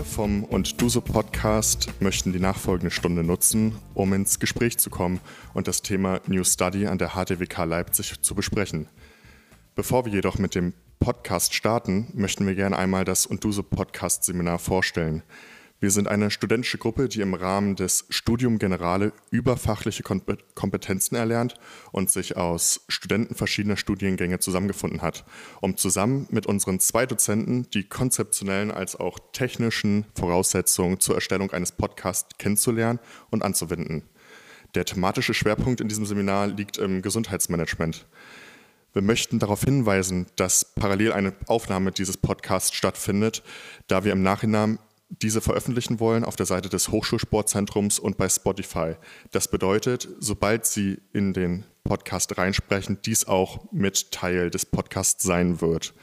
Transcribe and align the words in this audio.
Wir 0.00 0.04
vom 0.06 0.44
Und 0.44 0.80
Du 0.80 0.88
so 0.88 1.02
Podcast 1.02 1.90
möchten 2.00 2.32
die 2.32 2.40
nachfolgende 2.40 2.90
Stunde 2.90 3.22
nutzen, 3.22 3.74
um 3.92 4.14
ins 4.14 4.38
Gespräch 4.40 4.78
zu 4.78 4.88
kommen 4.88 5.20
und 5.52 5.68
das 5.68 5.82
Thema 5.82 6.22
New 6.26 6.42
Study 6.42 6.86
an 6.86 6.96
der 6.96 7.10
HTWK 7.10 7.64
Leipzig 7.64 8.22
zu 8.22 8.34
besprechen. 8.34 8.88
Bevor 9.74 10.06
wir 10.06 10.12
jedoch 10.14 10.38
mit 10.38 10.54
dem 10.54 10.72
Podcast 11.00 11.52
starten, 11.52 12.08
möchten 12.14 12.46
wir 12.46 12.54
gerne 12.54 12.78
einmal 12.78 13.04
das 13.04 13.26
Und 13.26 13.44
Du 13.44 13.52
so 13.52 13.62
Podcast 13.62 14.24
Seminar 14.24 14.58
vorstellen. 14.58 15.22
Wir 15.82 15.90
sind 15.90 16.08
eine 16.08 16.30
studentische 16.30 16.76
Gruppe, 16.76 17.08
die 17.08 17.22
im 17.22 17.32
Rahmen 17.32 17.74
des 17.74 18.04
Studium 18.10 18.58
Generale 18.58 19.14
überfachliche 19.30 20.02
Kompetenzen 20.02 21.14
erlernt 21.16 21.54
und 21.90 22.10
sich 22.10 22.36
aus 22.36 22.84
Studenten 22.88 23.34
verschiedener 23.34 23.78
Studiengänge 23.78 24.40
zusammengefunden 24.40 25.00
hat, 25.00 25.24
um 25.62 25.78
zusammen 25.78 26.26
mit 26.30 26.44
unseren 26.44 26.80
zwei 26.80 27.06
Dozenten 27.06 27.66
die 27.70 27.88
konzeptionellen 27.88 28.70
als 28.70 28.94
auch 28.94 29.18
technischen 29.32 30.04
Voraussetzungen 30.14 31.00
zur 31.00 31.14
Erstellung 31.14 31.50
eines 31.50 31.72
Podcasts 31.72 32.36
kennenzulernen 32.36 33.00
und 33.30 33.42
anzuwenden. 33.42 34.02
Der 34.74 34.84
thematische 34.84 35.32
Schwerpunkt 35.32 35.80
in 35.80 35.88
diesem 35.88 36.04
Seminar 36.04 36.48
liegt 36.48 36.76
im 36.76 37.00
Gesundheitsmanagement. 37.00 38.06
Wir 38.92 39.02
möchten 39.02 39.38
darauf 39.38 39.62
hinweisen, 39.62 40.26
dass 40.36 40.74
parallel 40.74 41.12
eine 41.12 41.32
Aufnahme 41.46 41.90
dieses 41.90 42.18
Podcasts 42.18 42.74
stattfindet, 42.74 43.42
da 43.86 44.04
wir 44.04 44.12
im 44.12 44.22
Nachhinein 44.22 44.78
diese 45.10 45.40
veröffentlichen 45.40 46.00
wollen 46.00 46.24
auf 46.24 46.36
der 46.36 46.46
Seite 46.46 46.68
des 46.68 46.88
Hochschulsportzentrums 46.88 47.98
und 47.98 48.16
bei 48.16 48.28
Spotify. 48.28 48.94
Das 49.32 49.48
bedeutet, 49.48 50.08
sobald 50.18 50.64
Sie 50.64 50.98
in 51.12 51.32
den 51.32 51.64
Podcast 51.84 52.38
reinsprechen, 52.38 52.98
dies 53.04 53.26
auch 53.26 53.72
mit 53.72 54.12
Teil 54.12 54.50
des 54.50 54.64
Podcasts 54.64 55.22
sein 55.22 55.60
wird. 55.60 55.94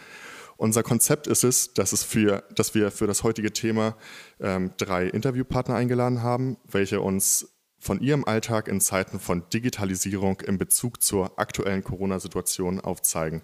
Unser 0.58 0.84
Konzept 0.84 1.28
ist 1.28 1.44
es, 1.44 1.74
dass, 1.74 1.94
es 1.94 2.04
für, 2.04 2.44
dass 2.54 2.76
wir 2.76 2.92
für 2.92 3.08
das 3.08 3.24
heutige 3.24 3.54
Thema 3.54 3.96
ähm, 4.40 4.72
drei 4.78 5.06
Interviewpartner 5.06 5.76
eingeladen 5.76 6.24
haben, 6.24 6.58
welche 6.66 7.00
uns 7.00 7.54
von 7.80 8.02
ihrem 8.02 8.26
Alltag 8.26 8.68
in 8.68 8.82
Zeiten 8.82 9.20
von 9.20 9.48
Digitalisierung 9.54 10.42
in 10.42 10.58
Bezug 10.58 11.02
zur 11.02 11.38
aktuellen 11.40 11.84
Corona-Situation 11.84 12.82
aufzeigen. 12.82 13.44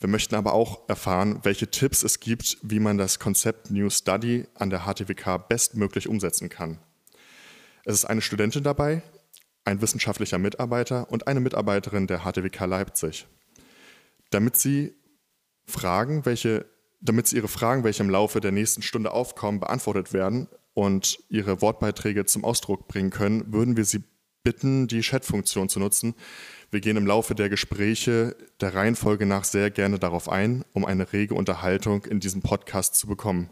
Wir 0.00 0.08
möchten 0.08 0.34
aber 0.34 0.52
auch 0.52 0.88
erfahren, 0.88 1.40
welche 1.44 1.70
Tipps 1.70 2.02
es 2.02 2.20
gibt, 2.20 2.58
wie 2.62 2.80
man 2.80 2.98
das 2.98 3.18
Konzept 3.18 3.70
New 3.70 3.88
Study 3.90 4.46
an 4.54 4.70
der 4.70 4.80
HTWK 4.80 5.48
bestmöglich 5.48 6.08
umsetzen 6.08 6.48
kann. 6.48 6.78
Es 7.84 7.94
ist 7.94 8.04
eine 8.04 8.20
Studentin 8.20 8.64
dabei, 8.64 9.02
ein 9.64 9.80
wissenschaftlicher 9.80 10.38
Mitarbeiter 10.38 11.10
und 11.10 11.26
eine 11.26 11.40
Mitarbeiterin 11.40 12.06
der 12.06 12.20
HTWK 12.20 12.66
Leipzig. 12.66 13.26
Damit 14.30 14.56
sie 14.56 14.94
Fragen, 15.66 16.26
welche, 16.26 16.66
damit 17.00 17.26
sie 17.26 17.36
ihre 17.36 17.48
Fragen, 17.48 17.84
welche 17.84 18.02
im 18.02 18.10
Laufe 18.10 18.40
der 18.40 18.52
nächsten 18.52 18.82
Stunde 18.82 19.12
aufkommen, 19.12 19.60
beantwortet 19.60 20.12
werden 20.12 20.48
und 20.74 21.18
ihre 21.28 21.62
Wortbeiträge 21.62 22.26
zum 22.26 22.44
Ausdruck 22.44 22.88
bringen 22.88 23.10
können, 23.10 23.52
würden 23.52 23.76
wir 23.76 23.84
sie 23.84 24.02
bitten, 24.44 24.86
die 24.86 25.00
Chat-Funktion 25.00 25.68
zu 25.68 25.80
nutzen, 25.80 26.14
wir 26.70 26.80
gehen 26.80 26.96
im 26.96 27.06
Laufe 27.06 27.34
der 27.34 27.48
Gespräche 27.48 28.36
der 28.60 28.74
Reihenfolge 28.74 29.26
nach 29.26 29.44
sehr 29.44 29.70
gerne 29.70 29.98
darauf 29.98 30.28
ein, 30.28 30.64
um 30.72 30.84
eine 30.84 31.12
rege 31.12 31.34
Unterhaltung 31.34 32.04
in 32.04 32.20
diesem 32.20 32.42
Podcast 32.42 32.96
zu 32.96 33.06
bekommen. 33.06 33.50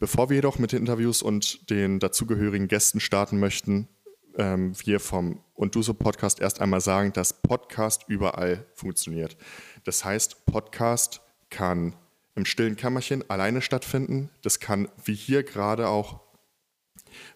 Bevor 0.00 0.28
wir 0.28 0.36
jedoch 0.36 0.58
mit 0.58 0.72
den 0.72 0.80
Interviews 0.80 1.22
und 1.22 1.68
den 1.70 1.98
dazugehörigen 2.00 2.68
Gästen 2.68 3.00
starten 3.00 3.38
möchten, 3.38 3.88
ähm, 4.36 4.72
wir 4.84 5.00
vom 5.00 5.40
Und 5.54 5.74
Du 5.74 5.82
Podcast 5.94 6.40
erst 6.40 6.60
einmal 6.60 6.80
sagen, 6.80 7.12
dass 7.12 7.42
Podcast 7.42 8.04
überall 8.08 8.66
funktioniert. 8.74 9.36
Das 9.84 10.04
heißt, 10.04 10.46
Podcast 10.46 11.20
kann 11.50 11.94
im 12.34 12.44
stillen 12.44 12.76
Kämmerchen 12.76 13.28
alleine 13.30 13.62
stattfinden. 13.62 14.30
Das 14.42 14.58
kann 14.60 14.88
wie 15.04 15.14
hier 15.14 15.42
gerade 15.42 15.88
auch 15.88 16.20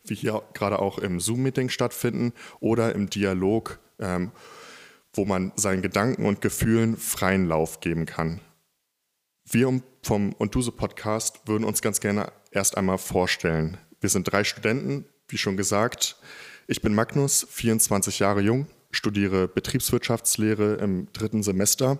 wie 0.04 0.14
hier 0.14 0.42
gerade 0.54 0.78
auch 0.78 0.98
im 0.98 1.20
Zoom-Meeting 1.20 1.68
stattfinden 1.68 2.32
oder 2.60 2.94
im 2.94 3.10
Dialog 3.10 3.78
ähm, 3.98 4.32
wo 5.12 5.24
man 5.24 5.52
seinen 5.56 5.82
Gedanken 5.82 6.26
und 6.26 6.40
Gefühlen 6.40 6.96
freien 6.96 7.46
Lauf 7.46 7.80
geben 7.80 8.06
kann. 8.06 8.40
Wir 9.44 9.80
vom 10.02 10.32
Und 10.34 10.54
Du 10.54 10.62
so 10.62 10.72
Podcast 10.72 11.46
würden 11.46 11.64
uns 11.64 11.82
ganz 11.82 12.00
gerne 12.00 12.32
erst 12.50 12.76
einmal 12.76 12.98
vorstellen. 12.98 13.78
Wir 14.00 14.10
sind 14.10 14.30
drei 14.30 14.44
Studenten, 14.44 15.06
wie 15.28 15.38
schon 15.38 15.56
gesagt. 15.56 16.16
Ich 16.66 16.82
bin 16.82 16.94
Magnus, 16.94 17.46
24 17.50 18.18
Jahre 18.18 18.42
jung, 18.42 18.66
studiere 18.90 19.48
Betriebswirtschaftslehre 19.48 20.74
im 20.74 21.10
dritten 21.12 21.42
Semester 21.42 21.98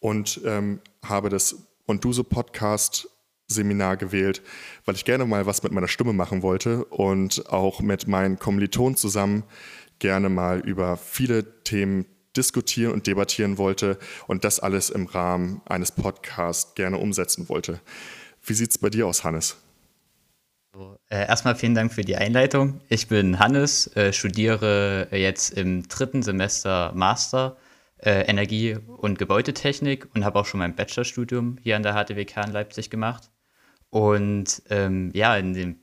und 0.00 0.40
ähm, 0.44 0.80
habe 1.04 1.28
das 1.28 1.56
Und 1.84 2.04
Du 2.04 2.12
so 2.12 2.24
Podcast 2.24 3.08
Seminar 3.48 3.96
gewählt, 3.96 4.42
weil 4.84 4.94
ich 4.94 5.04
gerne 5.04 5.24
mal 5.24 5.46
was 5.46 5.62
mit 5.62 5.72
meiner 5.72 5.88
Stimme 5.88 6.12
machen 6.12 6.42
wollte 6.42 6.84
und 6.86 7.48
auch 7.48 7.80
mit 7.80 8.08
meinen 8.08 8.38
Kommilitonen 8.38 8.96
zusammen 8.96 9.44
gerne 9.98 10.28
mal 10.28 10.60
über 10.60 10.96
viele 10.96 11.62
Themen 11.62 12.06
diskutieren 12.36 12.92
und 12.92 13.06
debattieren 13.06 13.56
wollte 13.56 13.98
und 14.26 14.44
das 14.44 14.60
alles 14.60 14.90
im 14.90 15.06
Rahmen 15.06 15.62
eines 15.64 15.90
Podcasts 15.90 16.74
gerne 16.74 16.98
umsetzen 16.98 17.48
wollte. 17.48 17.80
Wie 18.44 18.52
sieht 18.52 18.70
es 18.70 18.78
bei 18.78 18.90
dir 18.90 19.06
aus, 19.06 19.24
Hannes? 19.24 19.56
So, 20.74 20.98
äh, 21.08 21.26
erstmal 21.26 21.56
vielen 21.56 21.74
Dank 21.74 21.92
für 21.92 22.02
die 22.02 22.16
Einleitung. 22.16 22.80
Ich 22.88 23.08
bin 23.08 23.38
Hannes, 23.38 23.86
äh, 23.96 24.12
studiere 24.12 25.08
jetzt 25.10 25.50
im 25.50 25.88
dritten 25.88 26.22
Semester 26.22 26.92
Master 26.94 27.56
äh, 27.98 28.22
Energie- 28.26 28.76
und 28.98 29.18
Gebäudetechnik 29.18 30.08
und 30.14 30.24
habe 30.24 30.38
auch 30.38 30.44
schon 30.44 30.58
mein 30.58 30.76
Bachelorstudium 30.76 31.56
hier 31.62 31.76
an 31.76 31.82
der 31.82 31.94
HTWK 31.94 32.44
in 32.44 32.52
Leipzig 32.52 32.90
gemacht. 32.90 33.30
Und 33.90 34.62
ähm, 34.70 35.10
ja, 35.14 35.36
in 35.36 35.54
den, 35.54 35.80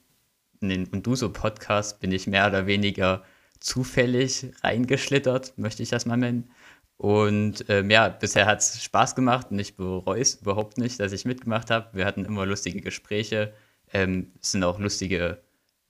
in 0.61 0.69
den 0.69 0.87
Unduso-Podcast 0.87 1.99
bin 1.99 2.11
ich 2.11 2.27
mehr 2.27 2.47
oder 2.47 2.67
weniger 2.67 3.23
zufällig 3.59 4.51
reingeschlittert, 4.61 5.57
möchte 5.57 5.83
ich 5.83 5.89
das 5.89 6.05
mal 6.05 6.17
nennen. 6.17 6.51
Und 6.97 7.65
ähm, 7.69 7.89
ja, 7.89 8.09
bisher 8.09 8.45
hat 8.45 8.59
es 8.59 8.83
Spaß 8.83 9.15
gemacht 9.15 9.47
und 9.51 9.59
ich 9.59 9.75
bereue 9.75 10.21
es 10.21 10.35
überhaupt 10.35 10.77
nicht, 10.77 10.99
dass 10.99 11.11
ich 11.11 11.25
mitgemacht 11.25 11.69
habe. 11.71 11.89
Wir 11.97 12.05
hatten 12.05 12.25
immer 12.25 12.45
lustige 12.45 12.81
Gespräche. 12.81 13.53
Ähm, 13.91 14.31
es 14.41 14.51
sind 14.51 14.63
auch 14.63 14.79
lustige 14.79 15.41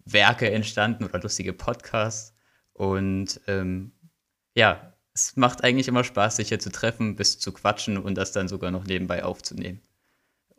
Werke 0.06 0.50
entstanden 0.52 1.04
oder 1.04 1.20
lustige 1.20 1.54
Podcasts. 1.54 2.34
Und 2.74 3.42
ähm, 3.48 3.92
ja, 4.56 4.94
es 5.14 5.36
macht 5.36 5.64
eigentlich 5.64 5.88
immer 5.88 6.04
Spaß, 6.04 6.38
sich 6.38 6.50
hier 6.50 6.60
zu 6.60 6.72
treffen, 6.72 7.16
bis 7.16 7.40
zu 7.40 7.52
quatschen 7.52 7.98
und 7.98 8.16
das 8.16 8.32
dann 8.32 8.48
sogar 8.48 8.72
noch 8.72 8.86
nebenbei 8.86 9.24
aufzunehmen. 9.24 9.82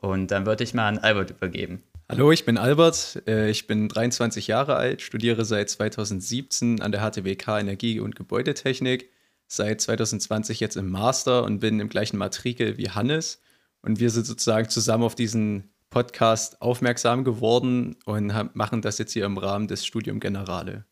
Und 0.05 0.31
dann 0.31 0.45
würde 0.45 0.63
ich 0.63 0.75
mal 0.75 0.87
an 0.87 0.99
Albert 0.99 1.31
übergeben. 1.31 1.83
Hallo, 2.11 2.31
ich 2.31 2.45
bin 2.45 2.59
Albert. 2.59 3.23
Äh, 3.27 3.49
ich 3.49 3.67
bin 3.67 3.89
23 3.89 4.47
Jahre 4.49 4.77
alt, 4.77 5.01
studiere 5.01 5.47
seit 5.47 5.71
2017 5.71 6.83
an 6.83 6.93
der 6.93 7.01
HTWK 7.01 7.59
Energie- 7.59 8.01
und 8.01 8.15
Gebäudetechnik, 8.15 9.09
seit 9.47 9.81
2020 9.81 10.61
jetzt 10.61 10.77
im 10.77 10.91
Master 10.91 11.45
und 11.45 11.61
bin 11.61 11.81
im 11.81 11.89
gleichen 11.89 12.19
Matrikel 12.19 12.77
wie 12.77 12.91
Hannes. 12.91 13.41
Und 13.81 13.99
wir 13.99 14.11
sind 14.11 14.27
sozusagen 14.27 14.69
zusammen 14.69 15.05
auf 15.05 15.15
diesen 15.15 15.71
Podcast 15.89 16.61
aufmerksam 16.61 17.25
geworden 17.25 17.97
und 18.05 18.31
machen 18.55 18.83
das 18.83 18.99
jetzt 18.99 19.15
hier 19.15 19.25
im 19.25 19.39
Rahmen 19.39 19.69
des 19.69 19.87
Studium 19.87 20.21
Generale. 20.21 20.85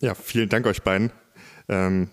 Ja, 0.00 0.14
vielen 0.14 0.48
Dank 0.48 0.66
euch 0.66 0.82
beiden. 0.82 1.10
Ähm, 1.68 2.10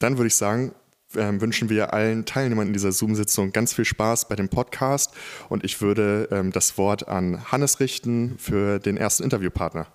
dann 0.00 0.18
würde 0.18 0.26
ich 0.26 0.36
sagen, 0.36 0.74
ähm, 1.16 1.40
wünschen 1.40 1.68
wir 1.68 1.92
allen 1.92 2.24
Teilnehmern 2.24 2.68
in 2.68 2.72
dieser 2.72 2.92
Zoom-Sitzung 2.92 3.52
ganz 3.52 3.72
viel 3.74 3.84
Spaß 3.84 4.28
bei 4.28 4.36
dem 4.36 4.48
Podcast 4.48 5.14
und 5.48 5.64
ich 5.64 5.80
würde 5.80 6.28
ähm, 6.30 6.52
das 6.52 6.78
Wort 6.78 7.08
an 7.08 7.50
Hannes 7.50 7.80
richten 7.80 8.38
für 8.38 8.78
den 8.78 8.96
ersten 8.96 9.24
Interviewpartner. 9.24 9.86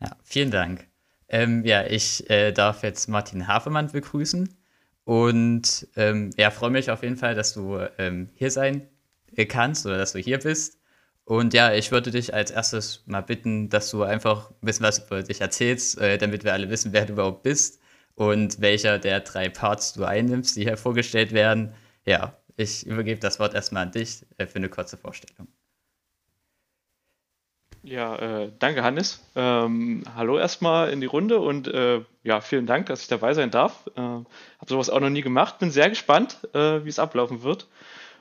Ja, 0.00 0.16
vielen 0.22 0.50
Dank. 0.50 0.86
Ähm, 1.28 1.64
ja, 1.64 1.84
ich 1.84 2.28
äh, 2.30 2.52
darf 2.52 2.82
jetzt 2.82 3.08
Martin 3.08 3.48
Hafermann 3.48 3.90
begrüßen 3.90 4.54
und 5.04 5.88
ähm, 5.96 6.30
ja, 6.36 6.50
freue 6.50 6.70
mich 6.70 6.90
auf 6.90 7.02
jeden 7.02 7.16
Fall, 7.16 7.34
dass 7.34 7.54
du 7.54 7.78
ähm, 7.98 8.30
hier 8.34 8.50
sein 8.50 8.88
kannst 9.48 9.86
oder 9.86 9.98
dass 9.98 10.12
du 10.12 10.18
hier 10.18 10.38
bist. 10.38 10.78
Und 11.26 11.54
ja, 11.54 11.74
ich 11.74 11.90
würde 11.90 12.12
dich 12.12 12.32
als 12.34 12.52
erstes 12.52 13.02
mal 13.06 13.20
bitten, 13.20 13.68
dass 13.68 13.90
du 13.90 14.04
einfach 14.04 14.50
ein 14.50 14.54
bisschen 14.66 14.86
was 14.86 15.00
über 15.00 15.24
dich 15.24 15.40
erzählst, 15.40 15.98
äh, 16.00 16.18
damit 16.18 16.44
wir 16.44 16.52
alle 16.52 16.70
wissen, 16.70 16.92
wer 16.92 17.04
du 17.04 17.14
überhaupt 17.14 17.42
bist 17.42 17.80
und 18.14 18.60
welcher 18.60 19.00
der 19.00 19.20
drei 19.20 19.48
Parts 19.48 19.92
du 19.94 20.04
einnimmst, 20.04 20.54
die 20.54 20.62
hier 20.62 20.76
vorgestellt 20.76 21.32
werden. 21.32 21.74
Ja, 22.04 22.36
ich 22.56 22.86
übergebe 22.86 23.18
das 23.20 23.40
Wort 23.40 23.54
erstmal 23.54 23.82
an 23.82 23.90
dich 23.90 24.24
äh, 24.38 24.46
für 24.46 24.56
eine 24.56 24.68
kurze 24.68 24.96
Vorstellung. 24.96 25.48
Ja, 27.82 28.16
äh, 28.16 28.52
danke 28.60 28.84
Hannes. 28.84 29.20
Ähm, 29.34 30.04
hallo 30.14 30.38
erstmal 30.38 30.90
in 30.90 31.00
die 31.00 31.06
Runde 31.08 31.40
und 31.40 31.66
äh, 31.66 32.02
ja, 32.22 32.40
vielen 32.40 32.66
Dank, 32.66 32.86
dass 32.86 33.02
ich 33.02 33.08
dabei 33.08 33.34
sein 33.34 33.50
darf. 33.50 33.88
Äh, 33.96 34.00
habe 34.00 34.24
sowas 34.68 34.90
auch 34.90 35.00
noch 35.00 35.10
nie 35.10 35.22
gemacht, 35.22 35.58
bin 35.58 35.72
sehr 35.72 35.88
gespannt, 35.88 36.38
äh, 36.54 36.84
wie 36.84 36.88
es 36.88 37.00
ablaufen 37.00 37.42
wird. 37.42 37.66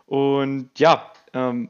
Und 0.08 0.72
ja, 0.80 1.12
ähm, 1.34 1.70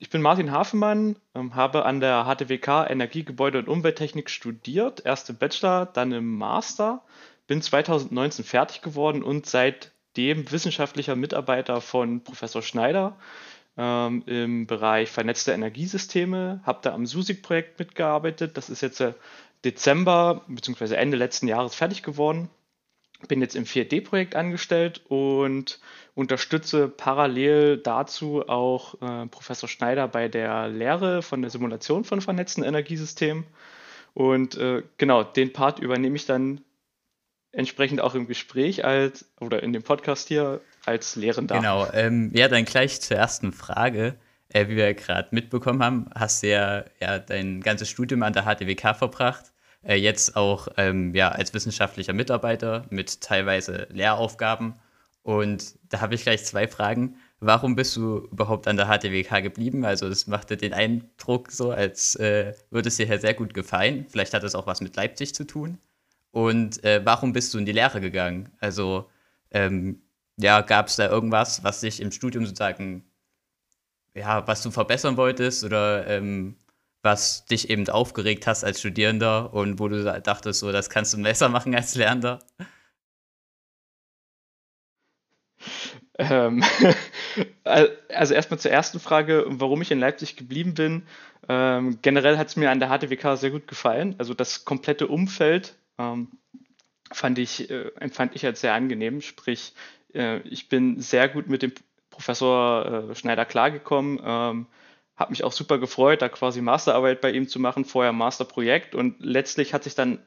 ich 0.00 0.10
bin 0.10 0.22
Martin 0.22 0.50
Hafenmann, 0.50 1.16
ähm, 1.34 1.54
habe 1.54 1.84
an 1.84 2.00
der 2.00 2.24
HTWK 2.24 2.86
Energie, 2.88 3.22
Gebäude 3.22 3.58
und 3.58 3.68
Umwelttechnik 3.68 4.30
studiert, 4.30 5.02
erst 5.04 5.30
im 5.30 5.36
Bachelor, 5.36 5.86
dann 5.86 6.10
im 6.10 6.36
Master, 6.38 7.02
bin 7.46 7.62
2019 7.62 8.44
fertig 8.44 8.80
geworden 8.80 9.22
und 9.22 9.46
seit 9.46 9.92
zudem 10.14 10.50
wissenschaftlicher 10.50 11.16
Mitarbeiter 11.16 11.80
von 11.80 12.24
Professor 12.24 12.62
Schneider 12.62 13.16
ähm, 13.76 14.22
im 14.26 14.66
Bereich 14.66 15.10
vernetzte 15.10 15.52
Energiesysteme, 15.52 16.60
habe 16.64 16.80
da 16.82 16.94
am 16.94 17.06
SUSIG-Projekt 17.06 17.78
mitgearbeitet. 17.78 18.56
Das 18.56 18.70
ist 18.70 18.80
jetzt 18.80 19.00
äh, 19.00 19.14
Dezember 19.64 20.44
bzw. 20.48 20.94
Ende 20.94 21.16
letzten 21.16 21.46
Jahres 21.46 21.74
fertig 21.74 22.02
geworden. 22.02 22.50
Bin 23.28 23.40
jetzt 23.40 23.54
im 23.54 23.64
4D-Projekt 23.64 24.34
angestellt 24.34 25.02
und 25.08 25.78
unterstütze 26.14 26.88
parallel 26.88 27.76
dazu 27.78 28.48
auch 28.48 28.94
äh, 29.02 29.26
Professor 29.26 29.68
Schneider 29.68 30.08
bei 30.08 30.28
der 30.28 30.68
Lehre 30.68 31.22
von 31.22 31.42
der 31.42 31.50
Simulation 31.50 32.04
von 32.04 32.20
vernetzten 32.20 32.64
Energiesystemen. 32.64 33.44
Und 34.14 34.56
äh, 34.56 34.82
genau, 34.98 35.22
den 35.22 35.52
Part 35.52 35.78
übernehme 35.78 36.16
ich 36.16 36.26
dann 36.26 36.62
entsprechend 37.52 38.00
auch 38.00 38.14
im 38.14 38.26
Gespräch 38.26 38.84
als 38.84 39.30
oder 39.40 39.62
in 39.62 39.72
dem 39.72 39.82
Podcast 39.82 40.28
hier 40.28 40.60
als 40.86 41.16
Lehrender. 41.16 41.56
Genau, 41.56 41.86
ähm, 41.92 42.30
ja, 42.34 42.48
dann 42.48 42.64
gleich 42.64 43.00
zur 43.00 43.16
ersten 43.16 43.52
Frage. 43.52 44.16
Äh, 44.52 44.68
wie 44.68 44.76
wir 44.76 44.94
gerade 44.94 45.28
mitbekommen 45.30 45.82
haben, 45.82 46.10
hast 46.14 46.42
du 46.42 46.48
ja, 46.48 46.84
ja 47.00 47.18
dein 47.18 47.60
ganzes 47.60 47.88
Studium 47.88 48.22
an 48.22 48.32
der 48.32 48.44
HTWK 48.44 48.96
verbracht. 48.96 49.52
Äh, 49.82 49.96
jetzt 49.96 50.36
auch 50.36 50.68
ähm, 50.76 51.14
ja, 51.14 51.30
als 51.30 51.54
wissenschaftlicher 51.54 52.12
Mitarbeiter 52.12 52.86
mit 52.90 53.20
teilweise 53.20 53.86
Lehraufgaben. 53.90 54.74
Und 55.22 55.74
da 55.88 56.00
habe 56.00 56.14
ich 56.14 56.22
gleich 56.22 56.44
zwei 56.44 56.68
Fragen. 56.68 57.16
Warum 57.40 57.74
bist 57.74 57.96
du 57.96 58.28
überhaupt 58.30 58.68
an 58.68 58.76
der 58.76 58.86
HTWK 58.86 59.42
geblieben? 59.42 59.84
Also 59.84 60.06
es 60.08 60.26
machte 60.26 60.56
den 60.56 60.74
Eindruck 60.74 61.50
so, 61.50 61.70
als 61.70 62.14
äh, 62.16 62.54
würde 62.70 62.88
es 62.88 62.96
dir 62.96 63.18
sehr 63.18 63.34
gut 63.34 63.54
gefallen. 63.54 64.06
Vielleicht 64.08 64.34
hat 64.34 64.44
es 64.44 64.54
auch 64.54 64.66
was 64.66 64.80
mit 64.80 64.96
Leipzig 64.96 65.34
zu 65.34 65.44
tun. 65.44 65.78
Und 66.32 66.84
äh, 66.84 67.00
warum 67.04 67.32
bist 67.32 67.52
du 67.54 67.58
in 67.58 67.66
die 67.66 67.72
Lehre 67.72 68.00
gegangen? 68.00 68.50
Also 68.60 69.08
ähm, 69.50 70.02
ja, 70.36 70.60
gab 70.62 70.88
es 70.88 70.96
da 70.96 71.08
irgendwas, 71.08 71.64
was 71.64 71.80
dich 71.80 72.00
im 72.00 72.12
Studium 72.12 72.46
sozusagen, 72.46 73.04
ja, 74.14 74.46
was 74.46 74.62
du 74.62 74.70
verbessern 74.70 75.16
wolltest 75.16 75.64
oder 75.64 76.06
ähm, 76.06 76.56
was 77.02 77.46
dich 77.46 77.70
eben 77.70 77.88
aufgeregt 77.88 78.46
hast 78.46 78.64
als 78.64 78.80
Studierender 78.80 79.54
und 79.54 79.78
wo 79.78 79.88
du 79.88 80.04
dachtest, 80.20 80.60
so, 80.60 80.72
das 80.72 80.90
kannst 80.90 81.14
du 81.14 81.22
besser 81.22 81.48
machen 81.48 81.74
als 81.74 81.94
Lernender? 81.94 82.40
Ähm, 86.18 86.62
also 87.64 88.34
erstmal 88.34 88.60
zur 88.60 88.70
ersten 88.70 89.00
Frage, 89.00 89.44
warum 89.48 89.80
ich 89.80 89.90
in 89.90 90.00
Leipzig 90.00 90.36
geblieben 90.36 90.74
bin. 90.74 91.02
Ähm, 91.48 91.98
generell 92.02 92.36
hat 92.36 92.48
es 92.48 92.56
mir 92.56 92.70
an 92.70 92.80
der 92.80 92.90
HTWK 92.90 93.36
sehr 93.36 93.50
gut 93.50 93.66
gefallen. 93.66 94.14
Also 94.18 94.34
das 94.34 94.64
komplette 94.66 95.08
Umfeld 95.08 95.76
ähm, 95.98 96.28
fand 97.10 97.38
ich, 97.38 97.70
äh, 97.70 97.90
empfand 97.98 98.36
ich 98.36 98.44
als 98.44 98.60
sehr 98.60 98.74
angenehm. 98.74 99.22
Sprich, 99.22 99.72
äh, 100.14 100.40
ich 100.40 100.68
bin 100.68 101.00
sehr 101.00 101.28
gut 101.28 101.48
mit 101.48 101.62
dem 101.62 101.72
Professor 102.10 103.10
äh, 103.10 103.14
Schneider 103.14 103.46
klargekommen. 103.46 104.20
Ähm, 104.22 104.66
habe 105.20 105.30
mich 105.30 105.44
auch 105.44 105.52
super 105.52 105.78
gefreut, 105.78 106.22
da 106.22 106.28
quasi 106.28 106.62
Masterarbeit 106.62 107.20
bei 107.20 107.30
ihm 107.30 107.46
zu 107.46 107.60
machen, 107.60 107.84
vorher 107.84 108.12
Masterprojekt 108.12 108.94
und 108.94 109.16
letztlich 109.20 109.74
hat 109.74 109.84
sich 109.84 109.94
dann 109.94 110.18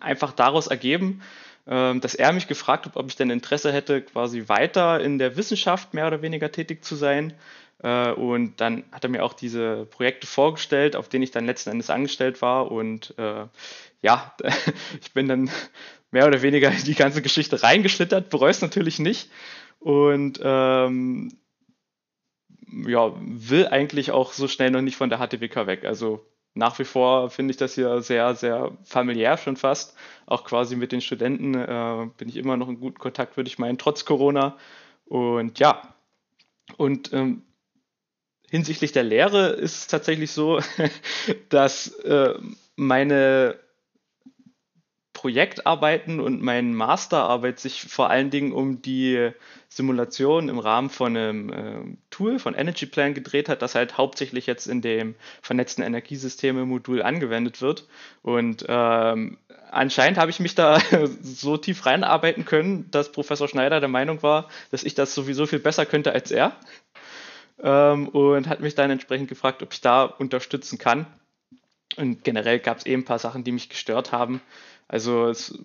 einfach 0.00 0.32
daraus 0.32 0.68
ergeben, 0.68 1.22
ähm, 1.66 2.00
dass 2.00 2.14
er 2.14 2.32
mich 2.32 2.48
gefragt 2.48 2.86
hat, 2.86 2.96
ob 2.96 3.08
ich 3.08 3.16
denn 3.16 3.30
Interesse 3.30 3.72
hätte, 3.72 4.00
quasi 4.00 4.48
weiter 4.48 5.00
in 5.00 5.18
der 5.18 5.36
Wissenschaft 5.36 5.92
mehr 5.92 6.06
oder 6.06 6.22
weniger 6.22 6.50
tätig 6.52 6.84
zu 6.84 6.94
sein. 6.94 7.34
Äh, 7.82 8.12
und 8.12 8.60
dann 8.60 8.84
hat 8.92 9.04
er 9.04 9.10
mir 9.10 9.24
auch 9.24 9.32
diese 9.32 9.86
Projekte 9.86 10.26
vorgestellt, 10.26 10.96
auf 10.96 11.08
denen 11.08 11.24
ich 11.24 11.32
dann 11.32 11.46
letzten 11.46 11.70
Endes 11.70 11.90
angestellt 11.90 12.42
war. 12.42 12.70
Und 12.70 13.14
äh, 13.18 13.46
ja, 14.02 14.34
ich 15.00 15.12
bin 15.12 15.28
dann 15.28 15.50
mehr 16.12 16.26
oder 16.26 16.42
weniger 16.42 16.70
in 16.70 16.84
die 16.84 16.94
ganze 16.94 17.22
Geschichte 17.22 17.62
reingeschlittert, 17.62 18.30
bereue 18.30 18.50
es 18.50 18.62
natürlich 18.62 18.98
nicht. 18.98 19.30
Und 19.80 20.40
ähm, 20.42 21.36
ja, 22.86 23.12
will 23.18 23.66
eigentlich 23.68 24.10
auch 24.10 24.32
so 24.32 24.48
schnell 24.48 24.70
noch 24.70 24.82
nicht 24.82 24.96
von 24.96 25.10
der 25.10 25.18
HTWK 25.18 25.66
weg. 25.66 25.84
Also 25.84 26.24
nach 26.54 26.78
wie 26.78 26.84
vor 26.84 27.30
finde 27.30 27.52
ich 27.52 27.56
das 27.56 27.74
hier 27.74 28.02
sehr, 28.02 28.34
sehr 28.34 28.72
familiär 28.84 29.38
schon 29.38 29.56
fast. 29.56 29.96
Auch 30.26 30.44
quasi 30.44 30.76
mit 30.76 30.92
den 30.92 31.00
Studenten 31.00 31.54
äh, 31.54 32.08
bin 32.18 32.28
ich 32.28 32.36
immer 32.36 32.56
noch 32.56 32.68
in 32.68 32.80
guten 32.80 32.98
Kontakt, 32.98 33.36
würde 33.36 33.48
ich 33.48 33.58
meinen, 33.58 33.78
trotz 33.78 34.04
Corona. 34.04 34.56
Und 35.06 35.58
ja, 35.58 35.94
und 36.76 37.12
ähm, 37.12 37.42
hinsichtlich 38.50 38.92
der 38.92 39.04
Lehre 39.04 39.48
ist 39.48 39.76
es 39.76 39.86
tatsächlich 39.86 40.30
so, 40.32 40.60
dass 41.48 41.88
äh, 42.00 42.34
meine 42.76 43.58
Projektarbeiten 45.22 46.18
und 46.18 46.42
meine 46.42 46.66
Masterarbeit 46.66 47.60
sich 47.60 47.82
vor 47.82 48.10
allen 48.10 48.30
Dingen 48.30 48.50
um 48.50 48.82
die 48.82 49.30
Simulation 49.68 50.48
im 50.48 50.58
Rahmen 50.58 50.90
von 50.90 51.16
einem 51.16 51.52
äh, 51.52 51.96
Tool 52.10 52.40
von 52.40 52.54
Energy 52.54 52.86
Plan 52.86 53.14
gedreht 53.14 53.48
hat, 53.48 53.62
das 53.62 53.76
halt 53.76 53.98
hauptsächlich 53.98 54.46
jetzt 54.46 54.66
in 54.66 54.82
dem 54.82 55.14
vernetzten 55.40 55.84
Energiesysteme-Modul 55.84 57.02
angewendet 57.02 57.62
wird. 57.62 57.86
Und 58.22 58.64
ähm, 58.66 59.38
anscheinend 59.70 60.18
habe 60.18 60.32
ich 60.32 60.40
mich 60.40 60.56
da 60.56 60.80
so 61.22 61.56
tief 61.56 61.86
reinarbeiten 61.86 62.44
können, 62.44 62.90
dass 62.90 63.12
Professor 63.12 63.46
Schneider 63.46 63.78
der 63.78 63.88
Meinung 63.88 64.24
war, 64.24 64.48
dass 64.72 64.82
ich 64.82 64.96
das 64.96 65.14
sowieso 65.14 65.46
viel 65.46 65.60
besser 65.60 65.86
könnte 65.86 66.10
als 66.12 66.32
er. 66.32 66.56
Ähm, 67.62 68.08
und 68.08 68.48
hat 68.48 68.58
mich 68.58 68.74
dann 68.74 68.90
entsprechend 68.90 69.28
gefragt, 69.28 69.62
ob 69.62 69.72
ich 69.72 69.80
da 69.80 70.02
unterstützen 70.02 70.78
kann. 70.78 71.06
Und 71.96 72.24
generell 72.24 72.58
gab 72.58 72.78
es 72.78 72.86
eben 72.86 73.02
ein 73.02 73.04
paar 73.04 73.18
Sachen, 73.18 73.44
die 73.44 73.52
mich 73.52 73.68
gestört 73.68 74.12
haben. 74.12 74.40
Also 74.92 75.28
es, 75.28 75.58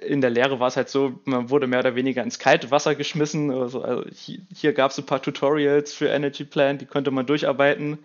in 0.00 0.22
der 0.22 0.30
Lehre 0.30 0.58
war 0.58 0.68
es 0.68 0.76
halt 0.76 0.88
so, 0.88 1.20
man 1.24 1.50
wurde 1.50 1.66
mehr 1.66 1.80
oder 1.80 1.94
weniger 1.94 2.22
ins 2.22 2.38
kalte 2.38 2.70
Wasser 2.70 2.94
geschmissen. 2.94 3.50
Also, 3.50 3.82
also 3.82 4.04
hier, 4.10 4.40
hier 4.54 4.72
gab 4.72 4.90
es 4.90 4.98
ein 4.98 5.06
paar 5.06 5.20
Tutorials 5.20 5.92
für 5.92 6.08
Energy 6.08 6.44
Plan, 6.44 6.78
die 6.78 6.86
konnte 6.86 7.10
man 7.10 7.26
durcharbeiten. 7.26 7.98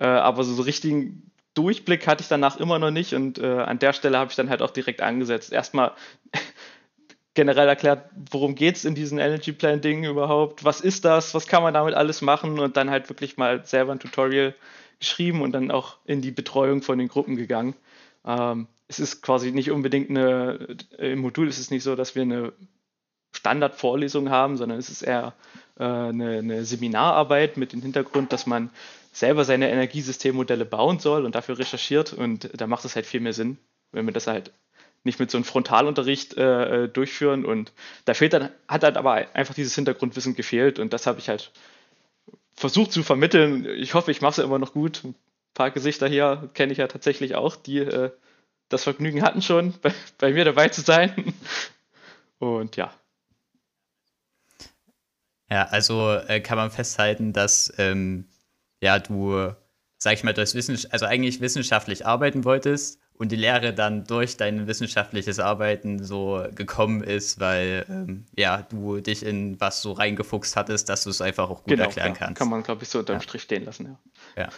Äh, 0.00 0.06
aber 0.06 0.42
so, 0.42 0.52
so 0.52 0.62
richtigen 0.62 1.30
Durchblick 1.54 2.08
hatte 2.08 2.22
ich 2.22 2.28
danach 2.28 2.58
immer 2.58 2.80
noch 2.80 2.90
nicht 2.90 3.14
und 3.14 3.38
äh, 3.38 3.46
an 3.46 3.78
der 3.78 3.92
Stelle 3.92 4.18
habe 4.18 4.30
ich 4.30 4.36
dann 4.36 4.50
halt 4.50 4.62
auch 4.62 4.72
direkt 4.72 5.00
angesetzt. 5.00 5.52
Erstmal 5.52 5.92
generell 7.34 7.68
erklärt, 7.68 8.10
worum 8.32 8.56
geht 8.56 8.74
es 8.74 8.84
in 8.84 8.96
diesen 8.96 9.18
Energy 9.18 9.52
Plan 9.52 9.80
Dingen 9.80 10.02
überhaupt, 10.02 10.64
was 10.64 10.80
ist 10.80 11.04
das, 11.04 11.34
was 11.34 11.46
kann 11.46 11.62
man 11.62 11.74
damit 11.74 11.94
alles 11.94 12.20
machen 12.20 12.58
und 12.58 12.76
dann 12.76 12.90
halt 12.90 13.08
wirklich 13.08 13.36
mal 13.36 13.64
selber 13.64 13.92
ein 13.92 14.00
Tutorial 14.00 14.56
geschrieben 14.98 15.40
und 15.42 15.52
dann 15.52 15.70
auch 15.70 15.98
in 16.04 16.20
die 16.20 16.32
Betreuung 16.32 16.82
von 16.82 16.98
den 16.98 17.06
Gruppen 17.06 17.36
gegangen. 17.36 17.74
Ähm, 18.26 18.66
es 18.88 19.00
ist 19.00 19.22
quasi 19.22 19.52
nicht 19.52 19.70
unbedingt 19.70 20.10
eine, 20.10 20.76
im 20.98 21.20
Modul 21.20 21.48
ist 21.48 21.58
es 21.58 21.70
nicht 21.70 21.82
so, 21.82 21.96
dass 21.96 22.14
wir 22.14 22.22
eine 22.22 22.52
Standardvorlesung 23.32 24.30
haben, 24.30 24.56
sondern 24.56 24.78
es 24.78 24.90
ist 24.90 25.02
eher 25.02 25.34
äh, 25.78 25.84
eine, 25.84 26.38
eine, 26.38 26.64
Seminararbeit 26.64 27.56
mit 27.56 27.72
dem 27.72 27.82
Hintergrund, 27.82 28.32
dass 28.32 28.46
man 28.46 28.70
selber 29.12 29.44
seine 29.44 29.70
Energiesystemmodelle 29.70 30.64
bauen 30.64 30.98
soll 30.98 31.24
und 31.24 31.34
dafür 31.34 31.58
recherchiert 31.58 32.12
und 32.12 32.50
da 32.58 32.66
macht 32.66 32.84
es 32.84 32.94
halt 32.96 33.06
viel 33.06 33.20
mehr 33.20 33.32
Sinn, 33.32 33.58
wenn 33.92 34.06
wir 34.06 34.12
das 34.12 34.26
halt 34.26 34.52
nicht 35.04 35.20
mit 35.20 35.30
so 35.30 35.36
einem 35.36 35.44
Frontalunterricht 35.44 36.36
äh, 36.36 36.84
äh 36.84 36.88
durchführen 36.88 37.44
und 37.44 37.72
da 38.06 38.14
fehlt 38.14 38.32
dann, 38.32 38.50
hat 38.68 38.82
halt 38.82 38.96
aber 38.96 39.12
einfach 39.34 39.54
dieses 39.54 39.74
Hintergrundwissen 39.74 40.34
gefehlt 40.34 40.78
und 40.78 40.92
das 40.92 41.06
habe 41.06 41.18
ich 41.18 41.28
halt 41.28 41.52
versucht 42.54 42.92
zu 42.92 43.02
vermitteln. 43.02 43.66
Ich 43.66 43.94
hoffe, 43.94 44.10
ich 44.10 44.20
mache 44.20 44.40
es 44.40 44.44
immer 44.44 44.58
noch 44.58 44.72
gut. 44.72 45.04
Ein 45.04 45.14
paar 45.54 45.70
Gesichter 45.70 46.08
hier 46.08 46.48
kenne 46.54 46.72
ich 46.72 46.78
ja 46.78 46.86
tatsächlich 46.86 47.34
auch, 47.34 47.56
die 47.56 47.78
äh, 47.78 48.10
das 48.68 48.84
Vergnügen 48.84 49.22
hatten 49.22 49.42
schon, 49.42 49.74
bei, 49.80 49.92
bei 50.18 50.32
mir 50.32 50.44
dabei 50.44 50.68
zu 50.68 50.80
sein. 50.80 51.34
Und 52.38 52.76
ja. 52.76 52.92
Ja, 55.50 55.64
also 55.66 56.12
äh, 56.12 56.40
kann 56.40 56.56
man 56.58 56.70
festhalten, 56.70 57.32
dass 57.32 57.72
ähm, 57.78 58.26
ja, 58.80 58.98
du, 58.98 59.52
sag 59.98 60.14
ich 60.14 60.24
mal, 60.24 60.34
durch 60.34 60.54
Wissens 60.54 60.86
also 60.86 61.06
eigentlich 61.06 61.40
wissenschaftlich 61.40 62.06
arbeiten 62.06 62.44
wolltest 62.44 62.98
und 63.16 63.30
die 63.30 63.36
Lehre 63.36 63.72
dann 63.72 64.04
durch 64.04 64.36
dein 64.36 64.66
wissenschaftliches 64.66 65.38
Arbeiten 65.38 66.02
so 66.02 66.44
gekommen 66.54 67.02
ist, 67.02 67.38
weil 67.38 67.86
ähm, 67.88 68.26
ja, 68.36 68.62
du 68.62 69.00
dich 69.00 69.24
in 69.24 69.60
was 69.60 69.82
so 69.82 69.92
reingefuchst 69.92 70.56
hattest, 70.56 70.88
dass 70.88 71.04
du 71.04 71.10
es 71.10 71.20
einfach 71.20 71.48
auch 71.48 71.62
gut 71.62 71.68
genau, 71.68 71.84
erklären 71.84 72.12
ja, 72.12 72.18
kannst. 72.18 72.38
Kann 72.38 72.48
man, 72.48 72.62
glaube 72.62 72.82
ich, 72.82 72.88
so 72.88 72.98
unterm 72.98 73.16
ja. 73.16 73.22
Strich 73.22 73.42
stehen 73.42 73.64
lassen, 73.64 73.96
ja. 74.36 74.42
Ja. 74.42 74.48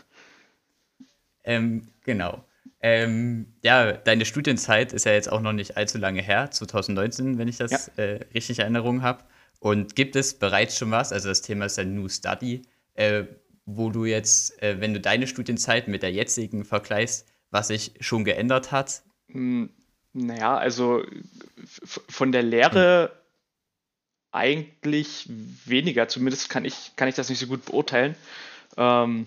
Ähm, 1.45 1.89
genau. 2.05 2.43
Ähm, 2.81 3.47
ja, 3.63 3.93
deine 3.93 4.25
Studienzeit 4.25 4.93
ist 4.93 5.07
ja 5.07 5.13
jetzt 5.13 5.31
auch 5.31 5.41
noch 5.41 5.53
nicht 5.53 5.77
allzu 5.77 5.99
lange 5.99 6.23
her, 6.23 6.51
2019, 6.51 7.39
wenn 7.39 7.49
ich 7.49 7.57
das 7.57 7.91
ja. 7.97 8.03
äh, 8.03 8.25
richtig 8.35 8.59
in 8.59 8.63
Erinnerung 8.63 9.03
habe. 9.03 9.25
Und 9.61 9.97
gibt 9.97 10.17
es 10.17 10.35
bereits 10.39 10.79
schon 10.79 10.91
was, 10.91 11.13
also 11.13 11.29
das 11.29 11.43
Thema 11.43 11.67
ist 11.67 11.79
ja 11.79 11.85
New 11.85 12.09
Study, 12.09 12.63
äh, 12.95 13.25
wo 13.65 13.91
du 13.91 14.05
jetzt, 14.05 14.63
äh, 14.63 14.81
wenn 14.81 14.95
du 14.95 15.01
deine 15.01 15.27
Studienzeit 15.27 15.89
mit 15.89 16.03
der 16.03 16.13
jetzigen 16.13 16.65
vergleichst, 16.65 17.27
was 17.51 17.69
sich 17.69 17.93
schon 18.01 18.25
geändert 18.25 18.71
hat? 18.71 19.03
Hm, 19.31 19.71
naja, 20.13 20.57
also 20.57 21.05
von 22.09 22.33
der 22.33 22.43
Lehre 22.43 23.11
hm. 23.11 23.19
eigentlich 24.33 25.29
weniger, 25.65 26.09
zumindest 26.09 26.49
kann 26.49 26.65
ich, 26.65 26.93
kann 26.97 27.09
ich 27.09 27.15
das 27.15 27.29
nicht 27.29 27.39
so 27.39 27.47
gut 27.47 27.65
beurteilen. 27.65 28.15
Ähm, 28.77 29.27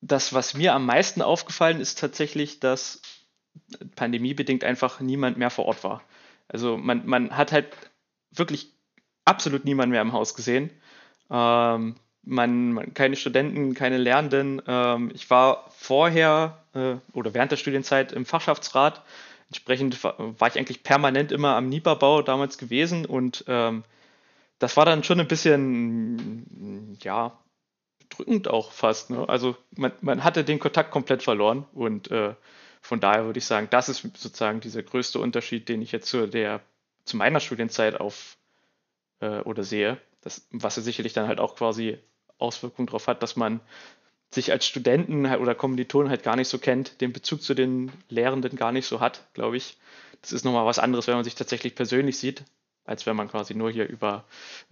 das, 0.00 0.32
was 0.32 0.54
mir 0.54 0.74
am 0.74 0.86
meisten 0.86 1.22
aufgefallen 1.22 1.80
ist, 1.80 1.98
tatsächlich, 1.98 2.60
dass 2.60 3.02
pandemiebedingt 3.94 4.64
einfach 4.64 5.00
niemand 5.00 5.38
mehr 5.38 5.50
vor 5.50 5.66
Ort 5.66 5.82
war. 5.84 6.02
Also 6.48 6.76
man, 6.76 7.06
man 7.06 7.36
hat 7.36 7.52
halt 7.52 7.68
wirklich 8.30 8.72
absolut 9.24 9.64
niemand 9.64 9.90
mehr 9.90 10.02
im 10.02 10.12
Haus 10.12 10.34
gesehen. 10.34 10.70
Ähm, 11.30 11.96
man, 12.22 12.72
man, 12.72 12.94
keine 12.94 13.16
Studenten, 13.16 13.74
keine 13.74 13.98
Lernenden. 13.98 14.62
Ähm, 14.66 15.10
ich 15.14 15.30
war 15.30 15.70
vorher 15.70 16.62
äh, 16.74 16.96
oder 17.12 17.34
während 17.34 17.52
der 17.52 17.56
Studienzeit 17.56 18.12
im 18.12 18.26
Fachschaftsrat. 18.26 19.02
Entsprechend 19.48 20.02
war, 20.02 20.48
ich 20.48 20.58
eigentlich 20.58 20.82
permanent 20.82 21.30
immer 21.32 21.54
am 21.54 21.68
NIPA-Bau 21.68 22.22
damals 22.22 22.58
gewesen 22.58 23.06
und 23.06 23.44
ähm, 23.46 23.84
das 24.58 24.76
war 24.76 24.84
dann 24.84 25.04
schon 25.04 25.20
ein 25.20 25.28
bisschen, 25.28 26.96
ja, 27.02 27.38
drückend 28.16 28.48
auch 28.48 28.72
fast. 28.72 29.10
Ne? 29.10 29.28
Also 29.28 29.56
man, 29.76 29.92
man 30.00 30.24
hatte 30.24 30.44
den 30.44 30.58
Kontakt 30.58 30.90
komplett 30.90 31.22
verloren 31.22 31.66
und 31.72 32.10
äh, 32.10 32.34
von 32.80 33.00
daher 33.00 33.24
würde 33.24 33.38
ich 33.38 33.46
sagen, 33.46 33.68
das 33.70 33.88
ist 33.88 34.02
sozusagen 34.02 34.60
dieser 34.60 34.82
größte 34.82 35.18
Unterschied, 35.18 35.68
den 35.68 35.82
ich 35.82 35.92
jetzt 35.92 36.08
zu 36.08 36.26
der 36.26 36.60
zu 37.04 37.16
meiner 37.16 37.40
Studienzeit 37.40 38.00
auf 38.00 38.36
äh, 39.20 39.40
oder 39.40 39.62
sehe, 39.62 39.98
das, 40.20 40.46
was 40.50 40.76
ja 40.76 40.82
sicherlich 40.82 41.12
dann 41.12 41.28
halt 41.28 41.40
auch 41.40 41.56
quasi 41.56 41.98
Auswirkungen 42.38 42.86
darauf 42.86 43.06
hat, 43.06 43.22
dass 43.22 43.36
man 43.36 43.60
sich 44.30 44.50
als 44.50 44.66
Studenten 44.66 45.30
halt 45.30 45.40
oder 45.40 45.54
Kommilitonen 45.54 46.10
halt 46.10 46.22
gar 46.22 46.36
nicht 46.36 46.48
so 46.48 46.58
kennt, 46.58 47.00
den 47.00 47.12
Bezug 47.12 47.42
zu 47.42 47.54
den 47.54 47.92
Lehrenden 48.08 48.56
gar 48.56 48.72
nicht 48.72 48.86
so 48.86 49.00
hat, 49.00 49.24
glaube 49.34 49.56
ich. 49.56 49.78
Das 50.20 50.32
ist 50.32 50.44
nochmal 50.44 50.66
was 50.66 50.80
anderes, 50.80 51.06
wenn 51.06 51.14
man 51.14 51.24
sich 51.24 51.36
tatsächlich 51.36 51.74
persönlich 51.76 52.18
sieht, 52.18 52.44
als 52.84 53.06
wenn 53.06 53.16
man 53.16 53.28
quasi 53.28 53.54
nur 53.54 53.70
hier 53.70 53.88
über 53.88 54.24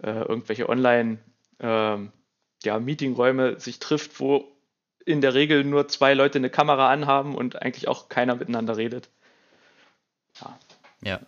äh, 0.03 0.11
irgendwelche 0.11 0.67
Online- 0.67 1.19
ähm, 1.59 2.11
ja, 2.65 2.79
Meetingräume 2.79 3.59
sich 3.59 3.79
trifft, 3.79 4.19
wo 4.19 4.51
in 5.05 5.21
der 5.21 5.33
Regel 5.33 5.63
nur 5.63 5.87
zwei 5.87 6.13
Leute 6.13 6.39
eine 6.39 6.49
Kamera 6.49 6.91
anhaben 6.91 7.35
und 7.35 7.61
eigentlich 7.61 7.87
auch 7.87 8.09
keiner 8.09 8.35
miteinander 8.35 8.77
redet. 8.77 9.09
Ja. 10.41 10.59
Ja. 11.03 11.19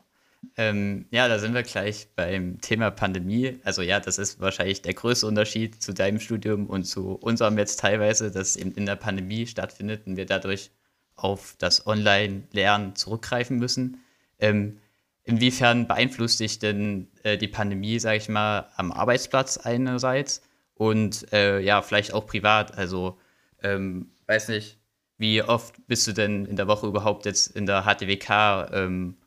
Ähm, 0.55 1.05
ja, 1.11 1.27
da 1.27 1.39
sind 1.39 1.53
wir 1.53 1.63
gleich 1.63 2.07
beim 2.15 2.59
Thema 2.61 2.91
Pandemie. 2.91 3.59
Also 3.63 3.81
ja, 3.81 3.99
das 3.99 4.17
ist 4.17 4.39
wahrscheinlich 4.39 4.81
der 4.81 4.93
größte 4.93 5.27
Unterschied 5.27 5.81
zu 5.81 5.93
deinem 5.93 6.19
Studium 6.19 6.67
und 6.67 6.85
zu 6.85 7.13
unserem 7.15 7.57
jetzt 7.57 7.79
teilweise, 7.79 8.31
dass 8.31 8.55
eben 8.55 8.71
in 8.73 8.85
der 8.85 8.95
Pandemie 8.95 9.45
stattfindet 9.47 10.07
und 10.07 10.17
wir 10.17 10.25
dadurch 10.25 10.71
auf 11.15 11.55
das 11.57 11.85
Online-Lernen 11.85 12.95
zurückgreifen 12.95 13.57
müssen. 13.57 14.03
Ähm, 14.39 14.79
inwiefern 15.23 15.87
beeinflusst 15.87 16.39
dich 16.39 16.59
denn 16.59 17.07
äh, 17.23 17.37
die 17.37 17.47
Pandemie, 17.47 17.99
sage 17.99 18.17
ich 18.17 18.29
mal, 18.29 18.71
am 18.75 18.91
Arbeitsplatz 18.91 19.57
einerseits 19.57 20.41
und 20.77 21.31
äh, 21.33 21.59
ja, 21.59 21.81
vielleicht 21.81 22.13
auch 22.13 22.25
privat. 22.25 22.77
Also, 22.77 23.17
ähm, 23.63 24.11
weiß 24.27 24.49
nicht, 24.49 24.77
wie 25.17 25.41
oft 25.41 25.75
bist 25.87 26.07
du 26.07 26.13
denn 26.13 26.45
in 26.45 26.55
der 26.55 26.67
Woche 26.67 26.87
überhaupt 26.87 27.25
jetzt 27.25 27.55
in 27.55 27.65
der 27.65 27.83
HTWK? 27.83 28.71
Ähm, 28.71 29.17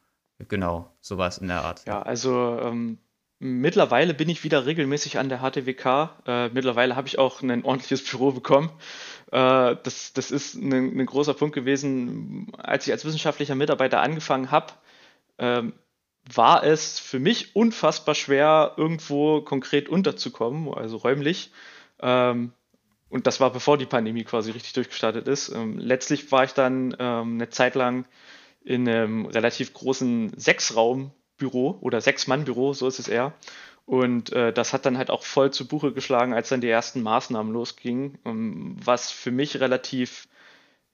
genau, 0.48 0.94
sowas 1.00 1.38
in 1.38 1.48
der 1.48 1.62
Art. 1.62 1.84
Ja, 1.86 2.02
also 2.02 2.58
ähm, 2.62 2.98
mittlerweile 3.40 4.14
bin 4.14 4.28
ich 4.28 4.44
wieder 4.44 4.66
regelmäßig 4.66 5.18
an 5.18 5.28
der 5.28 5.38
HTWK. 5.38 6.10
Äh, 6.26 6.48
mittlerweile 6.50 6.94
habe 6.94 7.08
ich 7.08 7.18
auch 7.18 7.42
ein 7.42 7.64
ordentliches 7.64 8.04
Büro 8.08 8.30
bekommen. 8.30 8.70
Äh, 9.32 9.76
das, 9.82 10.12
das 10.12 10.30
ist 10.30 10.54
ein, 10.54 10.72
ein, 10.72 11.06
großer 11.06 11.34
Punkt 11.34 11.54
gewesen, 11.54 12.52
als 12.58 12.86
ich 12.86 12.92
als 12.92 13.04
wissenschaftlicher 13.04 13.56
Mitarbeiter 13.56 14.00
angefangen 14.00 14.52
habe. 14.52 14.72
Ähm, 15.38 15.72
war 16.34 16.64
es 16.64 16.98
für 16.98 17.18
mich 17.18 17.56
unfassbar 17.56 18.14
schwer, 18.14 18.74
irgendwo 18.76 19.40
konkret 19.40 19.88
unterzukommen, 19.88 20.72
also 20.72 20.96
räumlich. 20.98 21.50
Ähm, 22.00 22.52
und 23.08 23.26
das 23.26 23.40
war 23.40 23.50
bevor 23.50 23.76
die 23.76 23.86
Pandemie 23.86 24.24
quasi 24.24 24.52
richtig 24.52 24.72
durchgestartet 24.72 25.26
ist. 25.26 25.48
Ähm, 25.50 25.78
letztlich 25.78 26.30
war 26.30 26.44
ich 26.44 26.52
dann 26.52 26.96
ähm, 26.98 27.34
eine 27.34 27.50
Zeit 27.50 27.74
lang 27.74 28.06
in 28.62 28.88
einem 28.88 29.26
relativ 29.26 29.72
großen 29.72 30.32
Sechsraumbüro 30.36 31.78
oder 31.80 32.00
Sechs-Mann-Büro, 32.00 32.72
so 32.72 32.86
ist 32.86 32.98
es 33.00 33.08
eher. 33.08 33.32
Und 33.86 34.32
äh, 34.32 34.52
das 34.52 34.72
hat 34.72 34.86
dann 34.86 34.98
halt 34.98 35.10
auch 35.10 35.24
voll 35.24 35.50
zu 35.50 35.66
Buche 35.66 35.92
geschlagen, 35.92 36.32
als 36.32 36.50
dann 36.50 36.60
die 36.60 36.68
ersten 36.68 37.02
Maßnahmen 37.02 37.52
losgingen, 37.52 38.18
ähm, 38.24 38.76
was 38.84 39.10
für 39.10 39.32
mich 39.32 39.58
relativ 39.58 40.28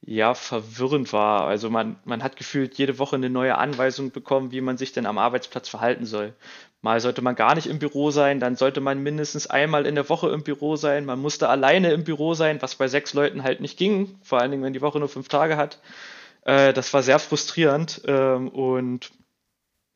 ja, 0.03 0.35
verwirrend 0.35 1.13
war. 1.13 1.47
Also 1.47 1.71
man, 1.71 1.97
man 2.05 2.23
hat 2.23 2.37
gefühlt 2.37 2.79
jede 2.79 2.99
Woche 2.99 3.17
eine 3.17 3.31
neue 3.31 3.59
Anweisung 3.59 4.11
bekommen, 4.13 4.53
wie 4.53 4.61
man 4.61 4.79
sich 4.79 4.93
denn 4.93 5.07
am 5.07 5.19
Arbeitsplatz 5.19 5.69
verhalten 5.69 6.07
soll. 6.07 6.35
Mal 6.83 7.01
sollte 7.01 7.23
man 7.23 7.35
gar 7.35 7.55
nicht 7.55 7.67
im 7.67 7.79
Büro 7.79 8.11
sein, 8.11 8.39
dann 8.39 8.55
sollte 8.55 8.81
man 8.81 9.03
mindestens 9.03 9.49
einmal 9.49 9.87
in 9.87 9.97
der 9.97 10.09
Woche 10.09 10.31
im 10.31 10.45
Büro 10.45 10.77
sein. 10.77 11.05
Man 11.05 11.19
musste 11.19 11.49
alleine 11.49 11.93
im 11.93 12.05
Büro 12.05 12.35
sein, 12.35 12.63
was 12.63 12.77
bei 12.77 12.87
sechs 12.87 13.15
Leuten 13.15 13.43
halt 13.43 13.61
nicht 13.61 13.79
ging, 13.79 14.19
vor 14.23 14.41
allen 14.41 14.51
Dingen, 14.53 14.63
wenn 14.63 14.73
die 14.73 14.83
Woche 14.83 14.99
nur 15.01 15.09
fünf 15.09 15.29
Tage 15.29 15.57
hat. 15.57 15.81
Äh, 16.43 16.73
das 16.73 16.95
war 16.95 17.03
sehr 17.03 17.19
frustrierend 17.19 18.03
ähm, 18.07 18.49
und 18.49 19.11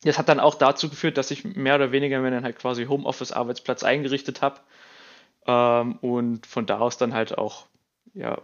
das 0.03 0.17
hat 0.17 0.29
dann 0.29 0.39
auch 0.39 0.55
dazu 0.55 0.89
geführt, 0.89 1.17
dass 1.17 1.31
ich 1.31 1.45
mehr 1.45 1.75
oder 1.75 1.91
weniger 1.91 2.19
mir 2.19 2.31
dann 2.31 2.43
halt 2.43 2.57
quasi 2.57 2.85
Homeoffice-Arbeitsplatz 2.85 3.83
eingerichtet 3.83 4.41
habe 4.41 4.59
ähm, 5.45 5.97
und 6.01 6.45
von 6.47 6.65
da 6.65 6.79
aus 6.79 6.97
dann 6.97 7.13
halt 7.13 7.37
auch 7.37 7.67
ja, 8.13 8.41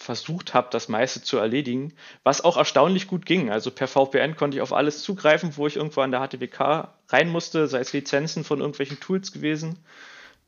versucht 0.00 0.54
habe, 0.54 0.68
das 0.70 0.88
meiste 0.88 1.22
zu 1.22 1.36
erledigen, 1.36 1.92
was 2.22 2.42
auch 2.42 2.56
erstaunlich 2.56 3.06
gut 3.06 3.26
ging. 3.26 3.50
Also 3.50 3.70
per 3.70 3.86
VPN 3.86 4.34
konnte 4.34 4.56
ich 4.56 4.62
auf 4.62 4.72
alles 4.72 5.02
zugreifen, 5.02 5.56
wo 5.58 5.66
ich 5.66 5.76
irgendwo 5.76 6.00
an 6.00 6.10
der 6.10 6.26
HTWK 6.26 6.88
rein 7.10 7.28
musste, 7.28 7.68
sei 7.68 7.80
es 7.80 7.92
Lizenzen 7.92 8.42
von 8.42 8.60
irgendwelchen 8.60 8.98
Tools 8.98 9.30
gewesen 9.30 9.78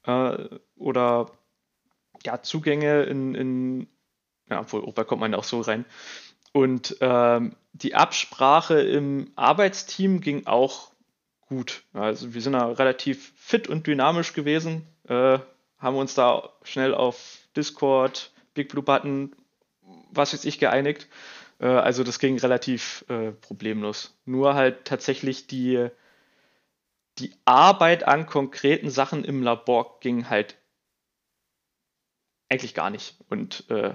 äh, 0.06 0.38
oder 0.76 1.32
ja, 2.24 2.42
Zugänge 2.42 3.02
in, 3.02 3.34
in 3.34 3.86
ja, 4.48 4.60
obwohl 4.60 4.84
Opa 4.84 5.04
kommt 5.04 5.20
man 5.20 5.34
auch 5.34 5.44
so 5.44 5.60
rein. 5.60 5.84
Und 6.52 6.96
ähm, 7.00 7.54
die 7.74 7.94
Absprache 7.94 8.80
im 8.80 9.32
Arbeitsteam 9.36 10.22
ging 10.22 10.46
auch 10.46 10.92
gut. 11.46 11.84
Also 11.92 12.32
wir 12.32 12.40
sind 12.40 12.54
da 12.54 12.68
relativ 12.68 13.34
fit 13.36 13.68
und 13.68 13.86
dynamisch 13.86 14.32
gewesen, 14.32 14.86
äh, 15.08 15.38
haben 15.78 15.96
uns 15.96 16.14
da 16.14 16.50
schnell 16.62 16.94
auf 16.94 17.48
Discord, 17.54 18.32
Big 18.54 18.70
Blue 18.70 18.82
Button 18.82 19.34
was 20.12 20.32
weiß 20.32 20.44
ich, 20.44 20.58
geeinigt. 20.58 21.08
Äh, 21.58 21.66
also 21.66 22.04
das 22.04 22.18
ging 22.18 22.38
relativ 22.38 23.04
äh, 23.08 23.32
problemlos. 23.32 24.16
Nur 24.24 24.54
halt 24.54 24.84
tatsächlich 24.84 25.46
die, 25.46 25.88
die 27.18 27.32
Arbeit 27.44 28.06
an 28.06 28.26
konkreten 28.26 28.90
Sachen 28.90 29.24
im 29.24 29.42
Labor 29.42 29.98
ging 30.00 30.28
halt 30.28 30.56
eigentlich 32.48 32.74
gar 32.74 32.90
nicht. 32.90 33.16
Und 33.28 33.68
äh, 33.70 33.94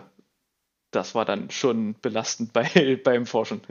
das 0.91 1.15
war 1.15 1.25
dann 1.25 1.51
schon 1.51 1.95
belastend 2.01 2.53
bei, 2.53 2.99
beim 3.03 3.25
Forschen. 3.25 3.61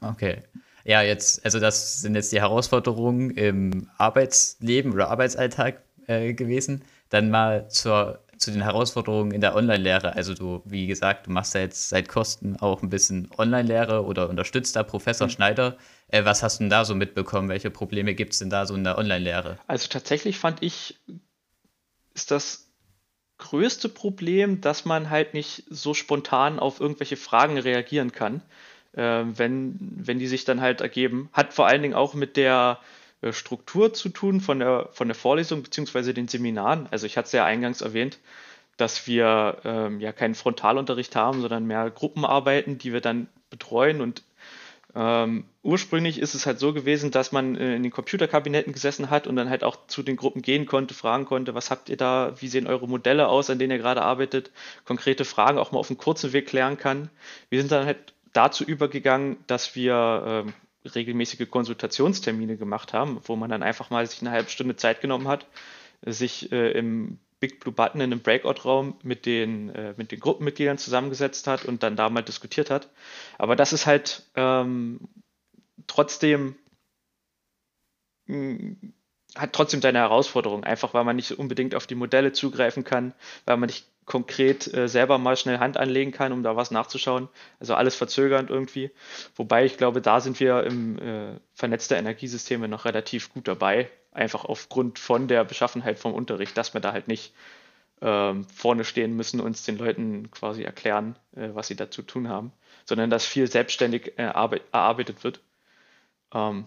Okay. 0.00 0.42
Ja, 0.84 1.02
jetzt, 1.02 1.44
also 1.44 1.58
das 1.58 2.00
sind 2.00 2.14
jetzt 2.14 2.30
die 2.30 2.40
Herausforderungen 2.40 3.30
im 3.30 3.90
Arbeitsleben 3.98 4.92
oder 4.92 5.10
Arbeitsalltag 5.10 5.82
äh, 6.06 6.32
gewesen. 6.32 6.84
Dann 7.08 7.30
mal 7.30 7.68
zur 7.68 8.20
zu 8.38 8.50
den 8.50 8.62
Herausforderungen 8.62 9.32
in 9.32 9.40
der 9.40 9.54
Online-Lehre. 9.54 10.14
Also 10.14 10.34
du, 10.34 10.62
wie 10.64 10.86
gesagt, 10.86 11.26
du 11.26 11.30
machst 11.30 11.54
ja 11.54 11.60
jetzt 11.60 11.88
seit 11.88 12.08
Kosten 12.08 12.56
auch 12.60 12.82
ein 12.82 12.90
bisschen 12.90 13.28
Online-Lehre 13.36 14.04
oder 14.04 14.28
unterstützt 14.28 14.76
da 14.76 14.82
Professor 14.82 15.26
mhm. 15.26 15.32
Schneider. 15.32 15.76
Äh, 16.08 16.24
was 16.24 16.42
hast 16.42 16.58
du 16.58 16.64
denn 16.64 16.70
da 16.70 16.84
so 16.84 16.94
mitbekommen? 16.94 17.48
Welche 17.48 17.70
Probleme 17.70 18.14
gibt 18.14 18.32
es 18.32 18.38
denn 18.38 18.50
da 18.50 18.66
so 18.66 18.74
in 18.74 18.84
der 18.84 18.98
Online-Lehre? 18.98 19.58
Also 19.66 19.88
tatsächlich 19.88 20.38
fand 20.38 20.62
ich, 20.62 20.98
ist 22.14 22.30
das 22.30 22.66
größte 23.38 23.88
Problem, 23.88 24.60
dass 24.60 24.84
man 24.84 25.10
halt 25.10 25.34
nicht 25.34 25.64
so 25.68 25.94
spontan 25.94 26.58
auf 26.58 26.80
irgendwelche 26.80 27.16
Fragen 27.16 27.58
reagieren 27.58 28.12
kann, 28.12 28.42
äh, 28.92 29.24
wenn, 29.24 29.76
wenn 29.80 30.18
die 30.18 30.26
sich 30.26 30.44
dann 30.44 30.60
halt 30.60 30.80
ergeben. 30.80 31.28
Hat 31.32 31.52
vor 31.52 31.66
allen 31.66 31.82
Dingen 31.82 31.94
auch 31.94 32.14
mit 32.14 32.36
der 32.36 32.80
Struktur 33.30 33.92
zu 33.94 34.08
tun 34.08 34.40
von 34.40 34.58
der, 34.58 34.88
von 34.92 35.08
der 35.08 35.14
Vorlesung 35.14 35.62
bzw. 35.62 36.12
den 36.12 36.28
Seminaren. 36.28 36.86
Also 36.90 37.06
ich 37.06 37.16
hatte 37.16 37.26
es 37.26 37.32
ja 37.32 37.44
eingangs 37.44 37.80
erwähnt, 37.80 38.18
dass 38.76 39.06
wir 39.06 39.58
ähm, 39.64 40.00
ja 40.00 40.12
keinen 40.12 40.34
Frontalunterricht 40.34 41.16
haben, 41.16 41.40
sondern 41.40 41.66
mehr 41.66 41.90
Gruppenarbeiten, 41.90 42.78
die 42.78 42.92
wir 42.92 43.00
dann 43.00 43.28
betreuen. 43.48 44.00
Und 44.00 44.22
ähm, 44.94 45.44
ursprünglich 45.62 46.18
ist 46.18 46.34
es 46.34 46.46
halt 46.46 46.58
so 46.58 46.72
gewesen, 46.72 47.10
dass 47.10 47.32
man 47.32 47.56
äh, 47.56 47.76
in 47.76 47.82
den 47.82 47.92
Computerkabinetten 47.92 48.72
gesessen 48.72 49.08
hat 49.08 49.26
und 49.26 49.36
dann 49.36 49.50
halt 49.50 49.64
auch 49.64 49.86
zu 49.86 50.02
den 50.02 50.16
Gruppen 50.16 50.42
gehen 50.42 50.66
konnte, 50.66 50.94
fragen 50.94 51.24
konnte, 51.24 51.54
was 51.54 51.70
habt 51.70 51.88
ihr 51.88 51.96
da, 51.96 52.34
wie 52.40 52.48
sehen 52.48 52.66
eure 52.66 52.88
Modelle 52.88 53.28
aus, 53.28 53.48
an 53.48 53.58
denen 53.58 53.72
ihr 53.72 53.78
gerade 53.78 54.02
arbeitet, 54.02 54.50
konkrete 54.84 55.24
Fragen 55.24 55.58
auch 55.58 55.72
mal 55.72 55.78
auf 55.78 55.90
einem 55.90 55.98
kurzen 55.98 56.32
Weg 56.32 56.46
klären 56.46 56.76
kann. 56.76 57.10
Wir 57.48 57.60
sind 57.60 57.72
dann 57.72 57.86
halt 57.86 58.14
dazu 58.32 58.64
übergegangen, 58.64 59.38
dass 59.46 59.74
wir 59.74 60.44
ähm, 60.46 60.54
regelmäßige 60.94 61.48
Konsultationstermine 61.50 62.56
gemacht 62.56 62.92
haben, 62.92 63.20
wo 63.24 63.36
man 63.36 63.50
dann 63.50 63.62
einfach 63.62 63.90
mal 63.90 64.06
sich 64.06 64.20
eine 64.20 64.30
halbe 64.30 64.50
Stunde 64.50 64.76
Zeit 64.76 65.00
genommen 65.00 65.28
hat, 65.28 65.46
sich 66.02 66.52
äh, 66.52 66.72
im 66.72 67.18
Big 67.40 67.60
Blue 67.60 67.74
Button 67.74 68.00
in 68.00 68.12
einem 68.12 68.20
Breakout-Raum 68.20 68.98
mit 69.02 69.26
den, 69.26 69.68
äh, 69.70 69.94
mit 69.96 70.10
den 70.10 70.20
Gruppenmitgliedern 70.20 70.78
zusammengesetzt 70.78 71.46
hat 71.46 71.64
und 71.64 71.82
dann 71.82 71.96
da 71.96 72.08
mal 72.08 72.22
diskutiert 72.22 72.70
hat. 72.70 72.90
Aber 73.38 73.56
das 73.56 73.72
ist 73.72 73.86
halt 73.86 74.24
ähm, 74.36 75.00
trotzdem 75.86 76.56
mh, 78.26 78.36
mm, 78.36 78.92
hat 79.34 79.52
trotzdem 79.52 79.82
seine 79.82 79.98
Herausforderung, 79.98 80.64
einfach 80.64 80.94
weil 80.94 81.04
man 81.04 81.16
nicht 81.16 81.32
unbedingt 81.32 81.74
auf 81.74 81.86
die 81.86 81.94
Modelle 81.94 82.32
zugreifen 82.32 82.84
kann, 82.84 83.12
weil 83.44 83.58
man 83.58 83.66
nicht 83.66 83.86
konkret 84.06 84.72
äh, 84.72 84.88
selber 84.88 85.18
mal 85.18 85.36
schnell 85.36 85.58
Hand 85.58 85.76
anlegen 85.76 86.12
kann, 86.12 86.32
um 86.32 86.42
da 86.42 86.56
was 86.56 86.70
nachzuschauen. 86.70 87.28
Also 87.60 87.74
alles 87.74 87.96
verzögernd 87.96 88.48
irgendwie. 88.48 88.90
Wobei 89.34 89.64
ich 89.64 89.76
glaube, 89.76 90.00
da 90.00 90.20
sind 90.20 90.40
wir 90.40 90.62
im 90.64 90.98
äh, 90.98 91.40
vernetzter 91.52 91.98
Energiesysteme 91.98 92.68
noch 92.68 92.84
relativ 92.84 93.32
gut 93.32 93.48
dabei. 93.48 93.90
Einfach 94.12 94.44
aufgrund 94.44 94.98
von 94.98 95.28
der 95.28 95.44
Beschaffenheit 95.44 95.98
vom 95.98 96.14
Unterricht, 96.14 96.56
dass 96.56 96.72
wir 96.72 96.80
da 96.80 96.92
halt 96.92 97.08
nicht 97.08 97.34
ähm, 98.00 98.44
vorne 98.44 98.84
stehen 98.84 99.16
müssen, 99.16 99.40
uns 99.40 99.64
den 99.64 99.76
Leuten 99.76 100.30
quasi 100.30 100.62
erklären, 100.62 101.16
äh, 101.34 101.48
was 101.52 101.66
sie 101.66 101.76
da 101.76 101.90
zu 101.90 102.02
tun 102.02 102.28
haben, 102.28 102.52
sondern 102.84 103.10
dass 103.10 103.26
viel 103.26 103.50
selbstständig 103.50 104.12
erarbeitet 104.16 105.24
wird. 105.24 105.40
Ähm, 106.32 106.66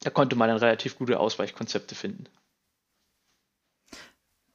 da 0.00 0.10
konnte 0.10 0.36
man 0.36 0.48
dann 0.48 0.58
relativ 0.58 0.98
gute 0.98 1.18
Ausweichkonzepte 1.18 1.94
finden. 1.94 2.26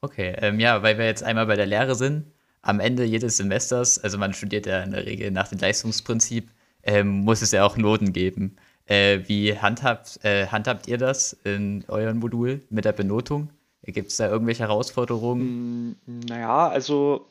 Okay, 0.00 0.34
ähm, 0.38 0.60
ja, 0.60 0.82
weil 0.82 0.98
wir 0.98 1.06
jetzt 1.06 1.24
einmal 1.24 1.46
bei 1.46 1.56
der 1.56 1.66
Lehre 1.66 1.94
sind, 1.94 2.26
am 2.62 2.80
Ende 2.80 3.04
jedes 3.04 3.36
Semesters, 3.36 3.98
also 3.98 4.18
man 4.18 4.32
studiert 4.32 4.66
ja 4.66 4.82
in 4.82 4.92
der 4.92 5.06
Regel 5.06 5.30
nach 5.30 5.48
dem 5.48 5.58
Leistungsprinzip, 5.58 6.50
ähm, 6.82 7.20
muss 7.20 7.42
es 7.42 7.52
ja 7.52 7.64
auch 7.64 7.76
Noten 7.76 8.12
geben. 8.12 8.56
Äh, 8.86 9.20
wie 9.26 9.58
handhabt, 9.58 10.24
äh, 10.24 10.46
handhabt 10.46 10.86
ihr 10.86 10.98
das 10.98 11.34
in 11.44 11.84
eurem 11.88 12.18
Modul 12.18 12.62
mit 12.70 12.84
der 12.84 12.92
Benotung? 12.92 13.50
Gibt 13.82 14.10
es 14.10 14.16
da 14.16 14.28
irgendwelche 14.28 14.62
Herausforderungen? 14.62 15.96
Hm, 16.06 16.20
naja, 16.28 16.68
also 16.68 17.30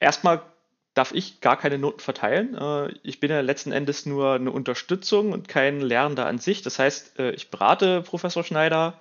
erstmal 0.00 0.42
darf 0.94 1.12
ich 1.12 1.40
gar 1.40 1.56
keine 1.58 1.78
Noten 1.78 2.00
verteilen. 2.00 2.54
Äh, 2.54 2.92
ich 3.02 3.20
bin 3.20 3.30
ja 3.30 3.40
letzten 3.40 3.72
Endes 3.72 4.06
nur 4.06 4.34
eine 4.34 4.50
Unterstützung 4.50 5.32
und 5.32 5.48
kein 5.48 5.80
Lernender 5.80 6.26
an 6.26 6.38
sich. 6.38 6.62
Das 6.62 6.78
heißt, 6.78 7.18
äh, 7.18 7.32
ich 7.32 7.50
berate 7.50 8.02
Professor 8.02 8.44
Schneider, 8.44 8.98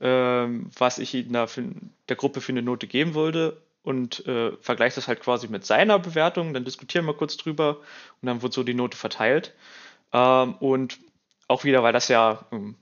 ähm, 0.00 0.70
was 0.78 0.98
ich 0.98 1.14
ihm 1.14 1.32
da 1.32 1.46
für, 1.46 1.64
der 2.08 2.16
Gruppe 2.16 2.40
für 2.40 2.52
eine 2.52 2.62
Note 2.62 2.86
geben 2.86 3.14
würde 3.14 3.60
und 3.82 4.26
äh, 4.26 4.52
vergleiche 4.60 4.96
das 4.96 5.08
halt 5.08 5.20
quasi 5.20 5.48
mit 5.48 5.64
seiner 5.64 5.98
Bewertung. 5.98 6.52
Dann 6.54 6.64
diskutieren 6.64 7.06
wir 7.06 7.14
kurz 7.14 7.36
drüber 7.36 7.78
und 8.20 8.26
dann 8.26 8.42
wird 8.42 8.52
so 8.52 8.62
die 8.62 8.74
Note 8.74 8.96
verteilt. 8.96 9.54
Ähm, 10.12 10.54
und 10.56 10.98
auch 11.48 11.64
wieder, 11.64 11.82
weil 11.82 11.92
das 11.92 12.08
ja 12.08 12.44
ähm, 12.52 12.74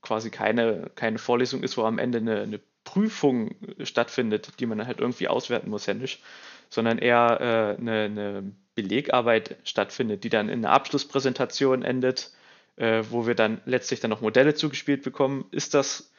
quasi 0.00 0.30
keine, 0.30 0.90
keine 0.94 1.18
Vorlesung 1.18 1.62
ist, 1.62 1.76
wo 1.76 1.84
am 1.84 1.98
Ende 1.98 2.18
eine, 2.18 2.42
eine 2.42 2.60
Prüfung 2.84 3.56
stattfindet, 3.82 4.60
die 4.60 4.66
man 4.66 4.78
dann 4.78 4.86
halt 4.86 5.00
irgendwie 5.00 5.28
auswerten 5.28 5.70
muss, 5.70 5.86
händisch, 5.86 6.20
sondern 6.68 6.98
eher 6.98 7.76
äh, 7.78 7.80
eine, 7.80 8.04
eine, 8.04 8.52
Belegarbeit 8.76 9.56
stattfindet, 9.62 10.24
die 10.24 10.30
dann 10.30 10.48
in 10.48 10.64
einer 10.64 10.74
Abschlusspräsentation 10.74 11.82
endet, 11.82 12.32
äh, 12.74 13.04
wo 13.08 13.24
wir 13.24 13.36
dann 13.36 13.60
letztlich 13.66 14.00
dann 14.00 14.10
noch 14.10 14.20
Modelle 14.20 14.56
zugespielt 14.56 15.04
bekommen, 15.04 15.44
ist 15.52 15.74
das 15.74 16.12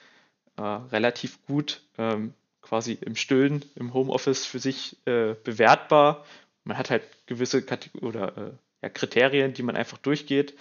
äh, 0.57 0.61
relativ 0.61 1.45
gut 1.45 1.81
ähm, 1.97 2.33
quasi 2.61 2.93
im 2.93 3.15
Stillen, 3.15 3.63
im 3.75 3.93
Homeoffice 3.93 4.45
für 4.45 4.59
sich 4.59 4.97
äh, 5.05 5.35
bewertbar. 5.43 6.25
Man 6.63 6.77
hat 6.77 6.89
halt 6.89 7.03
gewisse 7.27 7.63
Kategor 7.63 8.09
oder, 8.09 8.37
äh, 8.37 8.51
ja, 8.81 8.89
Kriterien, 8.89 9.53
die 9.53 9.63
man 9.63 9.75
einfach 9.75 9.97
durchgeht. 9.99 10.57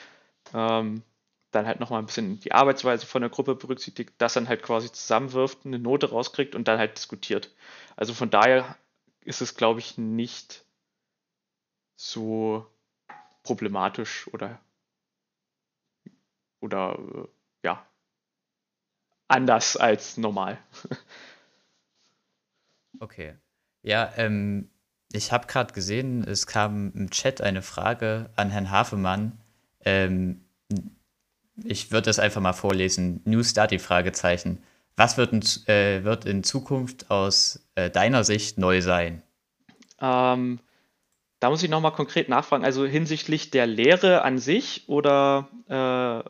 Ähm, 0.52 1.02
dann 1.50 1.66
halt 1.66 1.80
nochmal 1.80 2.00
ein 2.00 2.06
bisschen 2.06 2.40
die 2.40 2.52
Arbeitsweise 2.52 3.06
von 3.06 3.22
der 3.22 3.30
Gruppe 3.30 3.54
berücksichtigt, 3.54 4.12
das 4.18 4.34
dann 4.34 4.48
halt 4.48 4.62
quasi 4.62 4.90
zusammenwirft, 4.90 5.64
eine 5.64 5.78
Note 5.78 6.10
rauskriegt 6.10 6.54
und 6.54 6.68
dann 6.68 6.78
halt 6.78 6.96
diskutiert. 6.96 7.54
Also 7.96 8.12
von 8.12 8.30
daher 8.30 8.76
ist 9.20 9.40
es, 9.40 9.54
glaube 9.54 9.80
ich, 9.80 9.96
nicht 9.96 10.64
so 11.96 12.66
problematisch 13.42 14.28
oder, 14.32 14.60
oder 16.60 16.98
äh, 16.98 17.28
anders 19.28 19.76
als 19.76 20.16
normal. 20.16 20.58
Okay. 23.00 23.34
Ja, 23.82 24.12
ähm, 24.16 24.70
ich 25.12 25.32
habe 25.32 25.46
gerade 25.46 25.74
gesehen, 25.74 26.24
es 26.24 26.46
kam 26.46 26.92
im 26.94 27.10
Chat 27.10 27.40
eine 27.40 27.62
Frage 27.62 28.30
an 28.36 28.50
Herrn 28.50 28.70
Hafemann. 28.70 29.38
Ähm, 29.84 30.44
ich 31.62 31.92
würde 31.92 32.06
das 32.06 32.18
einfach 32.18 32.40
mal 32.40 32.52
vorlesen. 32.52 33.20
New 33.24 33.42
Study 33.42 33.78
Fragezeichen. 33.78 34.62
Was 34.96 35.16
wird 35.16 35.32
in, 35.32 35.42
äh, 35.68 36.04
wird 36.04 36.24
in 36.24 36.44
Zukunft 36.44 37.10
aus 37.10 37.66
äh, 37.74 37.90
deiner 37.90 38.24
Sicht 38.24 38.58
neu 38.58 38.80
sein? 38.80 39.22
Ähm, 40.00 40.60
da 41.40 41.50
muss 41.50 41.62
ich 41.62 41.70
nochmal 41.70 41.92
konkret 41.92 42.28
nachfragen. 42.28 42.64
Also 42.64 42.86
hinsichtlich 42.86 43.50
der 43.50 43.66
Lehre 43.66 44.22
an 44.22 44.38
sich 44.38 44.88
oder 44.88 45.48
äh, 45.68 46.28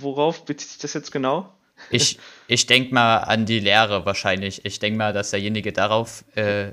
worauf 0.00 0.44
bezieht 0.44 0.70
sich 0.70 0.78
das 0.78 0.94
jetzt 0.94 1.12
genau? 1.12 1.52
Ich, 1.90 2.18
ich 2.46 2.66
denke 2.66 2.94
mal 2.94 3.18
an 3.18 3.46
die 3.46 3.60
Lehre 3.60 4.04
wahrscheinlich. 4.04 4.64
Ich 4.64 4.78
denke 4.78 4.98
mal, 4.98 5.12
dass 5.12 5.30
derjenige 5.30 5.72
darauf 5.72 6.24
äh, 6.36 6.72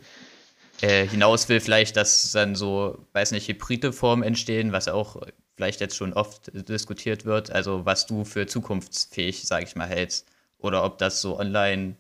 äh, 0.81 1.07
hinaus 1.07 1.49
will, 1.49 1.59
vielleicht, 1.59 1.97
dass 1.97 2.31
dann 2.31 2.55
so, 2.55 3.05
weiß 3.13 3.31
nicht, 3.31 3.47
hybride 3.47 3.93
Formen 3.93 4.23
entstehen, 4.23 4.71
was 4.71 4.87
auch 4.87 5.21
vielleicht 5.55 5.81
jetzt 5.81 5.95
schon 5.95 6.13
oft 6.13 6.51
diskutiert 6.69 7.25
wird. 7.25 7.51
Also 7.51 7.85
was 7.85 8.05
du 8.05 8.25
für 8.25 8.45
zukunftsfähig, 8.45 9.47
sage 9.47 9.65
ich 9.65 9.75
mal, 9.75 9.87
hältst. 9.87 10.27
Oder 10.59 10.83
ob 10.83 10.97
das 10.97 11.21
so 11.21 11.39
online 11.39 11.95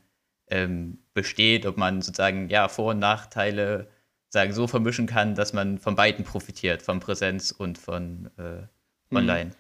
ähm, 0.49 0.99
besteht, 1.13 1.65
ob 1.65 1.77
man 1.77 2.01
sozusagen 2.01 2.49
ja 2.49 2.67
Vor- 2.67 2.91
und 2.91 2.99
Nachteile 2.99 3.87
sagen 4.29 4.53
so 4.53 4.67
vermischen 4.67 5.07
kann, 5.07 5.35
dass 5.35 5.53
man 5.53 5.79
von 5.79 5.95
beiden 5.95 6.25
profitiert, 6.25 6.81
von 6.81 6.99
Präsenz 6.99 7.51
und 7.51 7.77
von 7.77 8.29
äh, 8.37 8.41
hm. 8.41 8.67
online. 9.11 9.51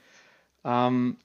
Hm. 0.63 0.71
Ähm, 0.71 1.17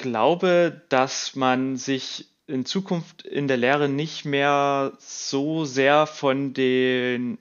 glaube, 0.00 0.82
dass 0.88 1.36
man 1.36 1.76
sich 1.76 2.26
in 2.46 2.64
Zukunft 2.64 3.22
in 3.22 3.46
der 3.46 3.58
Lehre 3.58 3.88
nicht 3.88 4.24
mehr 4.24 4.92
so 4.98 5.64
sehr 5.64 6.06
von 6.06 6.52
den 6.52 7.38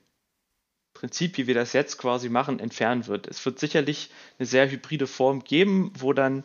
Prinzipien, 0.94 1.46
wie 1.46 1.48
wir 1.48 1.56
das 1.56 1.74
jetzt 1.74 1.98
quasi 1.98 2.30
machen, 2.30 2.60
entfernen 2.60 3.08
wird. 3.08 3.28
Es 3.28 3.44
wird 3.46 3.58
sicherlich 3.58 4.12
eine 4.38 4.46
sehr 4.46 4.70
hybride 4.70 5.08
Form 5.08 5.44
geben, 5.44 5.94
wo 5.98 6.14
dann 6.14 6.44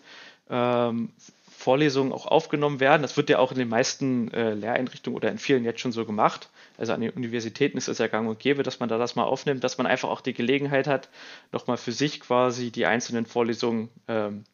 ähm, 0.49 1.13
Vorlesungen 1.51 2.13
auch 2.13 2.27
aufgenommen 2.27 2.79
werden. 2.79 3.03
Das 3.03 3.17
wird 3.17 3.29
ja 3.29 3.39
auch 3.39 3.51
in 3.51 3.59
den 3.59 3.69
meisten 3.69 4.33
äh, 4.33 4.55
Lehreinrichtungen 4.55 5.17
oder 5.17 5.31
in 5.31 5.39
vielen 5.39 5.65
jetzt 5.65 5.81
schon 5.81 5.93
so 5.93 6.07
gemacht. 6.07 6.49
Also 6.79 6.93
an 6.93 7.01
den 7.01 7.11
Universitäten 7.11 7.77
ist 7.77 7.89
es 7.89 7.99
ja 7.99 8.07
gang 8.07 8.29
und 8.29 8.39
gäbe, 8.39 8.63
dass 8.63 8.81
man 8.81 8.89
da 8.89 8.99
das 8.99 9.17
mal 9.17 9.25
aufnimmt, 9.25 9.65
dass 9.65 9.79
man 9.79 9.87
einfach 9.87 10.09
auch 10.09 10.21
die 10.21 10.35
Gelegenheit 10.35 10.87
hat, 10.87 11.09
nochmal 11.51 11.77
für 11.77 11.93
sich 11.93 12.21
quasi 12.21 12.71
die 12.71 12.87
einzelnen 12.87 13.27
Vorlesungen 13.27 13.89
ähm, 14.09 14.45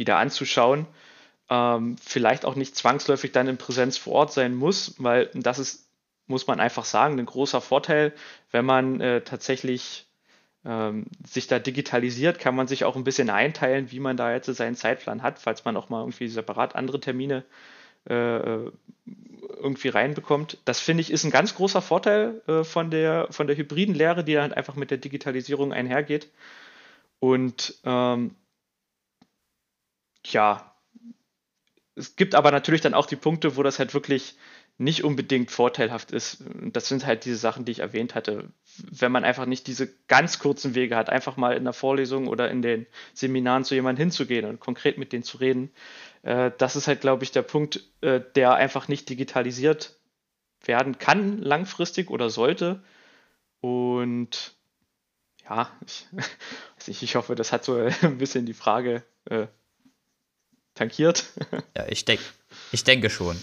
wieder 0.00 0.16
anzuschauen. 0.16 0.86
Ähm, 1.48 1.96
vielleicht 2.02 2.44
auch 2.44 2.56
nicht 2.56 2.74
zwangsläufig 2.74 3.32
dann 3.32 3.46
in 3.46 3.58
Präsenz 3.58 3.98
vor 3.98 4.14
Ort 4.14 4.32
sein 4.32 4.54
muss, 4.54 4.94
weil 4.98 5.30
das 5.34 5.58
ist, 5.58 5.88
muss 6.26 6.46
man 6.46 6.58
einfach 6.58 6.84
sagen, 6.84 7.18
ein 7.18 7.26
großer 7.26 7.60
Vorteil, 7.60 8.12
wenn 8.50 8.64
man 8.64 9.00
äh, 9.00 9.20
tatsächlich 9.20 10.08
ähm, 10.64 11.06
sich 11.26 11.46
da 11.46 11.58
digitalisiert, 11.58 12.38
kann 12.38 12.56
man 12.56 12.66
sich 12.66 12.84
auch 12.84 12.96
ein 12.96 13.04
bisschen 13.04 13.30
einteilen, 13.30 13.90
wie 13.92 14.00
man 14.00 14.16
da 14.16 14.32
jetzt 14.32 14.46
seinen 14.46 14.74
Zeitplan 14.74 15.22
hat, 15.22 15.38
falls 15.38 15.64
man 15.64 15.76
auch 15.76 15.88
mal 15.90 16.00
irgendwie 16.00 16.28
separat 16.28 16.74
andere 16.74 17.00
Termine 17.00 17.44
äh, 18.08 18.70
irgendwie 19.60 19.88
reinbekommt. 19.88 20.58
Das 20.64 20.80
finde 20.80 21.02
ich 21.02 21.10
ist 21.10 21.24
ein 21.24 21.30
ganz 21.30 21.54
großer 21.54 21.82
Vorteil 21.82 22.40
äh, 22.46 22.64
von, 22.64 22.90
der, 22.90 23.26
von 23.30 23.46
der 23.46 23.56
hybriden 23.56 23.94
Lehre, 23.94 24.24
die 24.24 24.34
dann 24.34 24.52
einfach 24.54 24.76
mit 24.76 24.90
der 24.90 24.98
Digitalisierung 24.98 25.72
einhergeht. 25.72 26.30
Und 27.18 27.74
ähm, 27.84 28.34
ja, 30.26 30.74
es 31.96 32.16
gibt 32.16 32.34
aber 32.34 32.50
natürlich 32.50 32.80
dann 32.80 32.94
auch 32.94 33.06
die 33.06 33.16
Punkte, 33.16 33.56
wo 33.56 33.62
das 33.62 33.78
halt 33.78 33.94
wirklich 33.94 34.36
nicht 34.78 35.04
unbedingt 35.04 35.50
vorteilhaft 35.50 36.10
ist. 36.10 36.42
Das 36.72 36.88
sind 36.88 37.04
halt 37.04 37.26
diese 37.26 37.36
Sachen, 37.36 37.66
die 37.66 37.72
ich 37.72 37.80
erwähnt 37.80 38.14
hatte. 38.14 38.48
Wenn 38.78 39.12
man 39.12 39.24
einfach 39.24 39.44
nicht 39.44 39.66
diese 39.66 39.92
ganz 40.08 40.38
kurzen 40.38 40.74
Wege 40.74 40.96
hat, 40.96 41.10
einfach 41.10 41.36
mal 41.36 41.54
in 41.54 41.64
der 41.64 41.74
Vorlesung 41.74 42.28
oder 42.28 42.50
in 42.50 42.62
den 42.62 42.86
Seminaren 43.12 43.64
zu 43.64 43.74
jemandem 43.74 44.04
hinzugehen 44.04 44.46
und 44.46 44.58
konkret 44.58 44.96
mit 44.96 45.12
denen 45.12 45.22
zu 45.22 45.36
reden, 45.36 45.70
äh, 46.22 46.50
das 46.56 46.76
ist 46.76 46.88
halt, 46.88 47.02
glaube 47.02 47.24
ich, 47.24 47.30
der 47.30 47.42
Punkt, 47.42 47.84
äh, 48.00 48.22
der 48.34 48.54
einfach 48.54 48.88
nicht 48.88 49.10
digitalisiert 49.10 49.98
werden 50.64 50.96
kann 50.96 51.42
langfristig 51.42 52.08
oder 52.08 52.30
sollte. 52.30 52.82
Und 53.60 54.54
ja, 55.44 55.70
ich, 55.86 56.06
ich 57.02 57.16
hoffe, 57.16 57.34
das 57.34 57.52
hat 57.52 57.64
so 57.66 57.74
ein 58.02 58.16
bisschen 58.16 58.46
die 58.46 58.54
Frage 58.54 59.02
äh, 59.26 59.46
tankiert. 60.80 61.24
ja, 61.76 61.84
ich, 61.88 62.04
denk, 62.04 62.20
ich 62.72 62.84
denke 62.84 63.10
schon. 63.10 63.36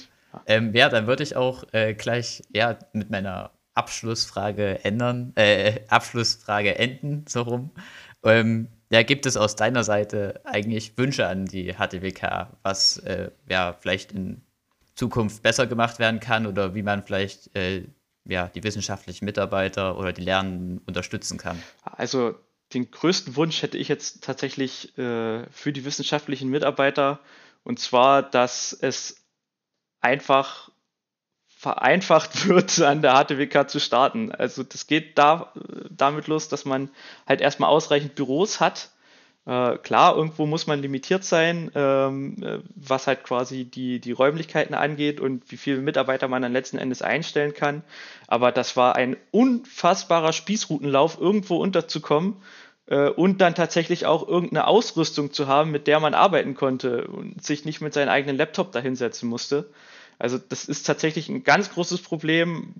Ähm, 0.46 0.74
ja, 0.76 0.90
dann 0.90 1.08
würde 1.08 1.24
ich 1.24 1.36
auch 1.36 1.64
äh, 1.72 1.94
gleich 1.94 2.44
ja, 2.54 2.78
mit 2.94 3.10
meiner 3.10 3.52
Abschlussfrage 3.76 4.84
ändern, 4.84 5.34
äh, 5.36 5.82
Abschlussfrage 5.88 6.78
enden, 6.78 7.26
so 7.28 7.44
rum. 7.44 7.72
Ähm, 8.24 8.68
ja, 8.90 9.04
gibt 9.04 9.26
es 9.26 9.38
aus 9.38 9.56
deiner 9.56 9.84
Seite 9.84 10.42
eigentlich 10.46 10.98
Wünsche 10.98 11.28
an 11.28 11.46
die 11.46 11.74
HTWK, 11.74 12.48
was 12.64 12.98
äh, 13.00 13.30
ja 13.50 13.76
vielleicht 13.80 14.12
in 14.12 14.42
Zukunft 14.96 15.44
besser 15.44 15.68
gemacht 15.68 16.00
werden 16.00 16.20
kann 16.20 16.48
oder 16.48 16.74
wie 16.74 16.82
man 16.82 17.04
vielleicht 17.04 17.56
äh, 17.56 17.84
ja, 18.26 18.48
die 18.48 18.64
wissenschaftlichen 18.64 19.26
Mitarbeiter 19.26 19.98
oder 19.98 20.12
die 20.12 20.24
Lernenden 20.24 20.80
unterstützen 20.80 21.38
kann? 21.38 21.62
Also 21.84 22.36
den 22.74 22.92
größten 22.92 23.36
Wunsch 23.36 23.62
hätte 23.62 23.78
ich 23.78 23.88
jetzt 23.88 24.24
tatsächlich 24.24 24.98
äh, 24.98 25.46
für 25.52 25.72
die 25.72 25.86
wissenschaftlichen 25.86 26.50
Mitarbeiter. 26.50 27.20
Und 27.64 27.80
zwar, 27.80 28.24
dass 28.24 28.74
es 28.74 29.26
einfach 30.02 30.70
vereinfacht 31.48 32.48
wird, 32.48 32.80
an 32.82 33.02
der 33.02 33.14
HTWK 33.14 33.70
zu 33.70 33.80
starten. 33.80 34.32
Also 34.32 34.64
das 34.64 34.88
geht 34.88 35.18
da, 35.18 35.54
damit 35.90 36.28
los, 36.28 36.50
dass 36.50 36.66
man 36.66 36.90
halt 37.26 37.42
erstmal 37.42 37.70
ausreichend 37.70 38.16
Büros 38.16 38.60
hat. 38.60 38.92
Äh, 39.48 39.78
klar, 39.78 40.18
irgendwo 40.18 40.46
muss 40.46 40.68
man 40.68 40.82
limitiert 40.82 41.24
sein, 41.24 41.72
ähm, 41.74 42.36
äh, 42.44 42.60
was 42.76 43.08
halt 43.08 43.24
quasi 43.24 43.64
die, 43.64 44.02
die 44.02 44.12
Räumlichkeiten 44.12 44.76
angeht 44.76 45.22
und 45.22 45.50
wie 45.50 45.56
viele 45.56 45.78
Mitarbeiter 45.78 46.28
man 46.28 46.42
dann 46.42 46.52
letzten 46.52 46.78
Endes 46.78 47.02
einstellen 47.02 47.54
kann. 47.54 47.82
Aber 48.28 48.52
das 48.52 48.76
war 48.76 48.98
ein 48.98 49.16
unfassbarer 49.32 50.34
Spießrutenlauf, 50.34 51.18
irgendwo 51.22 51.56
unterzukommen 51.56 52.36
äh, 52.88 53.08
und 53.08 53.40
dann 53.40 53.56
tatsächlich 53.56 54.06
auch 54.06 54.28
irgendeine 54.28 54.68
Ausrüstung 54.68 55.32
zu 55.32 55.48
haben, 55.48 55.72
mit 55.72 55.88
der 55.88 56.02
man 56.02 56.14
arbeiten 56.14 56.54
konnte 56.54 57.08
und 57.08 57.42
sich 57.42 57.64
nicht 57.64 57.80
mit 57.80 57.94
seinem 57.94 58.10
eigenen 58.10 58.36
Laptop 58.36 58.74
dahinsetzen 58.74 59.30
musste. 59.30 59.70
Also 60.20 60.38
das 60.38 60.66
ist 60.66 60.84
tatsächlich 60.84 61.30
ein 61.30 61.46
ganz 61.46 61.72
großes 61.72 62.02
Problem. 62.02 62.74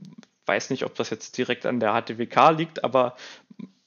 Weiß 0.46 0.70
nicht, 0.70 0.84
ob 0.84 0.96
das 0.96 1.12
jetzt 1.12 1.38
direkt 1.38 1.66
an 1.66 1.80
der 1.80 1.94
HTWK 1.94 2.50
liegt, 2.58 2.84
aber 2.84 3.16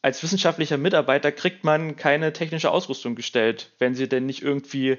als 0.03 0.23
wissenschaftlicher 0.23 0.79
Mitarbeiter 0.79 1.33
kriegt 1.33 1.65
man 1.65 1.97
keine 1.97 2.33
technische 2.33 2.71
Ausrüstung 2.71 3.15
gestellt, 3.15 3.73
wenn 3.79 3.95
sie 3.95 4.09
denn 4.09 4.27
nicht 4.27 4.43
irgendwie 4.43 4.99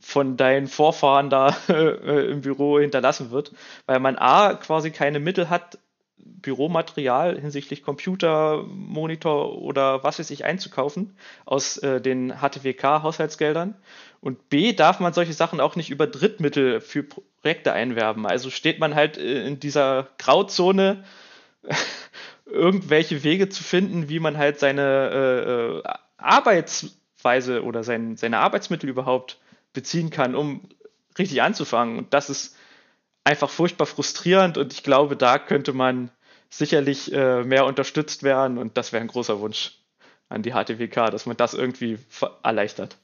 von 0.00 0.36
deinen 0.36 0.66
Vorfahren 0.66 1.30
da 1.30 1.56
äh, 1.68 2.30
im 2.30 2.40
Büro 2.40 2.78
hinterlassen 2.78 3.30
wird, 3.30 3.52
weil 3.86 4.00
man 4.00 4.16
A 4.16 4.54
quasi 4.54 4.90
keine 4.90 5.20
Mittel 5.20 5.48
hat, 5.48 5.78
Büromaterial 6.24 7.40
hinsichtlich 7.40 7.82
Computer, 7.82 8.64
Monitor 8.64 9.60
oder 9.60 10.04
was 10.04 10.18
weiß 10.18 10.30
ich 10.30 10.44
einzukaufen 10.44 11.16
aus 11.44 11.78
äh, 11.78 12.00
den 12.00 12.32
HTWK-Haushaltsgeldern. 12.32 13.74
Und 14.20 14.48
B 14.48 14.72
darf 14.72 15.00
man 15.00 15.12
solche 15.12 15.32
Sachen 15.32 15.60
auch 15.60 15.74
nicht 15.74 15.90
über 15.90 16.06
Drittmittel 16.06 16.80
für 16.80 17.02
Projekte 17.02 17.72
einwerben. 17.72 18.26
Also 18.26 18.50
steht 18.50 18.78
man 18.78 18.94
halt 18.94 19.18
äh, 19.18 19.46
in 19.46 19.58
dieser 19.58 20.08
Grauzone, 20.18 21.04
irgendwelche 22.52 23.24
Wege 23.24 23.48
zu 23.48 23.64
finden, 23.64 24.08
wie 24.08 24.20
man 24.20 24.38
halt 24.38 24.58
seine 24.58 24.82
äh, 25.10 25.78
äh, 25.78 25.82
Arbeitsweise 26.18 27.64
oder 27.64 27.82
sein, 27.82 28.16
seine 28.16 28.38
Arbeitsmittel 28.38 28.88
überhaupt 28.88 29.38
beziehen 29.72 30.10
kann, 30.10 30.34
um 30.34 30.68
richtig 31.18 31.42
anzufangen. 31.42 31.98
Und 31.98 32.14
das 32.14 32.30
ist 32.30 32.56
einfach 33.24 33.50
furchtbar 33.50 33.86
frustrierend 33.86 34.58
und 34.58 34.72
ich 34.72 34.82
glaube, 34.82 35.16
da 35.16 35.38
könnte 35.38 35.72
man 35.72 36.10
sicherlich 36.50 37.12
äh, 37.12 37.44
mehr 37.44 37.64
unterstützt 37.64 38.22
werden 38.22 38.58
und 38.58 38.76
das 38.76 38.92
wäre 38.92 39.00
ein 39.00 39.08
großer 39.08 39.40
Wunsch 39.40 39.78
an 40.28 40.42
die 40.42 40.52
HTWK, 40.52 41.10
dass 41.10 41.26
man 41.26 41.36
das 41.36 41.54
irgendwie 41.54 41.98
erleichtert. 42.42 42.96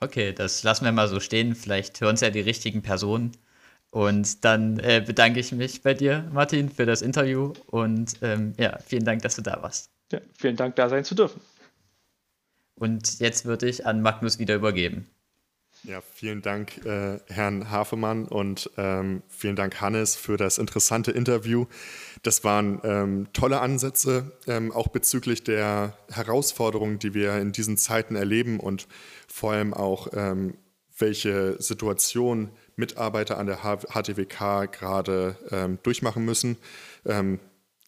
Okay, 0.00 0.32
das 0.32 0.62
lassen 0.62 0.84
wir 0.84 0.92
mal 0.92 1.08
so 1.08 1.20
stehen. 1.20 1.54
Vielleicht 1.54 2.00
hören 2.00 2.14
es 2.14 2.22
ja 2.22 2.30
die 2.30 2.40
richtigen 2.40 2.82
Personen. 2.82 3.32
Und 3.90 4.44
dann 4.44 4.78
äh, 4.78 5.02
bedanke 5.04 5.40
ich 5.40 5.50
mich 5.52 5.82
bei 5.82 5.94
dir, 5.94 6.28
Martin, 6.32 6.70
für 6.70 6.86
das 6.86 7.02
Interview 7.02 7.52
und 7.66 8.14
ähm, 8.22 8.52
ja, 8.56 8.78
vielen 8.86 9.04
Dank, 9.04 9.22
dass 9.22 9.34
du 9.34 9.42
da 9.42 9.60
warst. 9.62 9.90
Ja, 10.12 10.20
vielen 10.38 10.56
Dank, 10.56 10.76
da 10.76 10.88
sein 10.88 11.04
zu 11.04 11.14
dürfen. 11.14 11.40
Und 12.76 13.18
jetzt 13.18 13.44
würde 13.44 13.68
ich 13.68 13.86
an 13.86 14.00
Magnus 14.00 14.38
wieder 14.38 14.54
übergeben. 14.54 15.06
Ja, 15.82 16.02
vielen 16.02 16.42
Dank, 16.42 16.84
äh, 16.84 17.20
Herrn 17.28 17.70
Hafemann 17.70 18.26
und 18.26 18.70
ähm, 18.76 19.22
vielen 19.28 19.56
Dank, 19.56 19.80
Hannes, 19.80 20.14
für 20.14 20.36
das 20.36 20.58
interessante 20.58 21.10
Interview. 21.10 21.66
Das 22.22 22.44
waren 22.44 22.80
ähm, 22.84 23.28
tolle 23.32 23.60
Ansätze, 23.60 24.32
ähm, 24.46 24.72
auch 24.72 24.88
bezüglich 24.88 25.42
der 25.42 25.96
Herausforderungen, 26.10 26.98
die 26.98 27.14
wir 27.14 27.38
in 27.38 27.52
diesen 27.52 27.78
Zeiten 27.78 28.14
erleben 28.14 28.60
und 28.60 28.88
vor 29.26 29.52
allem 29.52 29.72
auch, 29.72 30.08
ähm, 30.12 30.54
welche 30.98 31.60
Situation 31.62 32.50
Mitarbeiter 32.76 33.38
an 33.38 33.46
der 33.46 33.58
HTWK 33.58 34.70
gerade 34.70 35.36
ähm, 35.50 35.78
durchmachen 35.82 36.24
müssen. 36.24 36.56
Ähm, 37.04 37.40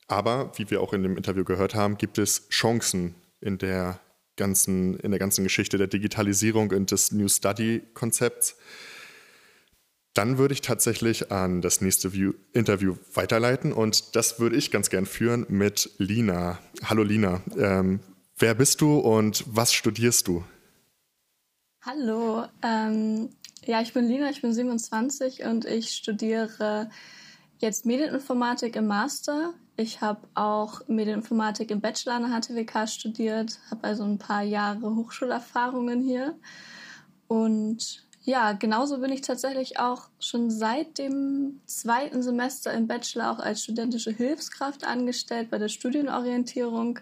aber, 0.08 0.52
wie 0.56 0.70
wir 0.70 0.80
auch 0.80 0.92
in 0.92 1.02
dem 1.02 1.16
Interview 1.16 1.44
gehört 1.44 1.74
haben, 1.74 1.96
gibt 1.96 2.18
es 2.18 2.48
Chancen 2.48 3.14
in 3.40 3.58
der 3.58 4.00
ganzen, 4.36 4.98
in 4.98 5.10
der 5.10 5.20
ganzen 5.20 5.44
Geschichte 5.44 5.78
der 5.78 5.86
Digitalisierung 5.86 6.70
und 6.70 6.90
des 6.90 7.12
New 7.12 7.28
Study-Konzepts. 7.28 8.56
Dann 10.14 10.36
würde 10.36 10.52
ich 10.52 10.60
tatsächlich 10.60 11.32
an 11.32 11.62
das 11.62 11.80
nächste 11.80 12.12
View 12.12 12.34
Interview 12.52 12.96
weiterleiten 13.14 13.72
und 13.72 14.14
das 14.14 14.38
würde 14.38 14.56
ich 14.56 14.70
ganz 14.70 14.90
gern 14.90 15.06
führen 15.06 15.46
mit 15.48 15.90
Lina. 15.96 16.58
Hallo 16.84 17.02
Lina, 17.02 17.40
ähm, 17.56 18.00
wer 18.36 18.54
bist 18.54 18.82
du 18.82 18.98
und 18.98 19.44
was 19.46 19.72
studierst 19.72 20.28
du? 20.28 20.44
Hallo, 21.80 22.44
ähm, 22.62 23.30
ja, 23.64 23.80
ich 23.80 23.92
bin 23.92 24.06
Lina, 24.06 24.30
ich 24.30 24.42
bin 24.42 24.52
27 24.52 25.44
und 25.44 25.64
ich 25.64 25.90
studiere 25.90 26.90
jetzt 27.58 27.86
Medieninformatik 27.86 28.76
im 28.76 28.86
Master. 28.88 29.54
Ich 29.76 30.00
habe 30.00 30.28
auch 30.34 30.86
Medieninformatik 30.88 31.70
im 31.70 31.80
Bachelor 31.80 32.14
an 32.14 32.30
der 32.30 32.40
HTWK 32.40 32.88
studiert, 32.88 33.58
habe 33.70 33.84
also 33.84 34.04
ein 34.04 34.18
paar 34.18 34.42
Jahre 34.42 34.94
Hochschulerfahrungen 34.94 36.00
hier 36.00 36.34
und 37.28 38.04
ja, 38.24 38.52
genauso 38.52 38.98
bin 38.98 39.10
ich 39.10 39.22
tatsächlich 39.22 39.80
auch 39.80 40.08
schon 40.20 40.50
seit 40.50 40.98
dem 40.98 41.60
zweiten 41.66 42.22
Semester 42.22 42.72
im 42.72 42.86
Bachelor 42.86 43.32
auch 43.32 43.38
als 43.40 43.62
studentische 43.62 44.12
Hilfskraft 44.12 44.86
angestellt 44.86 45.50
bei 45.50 45.58
der 45.58 45.68
Studienorientierung. 45.68 47.00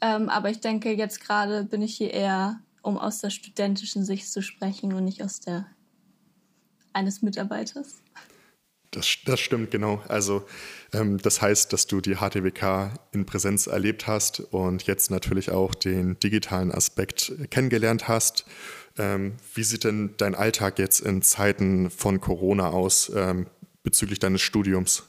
Ähm, 0.00 0.28
aber 0.28 0.50
ich 0.50 0.60
denke, 0.60 0.92
jetzt 0.92 1.20
gerade 1.20 1.62
bin 1.64 1.82
ich 1.82 1.96
hier 1.96 2.12
eher, 2.12 2.60
um 2.82 2.98
aus 2.98 3.20
der 3.20 3.30
studentischen 3.30 4.04
Sicht 4.04 4.32
zu 4.32 4.42
sprechen 4.42 4.92
und 4.94 5.04
nicht 5.04 5.22
aus 5.22 5.38
der 5.38 5.66
eines 6.98 7.22
Mitarbeiters. 7.22 8.02
Das, 8.90 9.06
das 9.26 9.40
stimmt, 9.40 9.70
genau. 9.70 10.02
Also 10.08 10.46
ähm, 10.92 11.18
das 11.18 11.42
heißt, 11.42 11.72
dass 11.72 11.86
du 11.86 12.00
die 12.00 12.16
HTWK 12.16 12.98
in 13.12 13.26
Präsenz 13.26 13.66
erlebt 13.66 14.06
hast 14.06 14.40
und 14.40 14.84
jetzt 14.84 15.10
natürlich 15.10 15.50
auch 15.50 15.74
den 15.74 16.18
digitalen 16.18 16.72
Aspekt 16.72 17.32
kennengelernt 17.50 18.08
hast 18.08 18.46
ähm, 18.98 19.36
wie 19.54 19.62
sieht 19.62 19.84
denn 19.84 20.14
dein 20.16 20.34
Alltag 20.34 20.78
jetzt 20.78 21.00
in 21.00 21.22
Zeiten 21.22 21.90
von 21.90 22.20
Corona 22.20 22.70
aus 22.70 23.10
ähm, 23.14 23.46
bezüglich 23.82 24.18
deines 24.18 24.42
Studiums? 24.42 25.04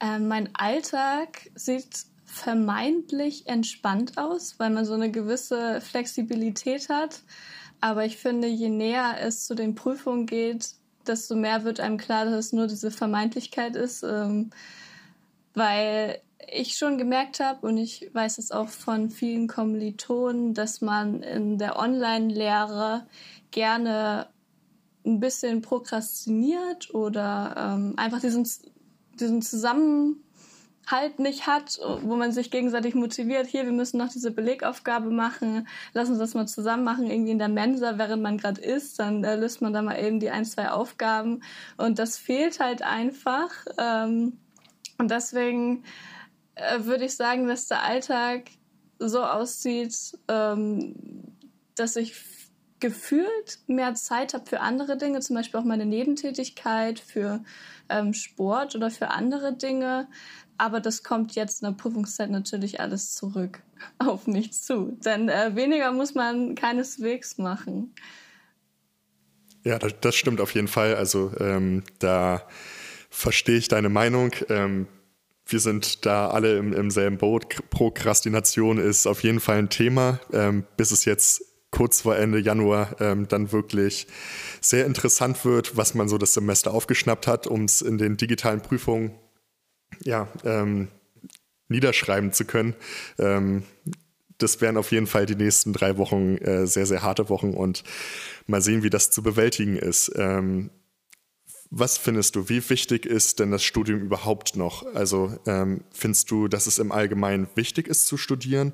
Ähm, 0.00 0.28
mein 0.28 0.54
Alltag 0.54 1.50
sieht 1.54 2.06
vermeintlich 2.24 3.46
entspannt 3.46 4.16
aus, 4.16 4.58
weil 4.58 4.70
man 4.70 4.84
so 4.84 4.94
eine 4.94 5.10
gewisse 5.10 5.80
Flexibilität 5.80 6.88
hat. 6.88 7.22
Aber 7.80 8.04
ich 8.04 8.16
finde, 8.16 8.48
je 8.48 8.68
näher 8.68 9.16
es 9.20 9.46
zu 9.46 9.54
den 9.54 9.74
Prüfungen 9.74 10.26
geht, 10.26 10.70
desto 11.06 11.36
mehr 11.36 11.64
wird 11.64 11.80
einem 11.80 11.96
klar, 11.96 12.24
dass 12.24 12.34
es 12.34 12.52
nur 12.52 12.66
diese 12.66 12.90
Vermeintlichkeit 12.90 13.76
ist. 13.76 14.02
Ähm, 14.02 14.50
weil 15.54 16.20
ich 16.50 16.76
schon 16.76 16.98
gemerkt 16.98 17.40
habe 17.40 17.66
und 17.66 17.76
ich 17.76 18.10
weiß 18.12 18.38
es 18.38 18.52
auch 18.52 18.68
von 18.68 19.10
vielen 19.10 19.48
Kommilitonen, 19.48 20.54
dass 20.54 20.80
man 20.80 21.22
in 21.22 21.58
der 21.58 21.78
Online-Lehre 21.78 23.06
gerne 23.50 24.28
ein 25.04 25.20
bisschen 25.20 25.62
prokrastiniert 25.62 26.94
oder 26.94 27.54
ähm, 27.56 27.94
einfach 27.96 28.20
diesen, 28.20 28.48
diesen 29.18 29.42
Zusammenhalt 30.88 31.18
nicht 31.18 31.46
hat, 31.46 31.78
wo 32.02 32.16
man 32.16 32.32
sich 32.32 32.50
gegenseitig 32.50 32.94
motiviert, 32.94 33.46
hier, 33.46 33.64
wir 33.64 33.72
müssen 33.72 33.98
noch 33.98 34.08
diese 34.08 34.30
Belegaufgabe 34.30 35.10
machen, 35.10 35.66
lass 35.92 36.08
uns 36.08 36.18
das 36.18 36.34
mal 36.34 36.46
zusammen 36.46 36.84
machen, 36.84 37.10
irgendwie 37.10 37.32
in 37.32 37.38
der 37.38 37.48
Mensa, 37.48 37.98
während 37.98 38.22
man 38.22 38.38
gerade 38.38 38.60
isst, 38.60 38.98
dann 38.98 39.24
äh, 39.24 39.36
löst 39.36 39.60
man 39.60 39.72
da 39.72 39.82
mal 39.82 39.98
eben 40.02 40.20
die 40.20 40.30
ein, 40.30 40.44
zwei 40.44 40.70
Aufgaben 40.70 41.42
und 41.76 41.98
das 41.98 42.16
fehlt 42.16 42.60
halt 42.60 42.82
einfach. 42.82 43.50
Ähm, 43.78 44.38
und 44.98 45.10
deswegen 45.10 45.84
äh, 46.54 46.84
würde 46.84 47.04
ich 47.04 47.14
sagen, 47.14 47.46
dass 47.46 47.68
der 47.68 47.82
Alltag 47.82 48.50
so 48.98 49.22
aussieht, 49.22 50.18
ähm, 50.28 50.94
dass 51.76 51.96
ich 51.96 52.14
gefühlt 52.80 53.58
mehr 53.66 53.94
Zeit 53.94 54.34
habe 54.34 54.46
für 54.46 54.60
andere 54.60 54.96
Dinge, 54.96 55.20
zum 55.20 55.36
Beispiel 55.36 55.60
auch 55.60 55.64
meine 55.64 55.86
Nebentätigkeit, 55.86 56.98
für 56.98 57.42
ähm, 57.88 58.14
Sport 58.14 58.76
oder 58.76 58.90
für 58.90 59.08
andere 59.08 59.54
Dinge. 59.56 60.08
Aber 60.58 60.80
das 60.80 61.04
kommt 61.04 61.36
jetzt 61.36 61.62
in 61.62 61.68
der 61.68 61.76
Prüfungszeit 61.76 62.30
natürlich 62.30 62.80
alles 62.80 63.14
zurück 63.14 63.62
auf 63.98 64.26
mich 64.26 64.52
zu. 64.52 64.98
Denn 65.04 65.28
äh, 65.28 65.54
weniger 65.54 65.92
muss 65.92 66.14
man 66.14 66.54
keineswegs 66.56 67.38
machen. 67.38 67.94
Ja, 69.64 69.78
das, 69.78 69.94
das 70.00 70.16
stimmt 70.16 70.40
auf 70.40 70.54
jeden 70.54 70.68
Fall. 70.68 70.96
Also 70.96 71.32
ähm, 71.38 71.84
da 72.00 72.42
verstehe 73.08 73.56
ich 73.56 73.68
deine 73.68 73.88
Meinung. 73.88 74.32
Ähm, 74.48 74.88
wir 75.46 75.60
sind 75.60 76.04
da 76.04 76.28
alle 76.28 76.58
im, 76.58 76.72
im, 76.72 76.90
selben 76.90 77.18
Boot. 77.18 77.46
Prokrastination 77.70 78.78
ist 78.78 79.06
auf 79.06 79.22
jeden 79.22 79.40
Fall 79.40 79.58
ein 79.58 79.70
Thema, 79.70 80.20
ähm, 80.32 80.64
bis 80.76 80.90
es 80.90 81.04
jetzt 81.04 81.42
kurz 81.70 82.02
vor 82.02 82.16
Ende 82.16 82.38
Januar 82.38 82.96
ähm, 83.00 83.28
dann 83.28 83.52
wirklich 83.52 84.06
sehr 84.60 84.86
interessant 84.86 85.44
wird, 85.44 85.76
was 85.76 85.94
man 85.94 86.08
so 86.08 86.18
das 86.18 86.34
Semester 86.34 86.72
aufgeschnappt 86.72 87.26
hat, 87.26 87.46
um 87.46 87.64
es 87.64 87.82
in 87.82 87.98
den 87.98 88.16
digitalen 88.16 88.60
Prüfungen 88.60 89.12
ja, 90.02 90.28
ähm, 90.44 90.88
niederschreiben 91.68 92.32
zu 92.32 92.44
können. 92.44 92.74
Ähm, 93.18 93.62
das 94.38 94.60
werden 94.60 94.76
auf 94.76 94.92
jeden 94.92 95.06
Fall 95.06 95.26
die 95.26 95.36
nächsten 95.36 95.72
drei 95.72 95.96
Wochen 95.98 96.36
äh, 96.38 96.66
sehr, 96.66 96.86
sehr 96.86 97.02
harte 97.02 97.28
Wochen 97.28 97.54
und 97.54 97.84
mal 98.46 98.62
sehen, 98.62 98.82
wie 98.82 98.90
das 98.90 99.10
zu 99.10 99.22
bewältigen 99.22 99.76
ist. 99.76 100.12
Ähm, 100.16 100.70
Was 101.70 101.98
findest 101.98 102.34
du, 102.34 102.48
wie 102.48 102.70
wichtig 102.70 103.04
ist 103.04 103.40
denn 103.40 103.50
das 103.50 103.62
Studium 103.62 104.00
überhaupt 104.00 104.56
noch? 104.56 104.86
Also 104.94 105.38
ähm, 105.44 105.84
findest 105.92 106.30
du, 106.30 106.48
dass 106.48 106.66
es 106.66 106.78
im 106.78 106.92
Allgemeinen 106.92 107.48
wichtig 107.56 107.88
ist 107.88 108.06
zu 108.06 108.16
studieren? 108.16 108.72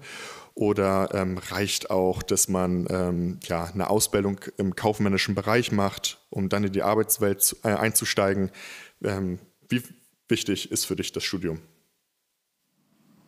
Oder 0.55 1.09
ähm, 1.13 1.37
reicht 1.39 1.91
auch, 1.91 2.23
dass 2.23 2.49
man 2.49 2.87
ähm, 2.89 3.41
ja, 3.49 3.65
eine 3.65 3.91
Ausbildung 3.91 4.39
im 4.59 4.77
kaufmännischen 4.77 5.35
Bereich 5.35 5.73
macht, 5.73 6.25
um 6.31 6.49
dann 6.49 6.63
in 6.63 6.73
die 6.73 6.83
Arbeitswelt 6.83 7.43
zu, 7.43 7.57
äh, 7.65 7.75
einzusteigen? 7.75 8.53
Ähm, 9.03 9.41
wie 9.69 9.83
wichtig 10.29 10.71
ist 10.71 10.85
für 10.85 10.97
dich 10.97 11.13
das 11.13 11.25
Studium? 11.25 11.61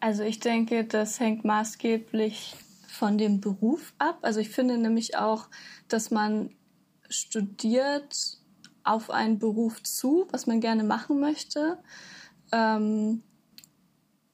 Also 0.01 0.23
ich 0.23 0.41
denke, 0.41 0.85
das 0.85 1.21
hängt 1.21 1.45
maßgeblich 1.45 2.55
von 2.89 3.19
dem 3.19 3.41
Beruf 3.41 3.93
ab. 3.99 4.19
Also 4.23 4.41
ich 4.41 4.51
finde 4.51 4.79
nämlich 4.79 5.17
auch, 5.17 5.49
dass 5.89 6.11
man 6.11 6.55
studiert 7.09 8.39
auf 8.85 9.11
einen 9.11 9.39
Beruf 9.39 9.83
zu, 9.83 10.27
was 10.31 10.47
man 10.47 10.61
gerne 10.61 10.85
machen 10.85 11.21
möchte. 11.21 11.79
Ähm, 12.53 13.23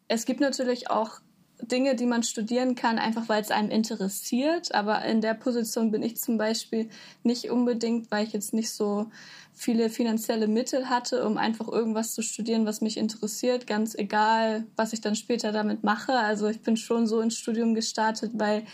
es 0.08 0.26
gibt 0.26 0.40
natürlich 0.40 0.90
auch 0.90 1.20
Dinge, 1.62 1.94
die 1.94 2.06
man 2.06 2.22
studieren 2.22 2.74
kann, 2.74 2.98
einfach 2.98 3.28
weil 3.28 3.42
es 3.42 3.50
einem 3.50 3.70
interessiert. 3.70 4.74
Aber 4.74 5.04
in 5.04 5.20
der 5.20 5.34
Position 5.34 5.90
bin 5.90 6.02
ich 6.02 6.16
zum 6.16 6.38
Beispiel 6.38 6.88
nicht 7.22 7.50
unbedingt, 7.50 8.10
weil 8.10 8.26
ich 8.26 8.32
jetzt 8.32 8.52
nicht 8.52 8.70
so 8.70 9.06
viele 9.54 9.90
finanzielle 9.90 10.48
Mittel 10.48 10.88
hatte, 10.88 11.26
um 11.26 11.36
einfach 11.36 11.68
irgendwas 11.68 12.14
zu 12.14 12.22
studieren, 12.22 12.66
was 12.66 12.80
mich 12.80 12.96
interessiert, 12.96 13.66
ganz 13.66 13.94
egal, 13.94 14.66
was 14.76 14.92
ich 14.92 15.00
dann 15.00 15.14
später 15.14 15.52
damit 15.52 15.84
mache. 15.84 16.12
Also 16.12 16.48
ich 16.48 16.62
bin 16.62 16.76
schon 16.76 17.06
so 17.06 17.20
ins 17.20 17.36
Studium 17.36 17.74
gestartet, 17.74 18.32
weil 18.34 18.64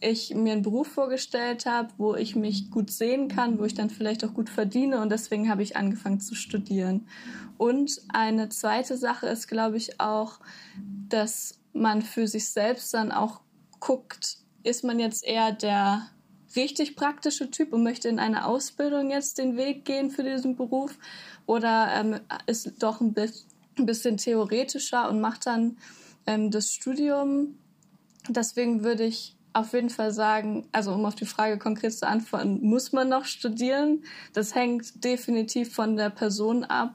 ich 0.00 0.34
mir 0.34 0.52
einen 0.52 0.62
Beruf 0.62 0.88
vorgestellt 0.88 1.66
habe, 1.66 1.88
wo 1.96 2.14
ich 2.14 2.36
mich 2.36 2.70
gut 2.70 2.90
sehen 2.90 3.28
kann, 3.28 3.58
wo 3.58 3.64
ich 3.64 3.74
dann 3.74 3.88
vielleicht 3.88 4.24
auch 4.24 4.34
gut 4.34 4.50
verdiene 4.50 5.00
und 5.00 5.10
deswegen 5.10 5.48
habe 5.48 5.62
ich 5.62 5.76
angefangen 5.76 6.20
zu 6.20 6.34
studieren. 6.34 7.06
Und 7.56 8.02
eine 8.08 8.50
zweite 8.50 8.96
Sache 8.96 9.26
ist, 9.26 9.48
glaube 9.48 9.78
ich, 9.78 10.00
auch, 10.00 10.40
dass 11.08 11.55
man 11.76 12.02
für 12.02 12.26
sich 12.26 12.48
selbst 12.48 12.92
dann 12.94 13.12
auch 13.12 13.40
guckt, 13.80 14.38
ist 14.62 14.84
man 14.84 14.98
jetzt 14.98 15.24
eher 15.24 15.52
der 15.52 16.10
richtig 16.56 16.96
praktische 16.96 17.50
Typ 17.50 17.72
und 17.72 17.82
möchte 17.82 18.08
in 18.08 18.18
eine 18.18 18.46
Ausbildung 18.46 19.10
jetzt 19.10 19.38
den 19.38 19.56
Weg 19.56 19.84
gehen 19.84 20.10
für 20.10 20.22
diesen 20.22 20.56
Beruf 20.56 20.98
oder 21.44 21.88
ähm, 21.94 22.20
ist 22.46 22.82
doch 22.82 23.00
ein, 23.00 23.14
bisschen 23.78 24.16
theoretischer 24.16 25.08
und 25.10 25.20
macht 25.20 25.46
dann 25.46 25.76
ähm, 26.26 26.50
das 26.50 26.72
Studium. 26.72 27.58
Deswegen 28.28 28.82
würde 28.84 29.04
ich 29.04 29.36
auf 29.52 29.72
jeden 29.74 29.90
Fall 29.90 30.12
sagen, 30.12 30.66
also 30.72 30.92
um 30.92 31.04
auf 31.04 31.14
die 31.14 31.26
Frage 31.26 31.58
konkret 31.58 31.92
zu 31.92 32.06
antworten, 32.06 32.60
muss 32.62 32.92
man 32.92 33.08
noch 33.08 33.24
studieren? 33.26 34.02
Das 34.32 34.54
hängt 34.54 35.04
definitiv 35.04 35.74
von 35.74 35.96
der 35.96 36.10
Person 36.10 36.64
ab. 36.64 36.94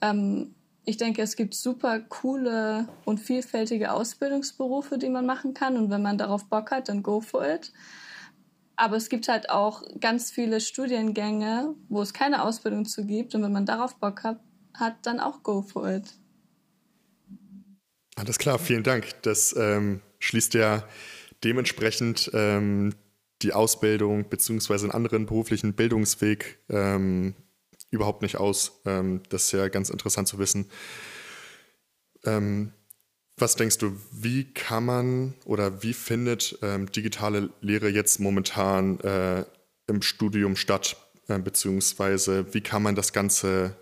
Ähm, 0.00 0.54
ich 0.84 0.96
denke, 0.96 1.22
es 1.22 1.36
gibt 1.36 1.54
super 1.54 2.00
coole 2.00 2.88
und 3.04 3.20
vielfältige 3.20 3.92
Ausbildungsberufe, 3.92 4.98
die 4.98 5.08
man 5.08 5.26
machen 5.26 5.54
kann. 5.54 5.76
Und 5.76 5.90
wenn 5.90 6.02
man 6.02 6.18
darauf 6.18 6.46
Bock 6.46 6.70
hat, 6.70 6.88
dann 6.88 7.02
go 7.02 7.20
for 7.20 7.46
it. 7.46 7.72
Aber 8.74 8.96
es 8.96 9.08
gibt 9.08 9.28
halt 9.28 9.48
auch 9.48 9.82
ganz 10.00 10.30
viele 10.30 10.60
Studiengänge, 10.60 11.74
wo 11.88 12.02
es 12.02 12.12
keine 12.12 12.42
Ausbildung 12.42 12.84
zu 12.84 13.06
gibt. 13.06 13.34
Und 13.34 13.42
wenn 13.42 13.52
man 13.52 13.66
darauf 13.66 13.96
Bock 13.96 14.24
hat, 14.24 14.40
hat 14.74 14.96
dann 15.02 15.20
auch 15.20 15.42
go 15.42 15.62
for 15.62 15.88
it. 15.88 16.14
Alles 18.16 18.38
klar, 18.38 18.58
vielen 18.58 18.82
Dank. 18.82 19.22
Das 19.22 19.54
ähm, 19.56 20.00
schließt 20.18 20.54
ja 20.54 20.84
dementsprechend 21.44 22.30
ähm, 22.34 22.94
die 23.42 23.52
Ausbildung 23.52 24.28
beziehungsweise 24.28 24.86
einen 24.86 24.94
anderen 24.94 25.26
beruflichen 25.26 25.74
Bildungsweg 25.74 26.58
ähm, 26.68 27.34
überhaupt 27.92 28.22
nicht 28.22 28.38
aus. 28.38 28.80
Ähm, 28.84 29.22
das 29.28 29.44
ist 29.44 29.52
ja 29.52 29.68
ganz 29.68 29.90
interessant 29.90 30.26
zu 30.26 30.38
wissen. 30.38 30.68
Ähm, 32.24 32.72
was 33.36 33.54
denkst 33.56 33.78
du, 33.78 33.96
wie 34.10 34.52
kann 34.52 34.84
man 34.84 35.34
oder 35.44 35.82
wie 35.82 35.94
findet 35.94 36.58
ähm, 36.62 36.90
digitale 36.90 37.50
Lehre 37.60 37.88
jetzt 37.88 38.18
momentan 38.18 38.98
äh, 39.00 39.44
im 39.86 40.02
Studium 40.02 40.56
statt? 40.56 40.96
Äh, 41.28 41.38
beziehungsweise 41.38 42.52
wie 42.54 42.60
kann 42.60 42.82
man 42.82 42.94
das 42.94 43.12
Ganze 43.12 43.76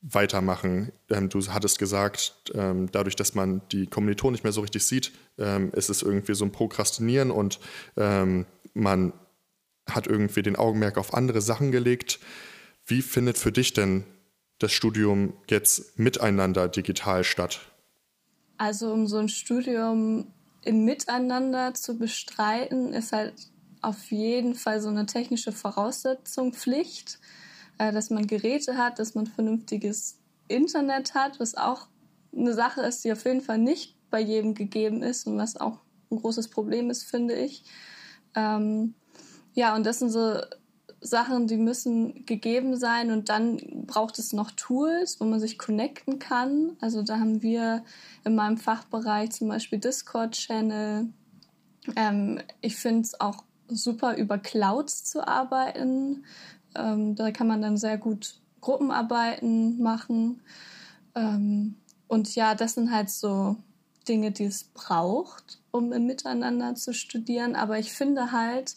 weitermachen? 0.00 0.92
Ähm, 1.10 1.28
du 1.28 1.40
hattest 1.48 1.78
gesagt, 1.78 2.52
ähm, 2.54 2.90
dadurch, 2.92 3.16
dass 3.16 3.34
man 3.34 3.62
die 3.72 3.86
Kommilitonen 3.86 4.32
nicht 4.32 4.44
mehr 4.44 4.52
so 4.52 4.60
richtig 4.60 4.84
sieht, 4.84 5.12
ähm, 5.38 5.72
ist 5.72 5.88
es 5.88 6.02
irgendwie 6.02 6.34
so 6.34 6.44
ein 6.44 6.52
Prokrastinieren 6.52 7.30
und 7.30 7.58
ähm, 7.96 8.46
man 8.74 9.12
hat 9.88 10.06
irgendwie 10.06 10.42
den 10.42 10.56
Augenmerk 10.56 10.96
auf 10.96 11.14
andere 11.14 11.40
Sachen 11.40 11.70
gelegt. 11.72 12.18
Wie 12.86 13.02
findet 13.02 13.38
für 13.38 13.52
dich 13.52 13.72
denn 13.72 14.04
das 14.58 14.72
Studium 14.72 15.34
jetzt 15.48 15.98
miteinander 15.98 16.68
digital 16.68 17.24
statt? 17.24 17.60
Also 18.58 18.92
um 18.92 19.06
so 19.06 19.18
ein 19.18 19.28
Studium 19.28 20.32
im 20.62 20.84
Miteinander 20.84 21.74
zu 21.74 21.98
bestreiten, 21.98 22.92
ist 22.92 23.12
halt 23.12 23.34
auf 23.82 24.10
jeden 24.10 24.54
Fall 24.54 24.80
so 24.80 24.88
eine 24.88 25.06
technische 25.06 25.52
Voraussetzung 25.52 26.52
Pflicht, 26.52 27.18
äh, 27.78 27.92
dass 27.92 28.10
man 28.10 28.26
Geräte 28.26 28.76
hat, 28.76 28.98
dass 28.98 29.14
man 29.14 29.26
vernünftiges 29.26 30.18
Internet 30.48 31.14
hat, 31.14 31.40
was 31.40 31.54
auch 31.56 31.88
eine 32.34 32.54
Sache 32.54 32.82
ist, 32.82 33.04
die 33.04 33.12
auf 33.12 33.24
jeden 33.24 33.40
Fall 33.40 33.58
nicht 33.58 33.96
bei 34.10 34.20
jedem 34.20 34.54
gegeben 34.54 35.02
ist 35.02 35.26
und 35.26 35.38
was 35.38 35.56
auch 35.56 35.80
ein 36.10 36.18
großes 36.18 36.48
Problem 36.48 36.90
ist, 36.90 37.04
finde 37.04 37.34
ich. 37.34 37.64
Ähm, 38.34 38.94
ja, 39.54 39.74
und 39.74 39.84
das 39.84 39.98
sind 39.98 40.10
so 40.10 40.40
Sachen, 41.04 41.46
die 41.46 41.58
müssen 41.58 42.24
gegeben 42.24 42.76
sein 42.76 43.10
und 43.10 43.28
dann 43.28 43.84
braucht 43.86 44.18
es 44.18 44.32
noch 44.32 44.50
Tools, 44.52 45.20
wo 45.20 45.26
man 45.26 45.38
sich 45.38 45.58
connecten 45.58 46.18
kann. 46.18 46.78
Also 46.80 47.02
da 47.02 47.18
haben 47.18 47.42
wir 47.42 47.84
in 48.24 48.34
meinem 48.34 48.56
Fachbereich 48.56 49.30
zum 49.32 49.48
Beispiel 49.48 49.78
Discord-Channel. 49.78 51.08
Ähm, 51.94 52.40
ich 52.62 52.76
finde 52.76 53.02
es 53.02 53.20
auch 53.20 53.44
super, 53.68 54.16
über 54.16 54.38
Clouds 54.38 55.04
zu 55.04 55.28
arbeiten. 55.28 56.24
Ähm, 56.74 57.14
da 57.16 57.30
kann 57.32 57.48
man 57.48 57.60
dann 57.60 57.76
sehr 57.76 57.98
gut 57.98 58.40
Gruppenarbeiten 58.62 59.82
machen. 59.82 60.40
Ähm, 61.14 61.76
und 62.08 62.34
ja, 62.34 62.54
das 62.54 62.74
sind 62.74 62.90
halt 62.90 63.10
so 63.10 63.56
Dinge, 64.08 64.30
die 64.30 64.44
es 64.44 64.64
braucht, 64.64 65.60
um 65.70 65.92
im 65.92 66.06
Miteinander 66.06 66.74
zu 66.76 66.94
studieren. 66.94 67.56
Aber 67.56 67.78
ich 67.78 67.92
finde 67.92 68.32
halt, 68.32 68.76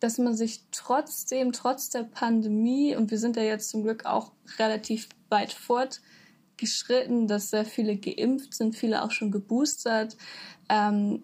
dass 0.00 0.18
man 0.18 0.34
sich 0.34 0.62
trotzdem, 0.72 1.52
trotz 1.52 1.90
der 1.90 2.02
Pandemie, 2.02 2.94
und 2.96 3.10
wir 3.10 3.18
sind 3.18 3.36
ja 3.36 3.42
jetzt 3.42 3.70
zum 3.70 3.82
Glück 3.82 4.04
auch 4.04 4.32
relativ 4.58 5.08
weit 5.28 5.52
fortgeschritten, 5.52 7.28
dass 7.28 7.50
sehr 7.50 7.64
viele 7.64 7.96
geimpft 7.96 8.54
sind, 8.54 8.76
viele 8.76 9.02
auch 9.02 9.10
schon 9.10 9.30
geboostert, 9.30 10.16
ähm, 10.68 11.22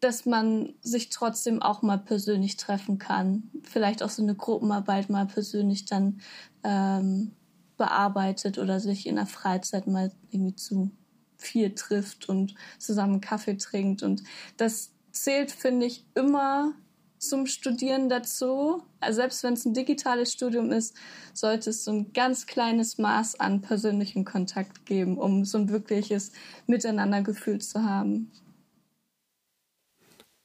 dass 0.00 0.26
man 0.26 0.74
sich 0.80 1.08
trotzdem 1.10 1.60
auch 1.60 1.82
mal 1.82 1.98
persönlich 1.98 2.56
treffen 2.56 2.98
kann. 2.98 3.50
Vielleicht 3.64 4.02
auch 4.02 4.10
so 4.10 4.22
eine 4.22 4.36
Gruppenarbeit 4.36 5.10
mal 5.10 5.26
persönlich 5.26 5.86
dann 5.86 6.20
ähm, 6.62 7.32
bearbeitet 7.76 8.58
oder 8.58 8.80
sich 8.80 9.06
in 9.06 9.16
der 9.16 9.26
Freizeit 9.26 9.86
mal 9.86 10.12
irgendwie 10.30 10.54
zu 10.54 10.90
viel 11.36 11.74
trifft 11.74 12.28
und 12.28 12.54
zusammen 12.78 13.20
Kaffee 13.20 13.56
trinkt. 13.56 14.02
Und 14.02 14.22
das 14.56 14.92
zählt, 15.12 15.50
finde 15.50 15.86
ich, 15.86 16.04
immer 16.14 16.74
zum 17.18 17.46
Studieren 17.46 18.08
dazu. 18.08 18.82
Also 19.00 19.20
selbst 19.20 19.42
wenn 19.42 19.54
es 19.54 19.64
ein 19.64 19.74
digitales 19.74 20.32
Studium 20.32 20.72
ist, 20.72 20.96
sollte 21.32 21.70
es 21.70 21.84
so 21.84 21.92
ein 21.92 22.12
ganz 22.12 22.46
kleines 22.46 22.98
Maß 22.98 23.40
an 23.40 23.60
persönlichem 23.60 24.24
Kontakt 24.24 24.86
geben, 24.86 25.18
um 25.18 25.44
so 25.44 25.58
ein 25.58 25.68
wirkliches 25.68 26.32
Miteinandergefühl 26.66 27.60
zu 27.60 27.82
haben. 27.82 28.30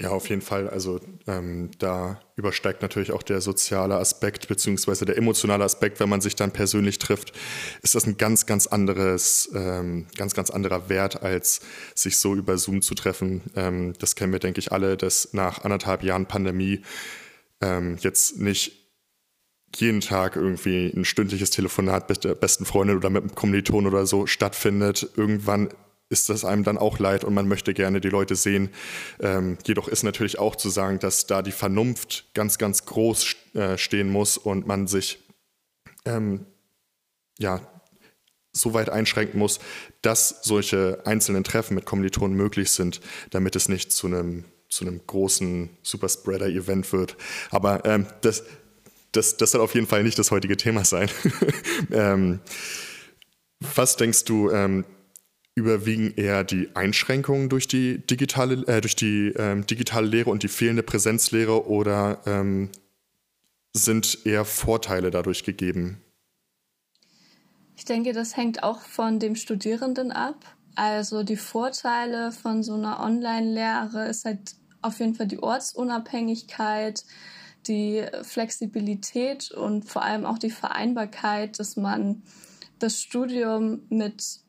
Ja, 0.04 0.10
auf 0.10 0.28
jeden 0.28 0.42
Fall. 0.42 0.70
Also 0.70 1.00
ähm, 1.28 1.72
da 1.80 2.20
übersteigt 2.36 2.82
natürlich 2.82 3.14
auch 3.14 3.24
der 3.24 3.40
soziale 3.40 3.96
Aspekt 3.96 4.50
beziehungsweise 4.50 5.06
der 5.06 5.16
emotionale 5.16 5.64
Aspekt, 5.64 6.02
wenn 6.02 6.10
man 6.10 6.20
sich 6.20 6.36
dann 6.36 6.52
persönlich 6.52 7.00
trifft, 7.00 7.32
ist 7.84 7.96
das 7.96 8.06
ein 8.06 8.18
ganz, 8.18 8.46
ganz 8.46 8.68
anderes, 8.68 9.50
ähm, 9.56 10.08
ganz, 10.18 10.34
ganz 10.34 10.50
anderer 10.50 10.90
Wert, 10.90 11.24
als 11.24 11.62
sich 11.96 12.18
so 12.18 12.36
über 12.36 12.58
Zoom 12.58 12.82
zu 12.82 12.96
treffen. 12.96 13.44
Ähm, 13.56 13.94
das 13.98 14.18
kennen 14.18 14.34
wir, 14.34 14.40
denke 14.40 14.60
ich, 14.60 14.74
alle, 14.74 14.98
dass 14.98 15.30
nach 15.32 15.64
anderthalb 15.64 16.04
Jahren 16.04 16.26
Pandemie 16.26 16.82
ähm, 17.62 17.96
jetzt 18.02 18.40
nicht 18.40 18.74
jeden 19.74 20.02
Tag 20.02 20.36
irgendwie 20.36 20.92
ein 20.94 21.06
stündliches 21.06 21.50
Telefonat 21.50 22.10
mit 22.10 22.26
der 22.26 22.36
besten 22.36 22.66
Freundin 22.66 22.98
oder 22.98 23.10
mit 23.10 23.24
einem 23.24 23.36
Kommiliton 23.36 23.88
oder 23.88 24.06
so 24.06 24.28
stattfindet. 24.28 25.12
Irgendwann 25.16 25.70
ist 26.14 26.30
das 26.30 26.46
einem 26.46 26.64
dann 26.64 26.78
auch 26.78 27.00
leid 27.00 27.26
und 27.26 27.34
man 27.34 27.48
möchte 27.48 27.74
gerne 27.74 28.00
die 28.00 28.10
Leute 28.10 28.36
sehen. 28.36 28.70
Ähm, 29.20 29.58
jedoch 29.66 29.88
ist 29.88 30.04
natürlich 30.04 30.40
auch 30.40 30.56
zu 30.56 30.70
sagen, 30.70 31.00
dass 31.00 31.26
da 31.26 31.42
die 31.42 31.52
Vernunft 31.52 32.30
ganz, 32.34 32.58
ganz 32.58 32.86
groß 32.86 33.36
äh, 33.56 33.78
stehen 33.78 34.10
muss 34.10 34.38
und 34.38 34.68
man 34.68 34.88
sich 34.88 35.20
ähm, 36.06 36.46
ja 37.40 37.68
so 38.54 38.76
weit 38.76 38.90
einschränken 38.90 39.40
muss, 39.40 39.60
dass 40.04 40.44
solche 40.44 41.02
einzelnen 41.06 41.44
Treffen 41.44 41.74
mit 41.74 41.86
Kommilitonen 41.86 42.38
möglich 42.38 42.70
sind, 42.70 43.02
damit 43.32 43.56
es 43.56 43.68
nicht 43.68 43.92
zu 43.92 44.08
einem 44.08 44.46
zu 44.70 44.86
einem 44.86 45.02
großen 45.06 45.70
Superspreader-Event 45.84 46.94
wird. 46.94 47.16
Aber 47.52 47.86
ähm, 47.86 48.08
das 48.22 48.44
das, 49.12 49.38
das 49.38 49.52
soll 49.52 49.62
auf 49.62 49.76
jeden 49.76 49.86
Fall 49.88 50.04
nicht 50.04 50.18
das 50.18 50.32
heutige 50.32 50.58
Thema 50.58 50.84
sein. 50.84 51.10
ähm, 51.92 52.40
was 53.76 53.96
denkst 53.96 54.26
du, 54.26 54.50
ähm, 54.50 54.86
überwiegen 55.56 56.14
eher 56.16 56.44
die 56.44 56.76
Einschränkungen 56.76 57.50
durch 57.50 57.68
die 57.68 58.00
digitale, 58.00 58.66
äh, 58.68 58.82
durch 58.82 58.96
die 58.96 59.34
ähm, 59.38 59.66
digitale 59.66 60.08
Lehre 60.08 60.30
und 60.30 60.44
die 60.44 60.48
fehlende 60.48 60.84
Präsenzlehre 60.84 61.68
oder 61.68 62.22
ähm, 62.26 62.70
sind 63.74 64.26
eher 64.26 64.46
Vorteile 64.46 65.12
dadurch 65.12 65.44
gegeben? 65.44 66.02
Ich 67.76 67.86
denke, 67.86 68.14
das 68.14 68.38
hängt 68.38 68.64
auch 68.64 68.82
von 68.82 69.20
dem 69.20 69.36
Studierenden 69.36 70.12
ab. 70.12 70.56
Also 70.76 71.24
die 71.24 71.38
Vorteile 71.38 72.32
von 72.32 72.64
so 72.64 72.74
einer 72.74 73.00
Online-Lehre 73.00 74.08
ist 74.08 74.26
halt 74.26 74.56
auf 74.82 75.00
jeden 75.00 75.16
Fall 75.16 75.28
die 75.28 75.42
Ortsunabhängigkeit, 75.42 77.04
die 77.68 78.04
Flexibilität 78.24 79.52
und 79.52 79.86
vor 79.86 80.04
allem 80.04 80.26
auch 80.26 80.38
die 80.38 80.50
Vereinbarkeit, 80.50 81.60
dass 81.60 81.78
man 81.78 82.24
das 82.80 83.02
Studium 83.02 83.84
mit 83.90 84.43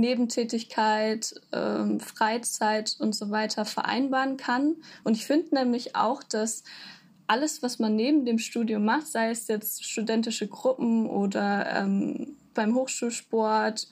Nebentätigkeit, 0.00 1.34
ähm, 1.52 2.00
Freizeit 2.00 2.96
und 2.98 3.14
so 3.14 3.30
weiter 3.30 3.64
vereinbaren 3.64 4.36
kann. 4.36 4.76
Und 5.04 5.16
ich 5.16 5.26
finde 5.26 5.54
nämlich 5.54 5.96
auch, 5.96 6.22
dass 6.22 6.64
alles, 7.26 7.62
was 7.62 7.78
man 7.78 7.94
neben 7.94 8.24
dem 8.24 8.38
Studium 8.38 8.84
macht, 8.84 9.06
sei 9.06 9.30
es 9.30 9.48
jetzt 9.48 9.84
studentische 9.84 10.48
Gruppen 10.48 11.06
oder 11.06 11.66
ähm, 11.76 12.36
beim 12.54 12.74
Hochschulsport 12.74 13.88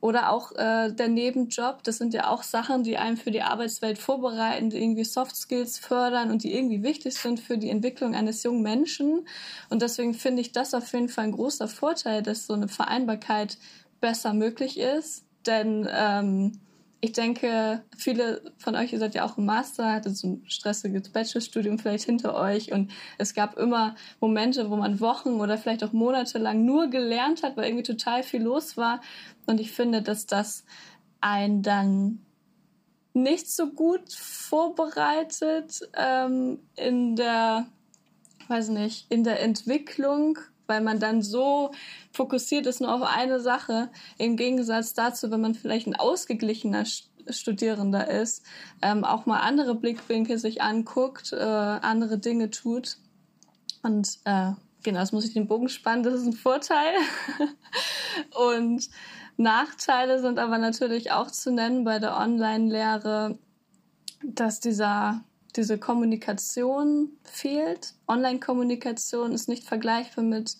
oder 0.00 0.30
auch 0.30 0.52
äh, 0.52 0.92
der 0.92 1.08
Nebenjob, 1.08 1.82
das 1.82 1.98
sind 1.98 2.14
ja 2.14 2.28
auch 2.28 2.44
Sachen, 2.44 2.84
die 2.84 2.98
einem 2.98 3.16
für 3.16 3.32
die 3.32 3.42
Arbeitswelt 3.42 3.98
vorbereiten, 3.98 4.70
die 4.70 4.80
irgendwie 4.80 5.04
Soft 5.04 5.34
Skills 5.34 5.78
fördern 5.78 6.30
und 6.30 6.44
die 6.44 6.54
irgendwie 6.54 6.84
wichtig 6.84 7.14
sind 7.14 7.40
für 7.40 7.58
die 7.58 7.70
Entwicklung 7.70 8.14
eines 8.14 8.44
jungen 8.44 8.62
Menschen. 8.62 9.26
Und 9.70 9.82
deswegen 9.82 10.14
finde 10.14 10.42
ich 10.42 10.52
das 10.52 10.72
auf 10.74 10.92
jeden 10.92 11.08
Fall 11.08 11.24
ein 11.24 11.32
großer 11.32 11.66
Vorteil, 11.66 12.22
dass 12.22 12.46
so 12.46 12.54
eine 12.54 12.68
Vereinbarkeit 12.68 13.58
besser 14.00 14.34
möglich 14.34 14.78
ist. 14.78 15.24
Denn 15.48 15.88
ähm, 15.90 16.60
ich 17.00 17.12
denke, 17.12 17.82
viele 17.96 18.42
von 18.58 18.74
euch, 18.74 18.92
ihr 18.92 18.98
seid 18.98 19.14
ja 19.14 19.24
auch 19.24 19.38
im 19.38 19.46
Master, 19.46 19.92
hattet 19.92 20.16
so 20.16 20.28
ein 20.28 20.42
stressiges 20.46 21.08
Bachelorstudium 21.08 21.78
vielleicht 21.78 22.04
hinter 22.04 22.34
euch 22.34 22.72
und 22.72 22.90
es 23.18 23.34
gab 23.34 23.56
immer 23.56 23.94
Momente, 24.20 24.68
wo 24.68 24.76
man 24.76 25.00
Wochen 25.00 25.40
oder 25.40 25.58
vielleicht 25.58 25.84
auch 25.84 25.92
Monate 25.92 26.38
lang 26.38 26.64
nur 26.64 26.88
gelernt 26.88 27.42
hat, 27.42 27.56
weil 27.56 27.66
irgendwie 27.66 27.84
total 27.84 28.22
viel 28.22 28.42
los 28.42 28.76
war. 28.76 29.00
Und 29.46 29.60
ich 29.60 29.72
finde, 29.72 30.02
dass 30.02 30.26
das 30.26 30.64
einen 31.20 31.62
dann 31.62 32.26
nicht 33.14 33.50
so 33.50 33.70
gut 33.70 34.12
vorbereitet 34.12 35.80
ähm, 35.96 36.58
in 36.76 37.16
der, 37.16 37.66
weiß 38.48 38.68
nicht, 38.68 39.06
in 39.08 39.24
der 39.24 39.40
Entwicklung 39.40 40.38
weil 40.68 40.80
man 40.80 41.00
dann 41.00 41.22
so 41.22 41.72
fokussiert 42.12 42.66
ist 42.66 42.80
nur 42.80 42.94
auf 42.94 43.02
eine 43.02 43.40
Sache, 43.40 43.90
im 44.18 44.36
Gegensatz 44.36 44.94
dazu, 44.94 45.30
wenn 45.30 45.40
man 45.40 45.54
vielleicht 45.54 45.88
ein 45.88 45.96
ausgeglichener 45.96 46.84
Studierender 47.30 48.08
ist, 48.08 48.44
ähm, 48.82 49.04
auch 49.04 49.26
mal 49.26 49.40
andere 49.40 49.74
Blickwinkel 49.74 50.38
sich 50.38 50.62
anguckt, 50.62 51.32
äh, 51.32 51.36
andere 51.36 52.18
Dinge 52.18 52.50
tut. 52.50 52.98
Und 53.82 54.18
äh, 54.24 54.52
genau, 54.82 55.00
das 55.00 55.12
muss 55.12 55.24
ich 55.24 55.34
den 55.34 55.48
Bogen 55.48 55.68
spannen, 55.68 56.02
das 56.02 56.14
ist 56.14 56.26
ein 56.26 56.32
Vorteil. 56.32 56.94
Und 58.52 58.88
Nachteile 59.36 60.20
sind 60.20 60.38
aber 60.38 60.58
natürlich 60.58 61.12
auch 61.12 61.30
zu 61.30 61.52
nennen 61.52 61.84
bei 61.84 61.98
der 61.98 62.16
Online-Lehre, 62.16 63.38
dass 64.22 64.60
dieser 64.60 65.22
diese 65.58 65.76
Kommunikation 65.76 67.10
fehlt. 67.24 67.94
Online-Kommunikation 68.06 69.32
ist 69.32 69.48
nicht 69.48 69.64
vergleichbar 69.64 70.24
mit 70.24 70.56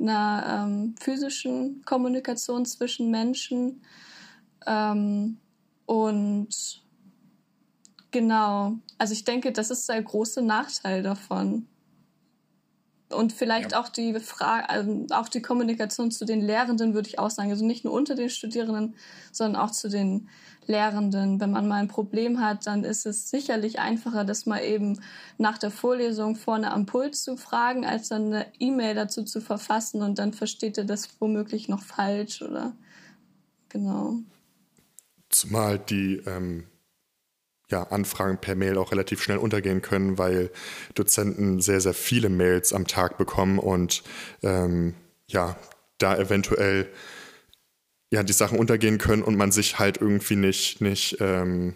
einer 0.00 0.64
ähm, 0.64 0.94
physischen 0.98 1.82
Kommunikation 1.84 2.64
zwischen 2.64 3.10
Menschen. 3.10 3.82
Ähm, 4.64 5.38
und 5.86 6.82
genau, 8.12 8.78
also 8.96 9.12
ich 9.12 9.24
denke, 9.24 9.50
das 9.50 9.72
ist 9.72 9.88
der 9.88 10.00
große 10.00 10.40
Nachteil 10.40 11.02
davon. 11.02 11.66
Und 13.10 13.32
vielleicht 13.32 13.72
ja. 13.72 13.80
auch 13.80 13.88
die 13.88 14.14
Frage, 14.20 14.68
also 14.68 15.06
auch 15.10 15.28
die 15.28 15.40
Kommunikation 15.40 16.10
zu 16.10 16.26
den 16.26 16.40
Lehrenden, 16.40 16.92
würde 16.94 17.08
ich 17.08 17.18
auch 17.18 17.30
sagen. 17.30 17.50
Also 17.50 17.64
nicht 17.64 17.84
nur 17.84 17.94
unter 17.94 18.14
den 18.14 18.28
Studierenden, 18.28 18.96
sondern 19.32 19.62
auch 19.62 19.70
zu 19.70 19.88
den 19.88 20.28
Lehrenden. 20.66 21.40
Wenn 21.40 21.50
man 21.50 21.66
mal 21.66 21.80
ein 21.80 21.88
Problem 21.88 22.40
hat, 22.40 22.66
dann 22.66 22.84
ist 22.84 23.06
es 23.06 23.30
sicherlich 23.30 23.78
einfacher, 23.78 24.24
das 24.24 24.46
mal 24.46 24.62
eben 24.62 25.00
nach 25.38 25.58
der 25.58 25.70
Vorlesung 25.70 26.36
vorne 26.36 26.70
am 26.70 26.86
Puls 26.86 27.24
zu 27.24 27.36
fragen, 27.36 27.86
als 27.86 28.08
dann 28.08 28.26
eine 28.26 28.46
E-Mail 28.58 28.94
dazu 28.94 29.24
zu 29.24 29.40
verfassen 29.40 30.02
und 30.02 30.18
dann 30.18 30.34
versteht 30.34 30.76
ihr 30.76 30.84
das 30.84 31.08
womöglich 31.18 31.68
noch 31.68 31.82
falsch 31.82 32.42
oder 32.42 32.76
genau. 33.70 34.18
Zumal 35.30 35.78
die 35.78 36.22
ähm, 36.26 36.64
ja, 37.70 37.82
Anfragen 37.84 38.38
per 38.38 38.54
Mail 38.54 38.78
auch 38.78 38.92
relativ 38.92 39.22
schnell 39.22 39.38
untergehen 39.38 39.82
können, 39.82 40.18
weil 40.18 40.50
Dozenten 40.94 41.60
sehr, 41.60 41.80
sehr 41.80 41.94
viele 41.94 42.28
Mails 42.28 42.72
am 42.72 42.86
Tag 42.86 43.18
bekommen 43.18 43.58
und 43.58 44.02
ähm, 44.42 44.94
ja, 45.26 45.56
da 45.98 46.16
eventuell 46.16 46.88
ja, 48.10 48.22
die 48.22 48.32
Sachen 48.32 48.58
untergehen 48.58 48.98
können 48.98 49.22
und 49.22 49.36
man 49.36 49.52
sich 49.52 49.78
halt 49.78 49.98
irgendwie 50.00 50.36
nicht, 50.36 50.80
nicht 50.80 51.18
ähm, 51.20 51.74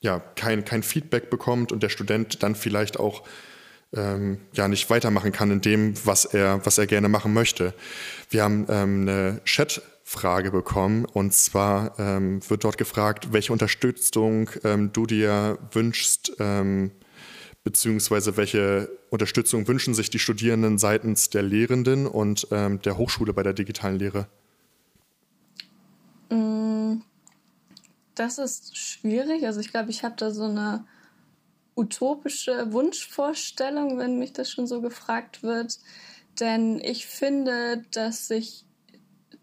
ja, 0.00 0.20
kein, 0.36 0.64
kein 0.64 0.82
Feedback 0.82 1.28
bekommt 1.28 1.72
und 1.72 1.82
der 1.82 1.90
Student 1.90 2.42
dann 2.42 2.54
vielleicht 2.54 2.98
auch 2.98 3.22
ähm, 3.94 4.40
ja 4.54 4.68
nicht 4.68 4.88
weitermachen 4.88 5.32
kann 5.32 5.50
in 5.50 5.60
dem, 5.60 5.94
was 6.06 6.24
er, 6.24 6.64
was 6.64 6.78
er 6.78 6.86
gerne 6.86 7.08
machen 7.08 7.34
möchte. 7.34 7.74
Wir 8.30 8.44
haben 8.44 8.66
ähm, 8.70 9.02
eine 9.02 9.40
Chat-Frage 10.10 10.50
bekommen 10.50 11.04
und 11.04 11.32
zwar 11.32 11.98
ähm, 11.98 12.40
wird 12.48 12.64
dort 12.64 12.78
gefragt, 12.78 13.32
welche 13.32 13.52
Unterstützung 13.52 14.50
ähm, 14.64 14.92
du 14.92 15.06
dir 15.06 15.58
wünschst, 15.72 16.32
ähm, 16.40 16.90
beziehungsweise 17.62 18.36
welche 18.36 18.90
Unterstützung 19.10 19.68
wünschen 19.68 19.94
sich 19.94 20.10
die 20.10 20.18
Studierenden 20.18 20.78
seitens 20.78 21.30
der 21.30 21.42
Lehrenden 21.42 22.06
und 22.06 22.48
ähm, 22.50 22.82
der 22.82 22.98
Hochschule 22.98 23.32
bei 23.32 23.42
der 23.42 23.52
digitalen 23.52 23.98
Lehre? 23.98 24.26
Mm, 26.30 27.02
das 28.14 28.38
ist 28.38 28.76
schwierig. 28.76 29.46
Also 29.46 29.60
ich 29.60 29.70
glaube, 29.70 29.90
ich 29.90 30.02
habe 30.02 30.16
da 30.16 30.32
so 30.32 30.44
eine 30.44 30.84
utopische 31.76 32.72
Wunschvorstellung, 32.72 33.98
wenn 33.98 34.18
mich 34.18 34.32
das 34.32 34.50
schon 34.50 34.66
so 34.66 34.80
gefragt 34.80 35.42
wird. 35.42 35.78
Denn 36.40 36.80
ich 36.80 37.06
finde, 37.06 37.84
dass 37.92 38.28
sich 38.28 38.64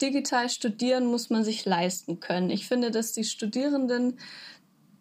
digital 0.01 0.49
studieren 0.49 1.05
muss 1.05 1.29
man 1.29 1.43
sich 1.43 1.65
leisten 1.65 2.19
können. 2.19 2.49
Ich 2.49 2.67
finde, 2.67 2.91
dass 2.91 3.13
die 3.13 3.23
Studierenden 3.23 4.17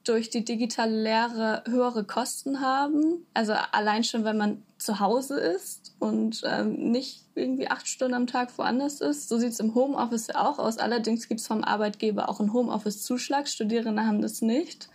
durch 0.05 0.31
die 0.31 0.45
digitale 0.45 1.03
Lehre 1.03 1.65
höhere 1.67 2.05
Kosten 2.05 2.61
haben. 2.61 3.27
Also 3.35 3.55
allein 3.73 4.05
schon, 4.05 4.25
wenn 4.25 4.37
man 4.37 4.63
zu 4.79 5.01
Hause 5.01 5.39
ist 5.41 5.95
und 5.99 6.43
ähm, 6.45 6.93
nicht 6.93 7.25
irgendwie 7.35 7.69
acht 7.69 7.89
Stunden 7.89 8.15
am 8.15 8.27
Tag 8.27 8.57
woanders 8.57 9.01
ist. 9.01 9.29
So 9.29 9.39
sieht 9.39 9.53
es 9.53 9.61
im 9.61 9.75
Homeoffice 9.75 10.29
ja 10.29 10.47
auch 10.49 10.59
aus. 10.59 10.79
Allerdings 10.79 11.29
gibt 11.29 11.41
es 11.41 11.47
vom 11.47 11.65
Arbeitgeber 11.65 12.29
auch 12.29 12.39
einen 12.39 12.53
Homeoffice-Zuschlag. 12.53 13.49
Studierende 13.49 14.07
haben 14.07 14.23
das 14.23 14.43
nicht. 14.43 14.89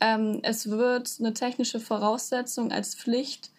Ähm, 0.00 0.40
es 0.42 0.70
wird 0.70 1.16
eine 1.18 1.34
technische 1.34 1.80
Voraussetzung 1.80 2.72
als 2.72 2.94
Pflicht 2.94 3.50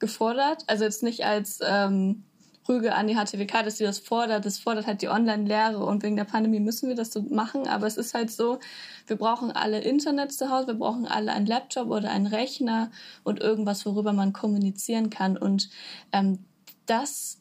gefordert. 0.00 0.64
Also 0.66 0.84
jetzt 0.84 1.04
nicht 1.04 1.24
als 1.24 1.60
ähm, 1.62 2.24
Rüge 2.68 2.94
an 2.94 3.06
die 3.06 3.14
HTWK, 3.14 3.62
dass 3.62 3.78
sie 3.78 3.84
das 3.84 3.98
fordert. 3.98 4.44
Das 4.46 4.58
fordert 4.58 4.86
halt 4.86 5.02
die 5.02 5.08
Online-Lehre 5.08 5.84
und 5.84 6.02
wegen 6.02 6.16
der 6.16 6.24
Pandemie 6.24 6.60
müssen 6.60 6.88
wir 6.88 6.96
das 6.96 7.12
so 7.12 7.22
machen. 7.22 7.66
Aber 7.66 7.86
es 7.86 7.96
ist 7.96 8.14
halt 8.14 8.30
so, 8.30 8.58
wir 9.06 9.16
brauchen 9.16 9.50
alle 9.50 9.80
Internet 9.80 10.32
zu 10.32 10.50
Hause, 10.50 10.68
wir 10.68 10.74
brauchen 10.74 11.06
alle 11.06 11.32
einen 11.32 11.46
Laptop 11.46 11.90
oder 11.90 12.10
einen 12.10 12.26
Rechner 12.26 12.90
und 13.22 13.40
irgendwas, 13.40 13.84
worüber 13.84 14.12
man 14.12 14.32
kommunizieren 14.32 15.10
kann. 15.10 15.36
Und 15.36 15.68
ähm, 16.12 16.44
das 16.86 17.38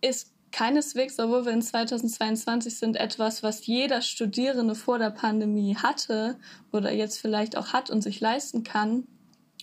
ist 0.00 0.32
keineswegs, 0.52 1.18
obwohl 1.18 1.46
wir 1.46 1.52
in 1.52 1.62
2022 1.62 2.76
sind, 2.76 2.96
etwas, 2.96 3.42
was 3.42 3.66
jeder 3.66 4.02
Studierende 4.02 4.74
vor 4.74 4.98
der 4.98 5.10
Pandemie 5.10 5.76
hatte 5.76 6.38
oder 6.72 6.92
jetzt 6.92 7.18
vielleicht 7.18 7.56
auch 7.56 7.72
hat 7.72 7.90
und 7.90 8.02
sich 8.02 8.20
leisten 8.20 8.62
kann. 8.62 9.04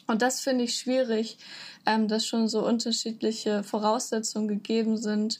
Und 0.09 0.23
das 0.23 0.41
finde 0.41 0.63
ich 0.63 0.75
schwierig, 0.75 1.37
ähm, 1.85 2.07
dass 2.07 2.25
schon 2.25 2.47
so 2.47 2.65
unterschiedliche 2.65 3.61
Voraussetzungen 3.61 4.47
gegeben 4.47 4.97
sind 4.97 5.39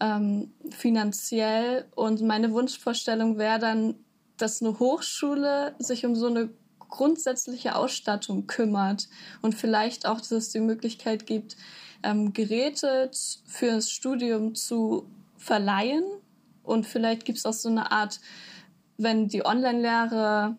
ähm, 0.00 0.52
finanziell. 0.70 1.86
Und 1.94 2.20
meine 2.20 2.50
Wunschvorstellung 2.50 3.38
wäre 3.38 3.60
dann, 3.60 3.94
dass 4.36 4.62
eine 4.62 4.80
Hochschule 4.80 5.76
sich 5.78 6.04
um 6.04 6.16
so 6.16 6.26
eine 6.26 6.50
grundsätzliche 6.80 7.76
Ausstattung 7.76 8.48
kümmert 8.48 9.08
und 9.42 9.54
vielleicht 9.54 10.06
auch, 10.06 10.18
dass 10.18 10.32
es 10.32 10.50
die 10.50 10.58
Möglichkeit 10.58 11.24
gibt, 11.26 11.56
ähm, 12.02 12.32
Geräte 12.32 13.12
fürs 13.46 13.92
Studium 13.92 14.56
zu 14.56 15.06
verleihen. 15.36 16.02
Und 16.64 16.84
vielleicht 16.84 17.24
gibt 17.24 17.38
es 17.38 17.46
auch 17.46 17.52
so 17.52 17.68
eine 17.68 17.92
Art, 17.92 18.18
wenn 18.98 19.28
die 19.28 19.46
Online-Lehre 19.46 20.56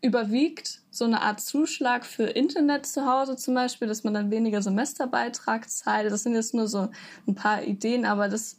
überwiegt 0.00 0.80
so 0.90 1.04
eine 1.04 1.22
Art 1.22 1.40
Zuschlag 1.40 2.04
für 2.06 2.24
Internet 2.24 2.86
zu 2.86 3.06
Hause 3.06 3.36
zum 3.36 3.54
Beispiel, 3.54 3.88
dass 3.88 4.04
man 4.04 4.14
dann 4.14 4.30
weniger 4.30 4.62
Semesterbeitrag 4.62 5.68
zahlt. 5.68 6.10
Das 6.10 6.22
sind 6.22 6.34
jetzt 6.34 6.54
nur 6.54 6.68
so 6.68 6.88
ein 7.26 7.34
paar 7.34 7.62
Ideen, 7.62 8.04
aber 8.04 8.28
dass 8.28 8.58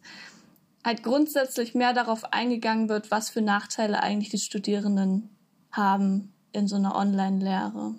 halt 0.84 1.04
grundsätzlich 1.04 1.76
mehr 1.76 1.94
darauf 1.94 2.34
eingegangen 2.34 2.90
wird, 2.90 3.12
was 3.12 3.30
für 3.30 3.42
Nachteile 3.42 4.02
eigentlich 4.02 4.30
die 4.30 4.38
Studierenden 4.38 5.30
haben 5.72 6.34
in 6.52 6.68
so 6.68 6.76
einer 6.76 6.96
Online-Lehre. 6.96 7.96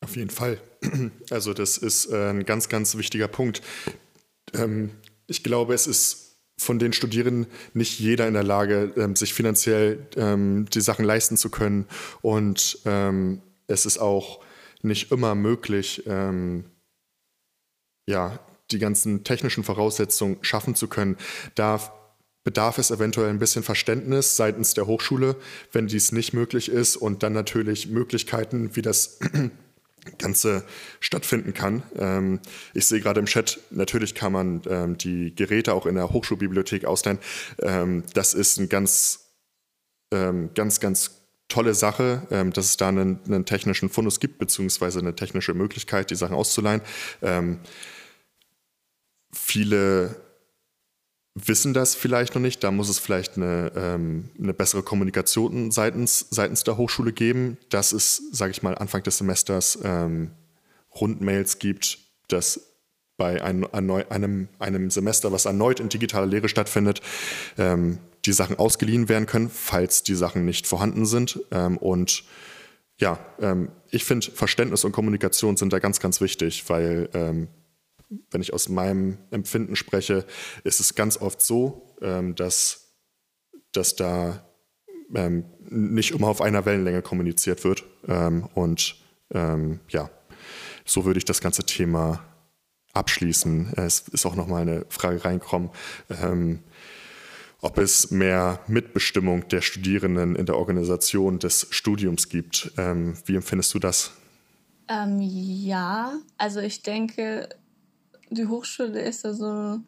Auf 0.00 0.16
jeden 0.16 0.30
Fall. 0.30 0.60
Also 1.30 1.54
das 1.54 1.78
ist 1.78 2.12
äh, 2.12 2.28
ein 2.28 2.44
ganz, 2.44 2.68
ganz 2.68 2.94
wichtiger 2.96 3.26
Punkt. 3.26 3.62
Ähm, 4.52 4.90
ich 5.26 5.42
glaube, 5.42 5.72
es 5.72 5.86
ist 5.86 6.23
von 6.58 6.78
den 6.78 6.92
Studierenden 6.92 7.46
nicht 7.72 7.98
jeder 7.98 8.28
in 8.28 8.34
der 8.34 8.44
Lage, 8.44 8.92
ähm, 8.96 9.16
sich 9.16 9.34
finanziell 9.34 10.06
ähm, 10.16 10.66
die 10.72 10.80
Sachen 10.80 11.04
leisten 11.04 11.36
zu 11.36 11.50
können. 11.50 11.86
Und 12.22 12.78
ähm, 12.84 13.42
es 13.66 13.86
ist 13.86 13.98
auch 13.98 14.40
nicht 14.82 15.10
immer 15.10 15.34
möglich, 15.34 16.04
ja, 16.06 18.38
die 18.70 18.78
ganzen 18.78 19.24
technischen 19.24 19.64
Voraussetzungen 19.64 20.36
schaffen 20.42 20.74
zu 20.74 20.88
können. 20.88 21.16
Da 21.54 21.80
bedarf 22.44 22.76
es 22.76 22.90
eventuell 22.90 23.30
ein 23.30 23.38
bisschen 23.38 23.62
Verständnis 23.62 24.36
seitens 24.36 24.74
der 24.74 24.86
Hochschule, 24.86 25.36
wenn 25.72 25.86
dies 25.86 26.12
nicht 26.12 26.34
möglich 26.34 26.68
ist 26.68 26.96
und 26.96 27.22
dann 27.22 27.32
natürlich 27.32 27.88
Möglichkeiten, 27.88 28.76
wie 28.76 28.82
das 28.82 29.18
Ganze 30.18 30.64
stattfinden 31.00 31.54
kann. 31.54 31.82
Ähm, 31.96 32.40
ich 32.72 32.86
sehe 32.86 33.00
gerade 33.00 33.20
im 33.20 33.26
Chat, 33.26 33.60
natürlich 33.70 34.14
kann 34.14 34.32
man 34.32 34.62
ähm, 34.68 34.98
die 34.98 35.34
Geräte 35.34 35.74
auch 35.74 35.86
in 35.86 35.94
der 35.94 36.10
Hochschulbibliothek 36.10 36.84
ausleihen. 36.84 37.18
Ähm, 37.60 38.04
das 38.14 38.34
ist 38.34 38.58
ein 38.58 38.68
ganz, 38.68 39.20
ganz, 40.54 40.78
ganz 40.78 41.10
tolle 41.48 41.74
Sache, 41.74 42.22
dass 42.54 42.66
es 42.66 42.76
da 42.76 42.88
einen, 42.88 43.18
einen, 43.24 43.44
technischen 43.44 43.88
Fundus 43.88 44.20
gibt, 44.20 44.38
beziehungsweise 44.38 45.00
eine 45.00 45.16
technische 45.16 45.54
Möglichkeit, 45.54 46.10
die 46.10 46.14
Sachen 46.14 46.36
auszuleihen. 46.36 46.82
Viele 49.32 50.23
wissen 51.34 51.74
das 51.74 51.94
vielleicht 51.94 52.34
noch 52.34 52.42
nicht. 52.42 52.62
Da 52.62 52.70
muss 52.70 52.88
es 52.88 52.98
vielleicht 52.98 53.36
eine, 53.36 53.72
ähm, 53.76 54.30
eine 54.38 54.54
bessere 54.54 54.82
Kommunikation 54.82 55.70
seitens, 55.70 56.26
seitens 56.30 56.64
der 56.64 56.76
Hochschule 56.76 57.12
geben, 57.12 57.58
dass 57.70 57.92
es, 57.92 58.22
sage 58.32 58.52
ich 58.52 58.62
mal, 58.62 58.76
Anfang 58.76 59.02
des 59.02 59.18
Semesters 59.18 59.78
ähm, 59.82 60.30
Rundmails 60.94 61.58
gibt, 61.58 61.98
dass 62.28 62.74
bei 63.16 63.42
ein, 63.42 63.64
einem, 63.72 64.48
einem 64.58 64.90
Semester, 64.90 65.30
was 65.30 65.44
erneut 65.44 65.80
in 65.80 65.88
digitaler 65.88 66.26
Lehre 66.26 66.48
stattfindet, 66.48 67.00
ähm, 67.58 67.98
die 68.24 68.32
Sachen 68.32 68.58
ausgeliehen 68.58 69.08
werden 69.08 69.26
können, 69.26 69.50
falls 69.50 70.02
die 70.02 70.14
Sachen 70.14 70.44
nicht 70.44 70.66
vorhanden 70.66 71.06
sind. 71.06 71.40
Ähm, 71.50 71.76
und 71.76 72.24
ja, 72.98 73.18
ähm, 73.40 73.70
ich 73.90 74.04
finde, 74.04 74.30
Verständnis 74.30 74.84
und 74.84 74.92
Kommunikation 74.92 75.56
sind 75.56 75.72
da 75.72 75.78
ganz, 75.78 76.00
ganz 76.00 76.20
wichtig, 76.20 76.68
weil 76.68 77.08
ähm, 77.12 77.48
wenn 78.30 78.40
ich 78.40 78.52
aus 78.52 78.68
meinem 78.68 79.18
Empfinden 79.30 79.76
spreche, 79.76 80.26
ist 80.64 80.80
es 80.80 80.94
ganz 80.94 81.20
oft 81.20 81.42
so, 81.42 81.94
ähm, 82.00 82.34
dass, 82.34 82.94
dass 83.72 83.96
da 83.96 84.44
ähm, 85.14 85.44
nicht 85.68 86.12
immer 86.12 86.28
auf 86.28 86.40
einer 86.40 86.64
Wellenlänge 86.64 87.02
kommuniziert 87.02 87.64
wird. 87.64 87.84
Ähm, 88.06 88.48
und 88.54 88.96
ähm, 89.32 89.80
ja, 89.88 90.10
so 90.84 91.04
würde 91.04 91.18
ich 91.18 91.24
das 91.24 91.40
ganze 91.40 91.64
Thema 91.64 92.24
abschließen. 92.92 93.72
Es 93.76 94.08
ist 94.08 94.26
auch 94.26 94.36
nochmal 94.36 94.62
eine 94.62 94.86
Frage 94.88 95.24
reingekommen, 95.24 95.70
ähm, 96.10 96.60
ob 97.60 97.78
es 97.78 98.10
mehr 98.10 98.60
Mitbestimmung 98.66 99.48
der 99.48 99.62
Studierenden 99.62 100.36
in 100.36 100.46
der 100.46 100.56
Organisation 100.56 101.38
des 101.38 101.66
Studiums 101.70 102.28
gibt. 102.28 102.72
Ähm, 102.76 103.16
wie 103.26 103.36
empfindest 103.36 103.74
du 103.74 103.78
das? 103.78 104.12
ja, 104.86 106.12
also 106.36 106.60
ich 106.60 106.82
denke, 106.82 107.48
die 108.34 108.46
Hochschule 108.46 109.00
ist 109.00 109.24
also 109.24 109.80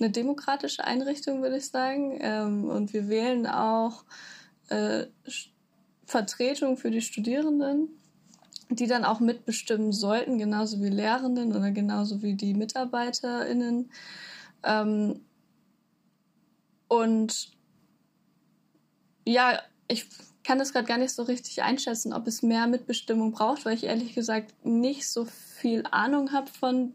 eine 0.00 0.10
demokratische 0.10 0.84
Einrichtung, 0.84 1.42
würde 1.42 1.58
ich 1.58 1.68
sagen. 1.68 2.18
Ähm, 2.20 2.64
und 2.64 2.92
wir 2.92 3.08
wählen 3.08 3.46
auch 3.46 4.04
äh, 4.68 5.06
Vertretung 6.06 6.76
für 6.76 6.90
die 6.90 7.00
Studierenden, 7.00 7.88
die 8.70 8.86
dann 8.86 9.04
auch 9.04 9.20
mitbestimmen 9.20 9.92
sollten, 9.92 10.38
genauso 10.38 10.82
wie 10.82 10.88
Lehrenden 10.88 11.54
oder 11.54 11.70
genauso 11.70 12.22
wie 12.22 12.34
die 12.34 12.54
MitarbeiterInnen. 12.54 13.90
Ähm, 14.62 15.20
und 16.88 17.52
ja, 19.26 19.58
ich 19.88 20.06
kann 20.44 20.58
das 20.58 20.72
gerade 20.72 20.86
gar 20.86 20.98
nicht 20.98 21.14
so 21.14 21.22
richtig 21.22 21.62
einschätzen, 21.62 22.12
ob 22.12 22.26
es 22.26 22.42
mehr 22.42 22.66
Mitbestimmung 22.66 23.32
braucht, 23.32 23.64
weil 23.64 23.74
ich 23.74 23.84
ehrlich 23.84 24.14
gesagt 24.14 24.52
nicht 24.64 25.08
so 25.08 25.24
viel 25.24 25.84
Ahnung 25.90 26.32
habe 26.32 26.50
von 26.50 26.92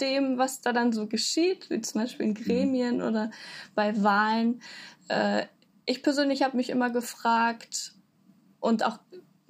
dem, 0.00 0.38
was 0.38 0.60
da 0.60 0.72
dann 0.72 0.92
so 0.92 1.06
geschieht, 1.06 1.70
wie 1.70 1.80
zum 1.80 2.02
Beispiel 2.02 2.26
in 2.26 2.34
Gremien 2.34 2.96
mhm. 2.96 3.02
oder 3.02 3.30
bei 3.74 4.02
Wahlen. 4.02 4.62
Äh, 5.08 5.46
ich 5.86 6.02
persönlich 6.02 6.42
habe 6.42 6.56
mich 6.56 6.70
immer 6.70 6.90
gefragt 6.90 7.94
und 8.60 8.84
auch 8.84 8.98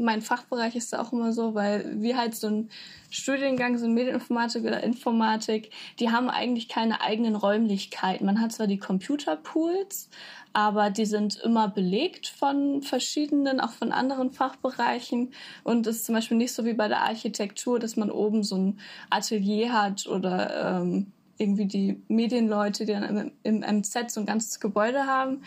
mein 0.01 0.23
Fachbereich 0.23 0.77
ist 0.77 0.93
da 0.93 1.01
auch 1.01 1.13
immer 1.13 1.33
so, 1.33 1.55
weil 1.55 2.01
wir 2.01 2.17
halt 2.17 2.35
so 2.35 2.49
ein 2.49 2.71
Studiengang 3.11 3.77
sind, 3.77 3.95
Medieninformatik 3.95 4.65
oder 4.65 4.83
Informatik, 4.83 5.71
die 5.99 6.11
haben 6.11 6.31
eigentlich 6.31 6.69
keine 6.69 7.01
eigenen 7.01 7.37
Räumlichkeiten. 7.37 8.25
Man 8.25 8.41
hat 8.41 8.53
zwar 8.53 8.67
die 8.67 8.79
Computerpools, 8.79 10.09
aber 10.53 10.91
die 10.91 11.07
sind 11.07 11.37
immer 11.41 11.69
belegt 11.69 12.29
von 12.29 12.83
verschiedenen, 12.83 13.61
auch 13.61 13.73
von 13.73 13.93
anderen 13.93 14.31
Fachbereichen. 14.31 15.33
Und 15.65 15.87
es 15.87 15.97
ist 15.97 16.07
zum 16.07 16.15
Beispiel 16.15 16.37
nicht 16.37 16.53
so 16.53 16.65
wie 16.65 16.75
bei 16.75 16.89
der 16.89 17.03
Architektur, 17.03 17.79
dass 17.79 17.97
man 17.97 18.11
oben 18.11 18.43
so 18.43 18.57
ein 18.57 18.81
Atelier 19.11 19.73
hat 19.73 20.07
oder 20.07 20.81
ähm, 20.81 21.13
irgendwie 21.39 21.67
die 21.67 22.03
Medienleute, 22.09 22.85
die 22.85 22.93
dann 22.93 23.33
im, 23.45 23.61
im 23.63 23.79
MZ 23.79 24.11
so 24.11 24.21
ein 24.21 24.27
ganzes 24.27 24.61
Gebäude 24.61 25.07
haben. 25.07 25.43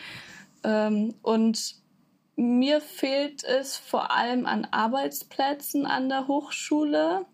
Ähm, 0.64 1.14
und 1.22 1.83
mir 2.36 2.82
fehlt 2.82 3.44
es 3.44 3.78
vor 3.78 4.12
allem 4.12 4.46
an 4.46 4.68
Arbeitsplätzen 4.72 5.86
an 5.86 6.10
der 6.10 6.28
Hochschule 6.28 7.26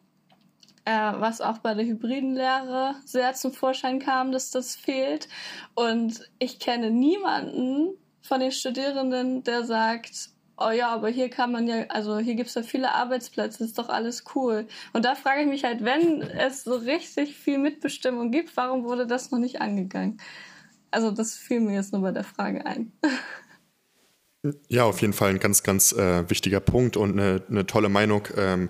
äh, 0.89 1.13
was 1.19 1.39
auch 1.41 1.59
bei 1.59 1.75
der 1.75 1.85
hybriden 1.85 2.33
Lehre 2.33 2.95
sehr 3.05 3.33
zum 3.33 3.51
Vorschein 3.53 3.99
kam, 3.99 4.31
dass 4.31 4.49
das 4.49 4.75
fehlt. 4.75 5.27
Und 5.75 6.27
ich 6.39 6.59
kenne 6.59 6.89
niemanden 6.89 7.91
von 8.21 8.39
den 8.39 8.51
Studierenden, 8.51 9.43
der 9.43 9.65
sagt, 9.65 10.29
oh 10.57 10.71
ja, 10.71 10.89
aber 10.89 11.09
hier 11.09 11.29
kann 11.29 11.51
man 11.51 11.67
ja, 11.67 11.85
also 11.89 12.17
hier 12.17 12.33
gibt 12.33 12.49
es 12.49 12.55
ja 12.55 12.63
viele 12.63 12.91
Arbeitsplätze, 12.91 13.63
ist 13.63 13.77
doch 13.77 13.89
alles 13.89 14.23
cool. 14.33 14.67
Und 14.93 15.05
da 15.05 15.13
frage 15.13 15.41
ich 15.41 15.47
mich 15.47 15.63
halt, 15.63 15.83
wenn 15.83 16.21
es 16.21 16.63
so 16.63 16.75
richtig 16.75 17.35
viel 17.35 17.59
Mitbestimmung 17.59 18.31
gibt, 18.31 18.55
warum 18.57 18.83
wurde 18.83 19.05
das 19.05 19.29
noch 19.29 19.39
nicht 19.39 19.61
angegangen? 19.61 20.19
Also 20.91 21.11
das 21.11 21.35
fiel 21.35 21.59
mir 21.59 21.75
jetzt 21.75 21.93
nur 21.93 22.01
bei 22.01 22.11
der 22.11 22.23
Frage 22.23 22.65
ein. 22.65 22.91
Ja, 24.69 24.85
auf 24.85 25.01
jeden 25.01 25.13
Fall 25.13 25.31
ein 25.31 25.39
ganz, 25.39 25.63
ganz 25.63 25.91
äh, 25.91 26.29
wichtiger 26.29 26.61
Punkt 26.61 26.95
und 26.95 27.11
eine, 27.11 27.43
eine 27.49 27.65
tolle 27.65 27.89
Meinung. 27.89 28.27
Ähm, 28.37 28.69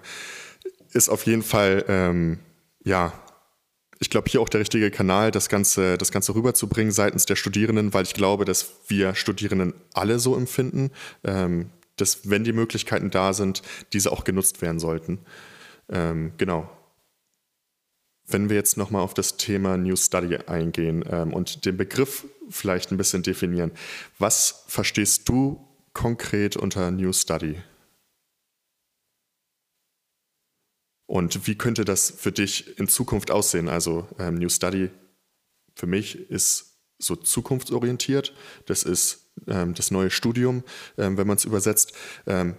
ist 0.91 1.09
auf 1.09 1.25
jeden 1.25 1.43
Fall, 1.43 1.85
ähm, 1.87 2.39
ja, 2.83 3.13
ich 3.99 4.09
glaube, 4.09 4.29
hier 4.29 4.41
auch 4.41 4.49
der 4.49 4.61
richtige 4.61 4.89
Kanal, 4.89 5.29
das 5.29 5.49
Ganze, 5.49 5.97
das 5.97 6.11
Ganze 6.11 6.33
rüberzubringen 6.33 6.91
seitens 6.91 7.25
der 7.25 7.35
Studierenden, 7.35 7.93
weil 7.93 8.03
ich 8.03 8.13
glaube, 8.13 8.45
dass 8.45 8.71
wir 8.87 9.13
Studierenden 9.13 9.73
alle 9.93 10.19
so 10.19 10.35
empfinden, 10.35 10.91
ähm, 11.23 11.69
dass 11.97 12.29
wenn 12.29 12.43
die 12.43 12.53
Möglichkeiten 12.53 13.11
da 13.11 13.33
sind, 13.33 13.61
diese 13.93 14.11
auch 14.11 14.23
genutzt 14.23 14.61
werden 14.61 14.79
sollten. 14.79 15.19
Ähm, 15.89 16.31
genau. 16.37 16.69
Wenn 18.31 18.49
wir 18.49 18.55
jetzt 18.55 18.77
nochmal 18.77 19.01
auf 19.01 19.13
das 19.13 19.37
Thema 19.37 19.77
New 19.77 19.95
Study 19.95 20.37
eingehen 20.37 21.03
ähm, 21.09 21.33
und 21.33 21.65
den 21.65 21.77
Begriff 21.77 22.25
vielleicht 22.49 22.91
ein 22.91 22.97
bisschen 22.97 23.23
definieren, 23.23 23.71
was 24.17 24.63
verstehst 24.67 25.27
du 25.27 25.67
konkret 25.93 26.55
unter 26.55 26.91
New 26.91 27.11
Study? 27.11 27.57
Und 31.07 31.47
wie 31.47 31.55
könnte 31.55 31.85
das 31.85 32.11
für 32.11 32.31
dich 32.31 32.77
in 32.77 32.87
Zukunft 32.87 33.31
aussehen? 33.31 33.67
Also 33.67 34.07
ähm, 34.19 34.35
New 34.35 34.49
Study 34.49 34.91
für 35.75 35.87
mich 35.87 36.29
ist 36.29 36.77
so 36.99 37.15
zukunftsorientiert. 37.15 38.35
Das 38.67 38.83
ist 38.83 39.31
ähm, 39.47 39.73
das 39.73 39.89
neue 39.89 40.11
Studium, 40.11 40.63
ähm, 40.99 41.17
wenn 41.17 41.25
man 41.25 41.37
es 41.37 41.45
übersetzt. 41.45 41.93
Ähm, 42.27 42.55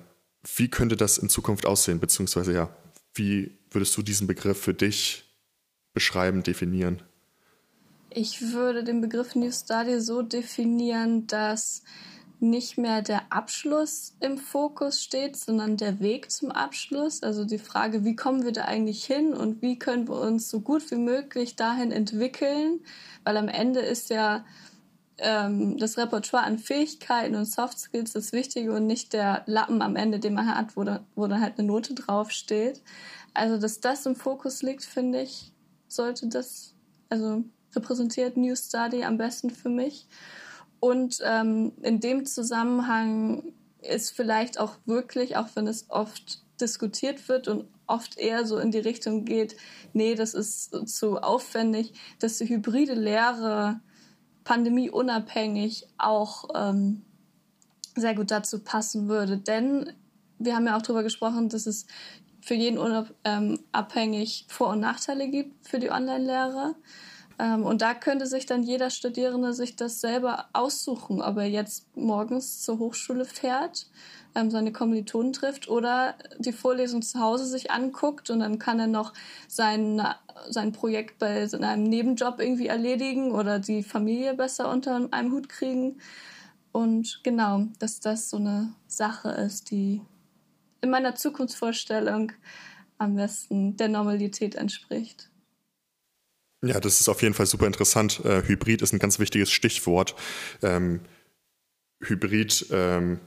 wie 0.56 0.68
könnte 0.68 0.96
das 0.96 1.18
in 1.18 1.28
Zukunft 1.28 1.64
aussehen? 1.64 2.00
Beziehungsweise 2.00 2.52
ja, 2.52 2.76
wie 3.14 3.56
würdest 3.70 3.96
du 3.96 4.02
diesen 4.02 4.26
Begriff 4.26 4.60
für 4.60 4.74
dich 4.74 5.29
beschreiben, 5.92 6.42
definieren? 6.42 7.02
Ich 8.10 8.52
würde 8.52 8.82
den 8.82 9.00
Begriff 9.00 9.34
New 9.34 9.52
Study 9.52 10.00
so 10.00 10.22
definieren, 10.22 11.26
dass 11.26 11.84
nicht 12.40 12.78
mehr 12.78 13.02
der 13.02 13.30
Abschluss 13.30 14.16
im 14.20 14.38
Fokus 14.38 15.02
steht, 15.02 15.36
sondern 15.36 15.76
der 15.76 16.00
Weg 16.00 16.30
zum 16.30 16.50
Abschluss. 16.50 17.22
Also 17.22 17.44
die 17.44 17.58
Frage, 17.58 18.04
wie 18.04 18.16
kommen 18.16 18.44
wir 18.44 18.52
da 18.52 18.64
eigentlich 18.64 19.04
hin 19.04 19.34
und 19.34 19.62
wie 19.62 19.78
können 19.78 20.08
wir 20.08 20.18
uns 20.18 20.48
so 20.48 20.60
gut 20.60 20.90
wie 20.90 20.96
möglich 20.96 21.54
dahin 21.54 21.92
entwickeln? 21.92 22.80
Weil 23.24 23.36
am 23.36 23.48
Ende 23.48 23.80
ist 23.80 24.08
ja 24.08 24.44
ähm, 25.18 25.76
das 25.76 25.98
Repertoire 25.98 26.44
an 26.44 26.58
Fähigkeiten 26.58 27.34
und 27.34 27.44
Soft 27.44 27.78
Skills 27.78 28.12
das 28.12 28.32
Wichtige 28.32 28.72
und 28.72 28.86
nicht 28.86 29.12
der 29.12 29.42
Lappen 29.46 29.82
am 29.82 29.96
Ende, 29.96 30.18
den 30.18 30.34
man 30.34 30.54
hat, 30.54 30.76
wo, 30.76 30.84
da, 30.84 31.04
wo 31.14 31.26
dann 31.26 31.42
halt 31.42 31.58
eine 31.58 31.68
Note 31.68 31.94
draufsteht. 31.94 32.82
Also, 33.34 33.58
dass 33.58 33.80
das 33.80 34.06
im 34.06 34.16
Fokus 34.16 34.62
liegt, 34.62 34.84
finde 34.84 35.22
ich, 35.22 35.52
sollte 35.92 36.28
das, 36.28 36.74
also 37.08 37.44
repräsentiert 37.74 38.36
New 38.36 38.54
Study 38.56 39.04
am 39.04 39.18
besten 39.18 39.50
für 39.50 39.68
mich. 39.68 40.06
Und 40.80 41.18
ähm, 41.24 41.72
in 41.82 42.00
dem 42.00 42.24
Zusammenhang 42.24 43.52
ist 43.82 44.10
vielleicht 44.10 44.58
auch 44.58 44.76
wirklich, 44.86 45.36
auch 45.36 45.48
wenn 45.54 45.66
es 45.66 45.90
oft 45.90 46.42
diskutiert 46.60 47.28
wird 47.28 47.48
und 47.48 47.66
oft 47.86 48.18
eher 48.18 48.46
so 48.46 48.58
in 48.58 48.70
die 48.70 48.78
Richtung 48.78 49.24
geht, 49.24 49.56
nee, 49.92 50.14
das 50.14 50.34
ist 50.34 50.88
zu 50.88 51.18
aufwendig, 51.18 51.92
dass 52.18 52.38
die 52.38 52.48
hybride 52.48 52.94
Lehre 52.94 53.80
pandemieunabhängig 54.44 55.86
auch 55.98 56.48
ähm, 56.54 57.02
sehr 57.94 58.14
gut 58.14 58.30
dazu 58.30 58.60
passen 58.60 59.08
würde. 59.08 59.38
Denn 59.38 59.92
wir 60.38 60.54
haben 60.54 60.66
ja 60.66 60.76
auch 60.76 60.82
darüber 60.82 61.02
gesprochen, 61.02 61.48
dass 61.48 61.66
es 61.66 61.86
für 62.50 62.56
jeden 62.56 62.78
unabhängig 62.78 64.46
ähm, 64.48 64.52
Vor- 64.52 64.70
und 64.70 64.80
Nachteile 64.80 65.28
gibt 65.28 65.68
für 65.68 65.78
die 65.78 65.92
Online-Lehre. 65.92 66.74
Ähm, 67.38 67.62
und 67.64 67.80
da 67.80 67.94
könnte 67.94 68.26
sich 68.26 68.44
dann 68.44 68.64
jeder 68.64 68.90
Studierende 68.90 69.52
sich 69.52 69.76
das 69.76 70.00
selber 70.00 70.46
aussuchen, 70.52 71.22
ob 71.22 71.36
er 71.36 71.44
jetzt 71.44 71.96
morgens 71.96 72.60
zur 72.64 72.80
Hochschule 72.80 73.24
fährt, 73.24 73.86
ähm, 74.34 74.50
seine 74.50 74.72
Kommilitonen 74.72 75.32
trifft 75.32 75.68
oder 75.68 76.16
die 76.40 76.50
Vorlesung 76.50 77.02
zu 77.02 77.20
Hause 77.20 77.46
sich 77.46 77.70
anguckt 77.70 78.30
und 78.30 78.40
dann 78.40 78.58
kann 78.58 78.80
er 78.80 78.88
noch 78.88 79.12
sein, 79.46 80.02
sein 80.48 80.72
Projekt 80.72 81.20
bei 81.20 81.48
einem 81.52 81.84
Nebenjob 81.84 82.40
irgendwie 82.40 82.66
erledigen 82.66 83.30
oder 83.30 83.60
die 83.60 83.84
Familie 83.84 84.34
besser 84.34 84.68
unter 84.68 85.08
einem 85.12 85.30
Hut 85.30 85.48
kriegen. 85.48 86.00
Und 86.72 87.20
genau, 87.22 87.68
dass 87.78 88.00
das 88.00 88.28
so 88.28 88.38
eine 88.38 88.72
Sache 88.88 89.28
ist, 89.28 89.70
die 89.70 90.00
in 90.80 90.90
meiner 90.90 91.14
Zukunftsvorstellung 91.14 92.32
am 92.98 93.16
besten 93.16 93.76
der 93.76 93.88
Normalität 93.88 94.54
entspricht. 94.54 95.30
Ja, 96.62 96.78
das 96.78 97.00
ist 97.00 97.08
auf 97.08 97.22
jeden 97.22 97.34
Fall 97.34 97.46
super 97.46 97.66
interessant. 97.66 98.22
Äh, 98.24 98.42
Hybrid 98.46 98.82
ist 98.82 98.92
ein 98.92 98.98
ganz 98.98 99.18
wichtiges 99.18 99.50
Stichwort. 99.50 100.14
Ähm, 100.62 101.00
Hybrid 102.02 102.66
ähm, 102.70 103.20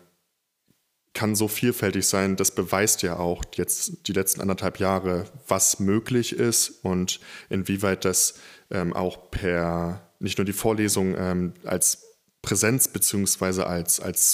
kann 1.14 1.36
so 1.36 1.48
vielfältig 1.48 2.08
sein, 2.08 2.36
das 2.36 2.52
beweist 2.52 3.04
ja 3.04 3.18
auch 3.18 3.44
jetzt 3.56 4.08
die 4.08 4.14
letzten 4.14 4.42
anderthalb 4.42 4.80
Jahre, 4.80 5.26
was 5.48 5.80
möglich 5.80 6.34
ist 6.34 6.84
und 6.84 7.20
inwieweit 7.50 8.04
das 8.04 8.40
ähm, 8.72 8.94
auch 8.94 9.30
per 9.30 10.10
nicht 10.20 10.38
nur 10.38 10.46
die 10.46 10.54
Vorlesung 10.54 11.16
ähm, 11.18 11.54
als 11.64 12.06
Präsenz 12.42 12.88
beziehungsweise 12.88 13.68
als, 13.68 14.00
als 14.00 14.32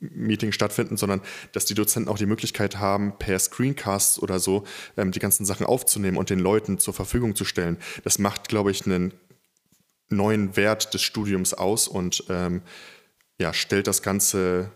Zoom-Meeting 0.00 0.52
stattfinden, 0.52 0.96
sondern 0.96 1.20
dass 1.52 1.64
die 1.64 1.74
Dozenten 1.74 2.10
auch 2.10 2.18
die 2.18 2.26
Möglichkeit 2.26 2.78
haben, 2.78 3.18
per 3.18 3.38
Screencasts 3.38 4.20
oder 4.20 4.38
so 4.38 4.64
ähm, 4.96 5.12
die 5.12 5.18
ganzen 5.18 5.44
Sachen 5.44 5.66
aufzunehmen 5.66 6.16
und 6.16 6.30
den 6.30 6.38
Leuten 6.38 6.78
zur 6.78 6.94
Verfügung 6.94 7.34
zu 7.34 7.44
stellen. 7.44 7.78
Das 8.04 8.18
macht, 8.18 8.48
glaube 8.48 8.70
ich, 8.70 8.86
einen 8.86 9.12
neuen 10.08 10.56
Wert 10.56 10.94
des 10.94 11.02
Studiums 11.02 11.54
aus 11.54 11.88
und 11.88 12.24
ähm, 12.28 12.62
ja, 13.38 13.52
stellt 13.52 13.86
das 13.86 14.02
Ganze 14.02 14.72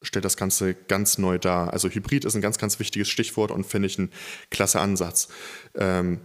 stellt 0.00 0.24
das 0.24 0.36
Ganze 0.36 0.74
ganz 0.74 1.18
neu 1.18 1.38
dar. 1.38 1.72
Also 1.72 1.88
Hybrid 1.88 2.24
ist 2.24 2.36
ein 2.36 2.40
ganz, 2.40 2.58
ganz 2.58 2.78
wichtiges 2.78 3.08
Stichwort 3.08 3.50
und 3.50 3.66
finde 3.66 3.86
ich 3.86 3.98
ein 3.98 4.12
klasse 4.48 4.78
Ansatz. 4.78 5.26
Ähm, 5.74 6.20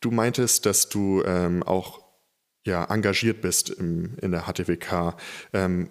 du 0.00 0.10
meintest, 0.10 0.64
dass 0.64 0.88
du 0.88 1.22
ähm, 1.24 1.62
auch 1.62 2.02
ja, 2.64 2.84
engagiert 2.84 3.42
bist 3.42 3.68
im, 3.68 4.16
in 4.22 4.30
der 4.30 4.46
HTWK. 4.46 5.14
Ähm, 5.52 5.90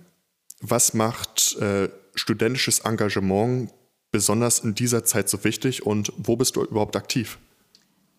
was 0.62 0.93
macht 0.93 1.57
äh, 1.57 1.89
studentisches 2.16 2.80
Engagement 2.80 3.72
besonders 4.12 4.60
in 4.60 4.76
dieser 4.76 5.05
Zeit 5.05 5.30
so 5.30 5.43
wichtig 5.43 5.86
und 5.86 6.12
wo 6.18 6.36
bist 6.36 6.55
du 6.55 6.64
überhaupt 6.64 6.95
aktiv? 6.95 7.38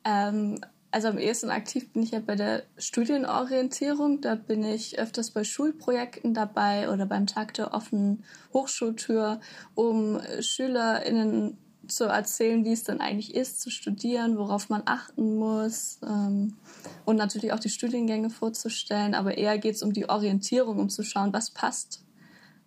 Ähm, 0.04 0.60
also 0.92 1.08
am 1.08 1.18
ehesten 1.18 1.50
aktiv 1.50 1.92
bin 1.92 2.02
ich 2.02 2.12
ja 2.12 2.20
bei 2.20 2.34
der 2.34 2.64
Studienorientierung. 2.76 4.20
Da 4.20 4.34
bin 4.34 4.64
ich 4.64 4.98
öfters 4.98 5.30
bei 5.30 5.44
Schulprojekten 5.44 6.34
dabei 6.34 6.90
oder 6.90 7.06
beim 7.06 7.26
Tag 7.26 7.54
der 7.54 7.74
offenen 7.74 8.24
Hochschultür, 8.52 9.40
um 9.74 10.20
SchülerInnen 10.40 11.58
zu 11.86 12.04
erzählen, 12.04 12.64
wie 12.64 12.72
es 12.72 12.84
dann 12.84 13.00
eigentlich 13.00 13.34
ist, 13.34 13.60
zu 13.60 13.70
studieren, 13.70 14.38
worauf 14.38 14.68
man 14.68 14.82
achten 14.84 15.36
muss 15.36 15.98
ähm, 16.04 16.56
und 17.04 17.16
natürlich 17.16 17.52
auch 17.52 17.58
die 17.58 17.68
Studiengänge 17.68 18.30
vorzustellen. 18.30 19.14
Aber 19.14 19.36
eher 19.36 19.58
geht 19.58 19.74
es 19.74 19.82
um 19.82 19.92
die 19.92 20.08
Orientierung, 20.08 20.78
um 20.78 20.88
zu 20.88 21.02
schauen, 21.02 21.32
was 21.32 21.50
passt 21.50 22.04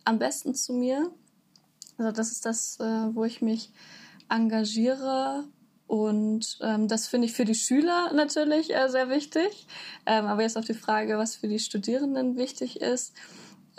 am 0.06 0.20
besten 0.20 0.56
zu 0.56 0.74
mir. 0.74 1.12
Also 1.98 2.12
das 2.12 2.32
ist 2.32 2.46
das, 2.46 2.80
äh, 2.80 2.84
wo 3.16 3.24
ich 3.24 3.42
mich 3.42 3.72
engagiere. 4.30 5.46
Und 5.88 6.58
ähm, 6.62 6.88
das 6.88 7.08
finde 7.08 7.28
ich 7.28 7.34
für 7.34 7.46
die 7.46 7.56
Schüler 7.56 8.14
natürlich 8.14 8.74
äh, 8.74 8.90
sehr 8.90 9.10
wichtig. 9.10 9.68
Ähm, 10.06 10.26
aber 10.26 10.42
jetzt 10.42 10.58
auf 10.58 10.66
die 10.66 10.74
Frage, 10.74 11.18
was 11.18 11.36
für 11.36 11.48
die 11.48 11.60
Studierenden 11.60 12.38
wichtig 12.38 12.82
ist. 12.82 13.14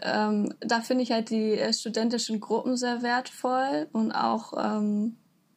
Ähm, 0.03 0.55
da 0.61 0.81
finde 0.81 1.03
ich 1.03 1.13
halt 1.13 1.31
die 1.31 1.53
äh, 1.53 1.73
studentischen 1.73 2.41
Gruppen 2.41 2.77
sehr 2.77 3.03
wertvoll 3.03 3.89
und 3.93 4.13
auch 4.13 4.53
ähm, 4.59 5.17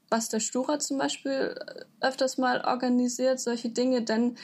was 0.09 0.29
der 0.29 0.39
Stura 0.39 0.79
zum 0.79 0.97
Beispiel 0.97 1.55
äh, 1.55 2.05
öfters 2.05 2.37
mal 2.37 2.61
organisiert, 2.61 3.39
solche 3.39 3.69
Dinge, 3.69 4.03
denn 4.03 4.37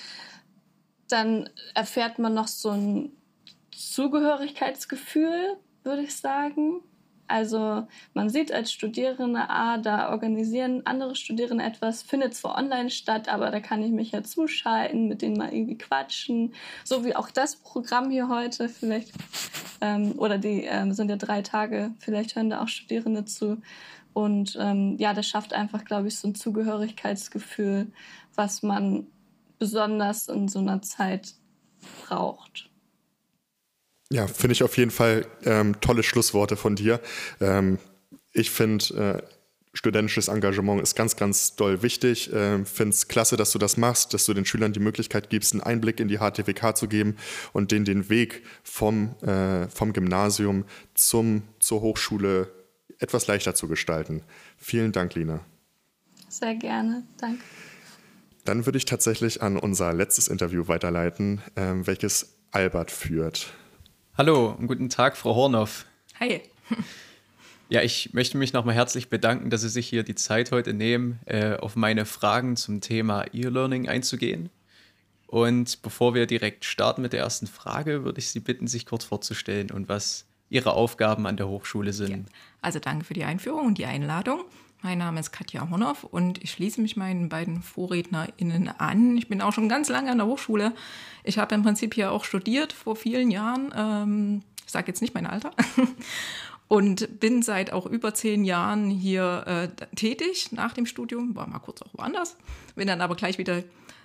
dann 1.10 1.50
erfährt 1.76 2.20
man 2.20 2.34
noch 2.34 2.48
so 2.48 2.72
ein 2.72 3.12
Zugehörigkeitsgefühl, 3.72 5.58
würde 5.84 6.04
ich 6.04 6.16
sagen. 6.16 6.82
Also 7.28 7.88
man 8.14 8.30
sieht 8.30 8.52
als 8.52 8.72
Studierende, 8.72 9.50
ah, 9.50 9.78
da 9.78 10.12
organisieren 10.12 10.82
andere 10.86 11.16
Studierende 11.16 11.64
etwas, 11.64 12.04
findet 12.04 12.36
zwar 12.36 12.58
online 12.58 12.90
statt, 12.90 13.30
aber 13.30 13.50
da 13.50 13.60
kann 13.60 13.82
ich 13.82 13.92
mich 13.92 14.12
ja 14.12 14.24
zuschalten, 14.24 15.08
mit 15.08 15.22
denen 15.22 15.38
mal 15.38 15.54
irgendwie 15.54 15.78
quatschen. 15.78 16.54
So 16.84 17.06
wie 17.06 17.16
auch 17.16 17.32
das 17.32 17.56
Programm 17.56 18.10
hier 18.10 18.28
heute 18.28 18.68
vielleicht, 18.68 19.14
ähm, 19.82 20.14
oder 20.18 20.38
die 20.38 20.66
ähm, 20.66 20.92
sind 20.94 21.10
ja 21.10 21.16
drei 21.16 21.42
Tage, 21.42 21.92
vielleicht 22.00 22.36
hören 22.36 22.50
da 22.50 22.62
auch 22.62 22.68
Studierende 22.68 23.26
zu. 23.26 23.62
Und 24.14 24.58
ähm, 24.60 24.98
ja, 25.00 25.14
das 25.14 25.26
schafft 25.26 25.54
einfach, 25.54 25.86
glaube 25.86 26.10
ich, 26.10 26.20
so 26.20 26.28
ein 26.28 26.36
Zugehörigkeitsgefühl, 26.36 27.88
was 28.36 28.62
man 28.62 29.08
besonders 29.58 30.28
in 30.28 30.48
so 30.48 30.60
einer 30.60 30.82
Zeit 30.82 31.34
braucht. 32.06 32.70
Ja, 34.12 34.28
finde 34.28 34.54
ich 34.54 34.64
auf 34.64 34.78
jeden 34.78 34.92
Fall 34.92 35.26
ähm, 35.44 35.80
tolle 35.82 36.04
Schlussworte 36.04 36.56
von 36.56 36.76
dir. 36.76 37.00
Ähm, 37.40 37.80
ich 38.32 38.52
finde, 38.52 39.22
äh, 39.24 39.28
studentisches 39.74 40.28
Engagement 40.28 40.82
ist 40.82 40.96
ganz, 40.96 41.16
ganz 41.16 41.56
doll 41.56 41.82
wichtig. 41.82 42.30
Ähm, 42.34 42.66
finde 42.66 42.94
es 42.94 43.08
klasse, 43.08 43.38
dass 43.38 43.52
du 43.52 43.60
das 43.60 43.78
machst, 43.78 44.14
dass 44.14 44.26
du 44.26 44.34
den 44.34 44.46
Schülern 44.46 44.74
die 44.74 44.80
Möglichkeit 44.80 45.30
gibst, 45.30 45.54
einen 45.54 45.62
Einblick 45.62 46.00
in 46.00 46.08
die 46.08 46.18
HTWK 46.18 46.76
zu 46.76 46.88
geben 46.88 47.16
und 47.54 47.72
denen 47.72 47.86
den 47.86 48.10
Weg 48.10 48.44
vom, 48.64 49.16
äh, 49.22 49.68
vom 49.70 49.94
Gymnasium 49.94 50.66
zum, 50.94 51.44
zur 51.60 51.82
Hochschule 51.82 52.52
etwas 53.00 53.28
leichter 53.28 53.56
zu 53.56 53.68
gestalten. 53.68 54.22
Vielen 54.58 54.92
Dank, 54.92 55.16
Lina. 55.16 55.40
Sehr 56.30 56.56
gerne, 56.56 57.04
danke. 57.18 57.44
Dann 58.46 58.66
würde 58.66 58.78
ich 58.78 58.86
tatsächlich 58.86 59.42
an 59.42 59.58
unser 59.58 59.94
letztes 59.94 60.28
Interview 60.28 60.68
weiterleiten, 60.68 61.42
ähm, 61.56 61.88
welches 61.88 62.36
Albert 62.52 62.92
führt. 62.92 63.54
Hallo 64.16 64.56
und 64.60 64.68
guten 64.68 64.90
Tag, 64.90 65.18
Frau 65.18 65.34
Hornoff. 65.34 65.88
Hi. 66.20 66.40
Ja, 67.70 67.82
ich 67.82 68.14
möchte 68.14 68.38
mich 68.38 68.54
nochmal 68.54 68.76
herzlich 68.76 69.10
bedanken, 69.10 69.50
dass 69.50 69.62
Sie 69.62 69.70
sich 69.70 69.88
hier 69.88 70.04
die 70.04 70.14
Zeit 70.14 70.52
heute 70.52 70.76
nehmen, 70.76 71.20
äh, 71.26 71.56
auf 71.56 71.76
meine 71.76 72.06
Fragen 72.06 72.56
zum 72.56 72.80
Thema 72.80 73.26
E-Learning 73.34 73.90
einzugehen. 73.90 74.52
Und 75.26 75.82
bevor 75.82 76.14
wir 76.14 76.28
direkt 76.28 76.64
starten 76.64 77.02
mit 77.02 77.14
der 77.14 77.22
ersten 77.22 77.48
Frage, 77.48 78.04
würde 78.04 78.20
ich 78.20 78.30
Sie 78.30 78.40
bitten, 78.40 78.68
sich 78.68 78.86
kurz 78.86 79.04
vorzustellen 79.04 79.72
und 79.72 79.90
was 79.90 80.28
Ihre 80.52 80.74
Aufgaben 80.74 81.26
an 81.26 81.36
der 81.36 81.48
Hochschule 81.48 81.92
sind. 81.92 82.28
Ja. 82.28 82.36
Also 82.62 82.78
danke 82.78 83.06
für 83.06 83.16
die 83.16 83.24
Einführung 83.24 83.66
und 83.66 83.80
die 83.80 83.86
Einladung. 83.86 84.44
Mein 84.86 84.98
Name 84.98 85.22
ist 85.22 85.32
Katja 85.32 85.70
Hornoff 85.70 86.04
und 86.04 86.44
ich 86.44 86.52
schließe 86.52 86.82
mich 86.82 86.98
meinen 86.98 87.30
beiden 87.30 87.62
VorrednerInnen 87.62 88.68
an. 88.68 89.16
Ich 89.16 89.30
bin 89.30 89.42
auch 89.42 89.54
schon 89.54 89.70
ganz 89.70 89.88
lange 89.88 90.12
an 90.12 90.18
der 90.18 90.28
Hochschule. 90.28 90.74
Ich 91.24 91.38
habe 91.38 91.56
im 91.56 91.64
Prinzip 91.64 91.94
hier 91.94 92.12
auch 92.12 92.26
studiert 92.26 92.74
vor 92.74 92.98
vielen 92.98 93.32
Jahren. 93.32 93.74
Ähm, 93.74 94.42
ich 94.66 94.74
sage 94.74 94.88
jetzt 94.88 95.02
nicht 95.02 95.14
mein 95.14 95.26
Alter. 95.26 95.52
und 96.68 97.22
bin 97.22 97.44
seit 97.44 97.72
auch 97.72 97.86
über 97.86 98.14
zehn 98.14 98.44
Jahren 98.44 98.90
hier 98.90 99.46
äh, 99.48 99.96
tätig 99.96 100.52
nach 100.52 100.74
dem 100.74 100.86
Studium. 100.86 101.34
War 101.34 101.48
mal 101.48 101.60
kurz 101.60 101.82
auch 101.82 101.94
woanders. 101.94 102.36
Bin 102.76 102.86
dann 102.86 103.00
aber 103.00 103.16
gleich 103.16 103.38
wieder 103.38 103.64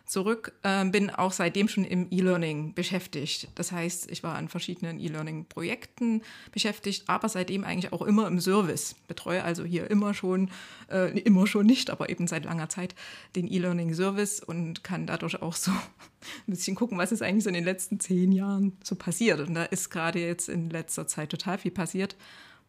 zurück, 0.09 0.53
äh, 0.63 0.85
bin 0.87 1.11
auch 1.11 1.33
seitdem 1.33 1.69
schon 1.69 1.85
im 1.85 2.09
E-Learning 2.11 2.75
beschäftigt. 2.75 3.49
Das 3.55 3.73
heißt, 3.73 4.11
ich 4.11 4.23
war 4.23 4.35
an 4.35 4.49
verschiedenen 4.49 4.99
E-Learning-Projekten 4.99 6.23
beschäftigt, 6.51 7.05
aber 7.07 7.29
seitdem 7.29 7.65
eigentlich 7.65 7.93
auch 7.93 8.03
immer 8.03 8.27
im 8.27 8.41
Service. 8.41 8.97
Betreue 9.07 9.45
also 9.45 9.65
hier 9.65 9.91
immer 9.91 10.15
schon, 10.15 10.51
äh, 10.91 11.19
immer 11.21 11.47
schon 11.47 11.67
nicht, 11.67 11.91
aber 11.91 12.09
eben 12.09 12.27
seit 12.27 12.45
langer 12.45 12.69
Zeit 12.69 12.95
den 13.37 13.47
E-Learning-Service 13.47 14.41
und 14.41 14.83
kann 14.83 15.07
dadurch 15.07 15.41
auch 15.43 15.55
so 15.55 15.71
ein 16.47 16.47
bisschen 16.47 16.75
gucken, 16.75 16.99
was 16.99 17.13
ist 17.13 17.23
eigentlich 17.23 17.45
so 17.45 17.51
in 17.51 17.55
den 17.55 17.65
letzten 17.65 18.01
zehn 18.01 18.33
Jahren 18.33 18.77
so 18.83 18.97
passiert. 18.97 19.41
Und 19.41 19.55
da 19.55 19.65
ist 19.65 19.91
gerade 19.91 20.21
jetzt 20.21 20.49
in 20.49 20.71
letzter 20.71 21.07
Zeit 21.07 21.31
total 21.31 21.59
viel 21.59 21.71
passiert. 21.73 22.17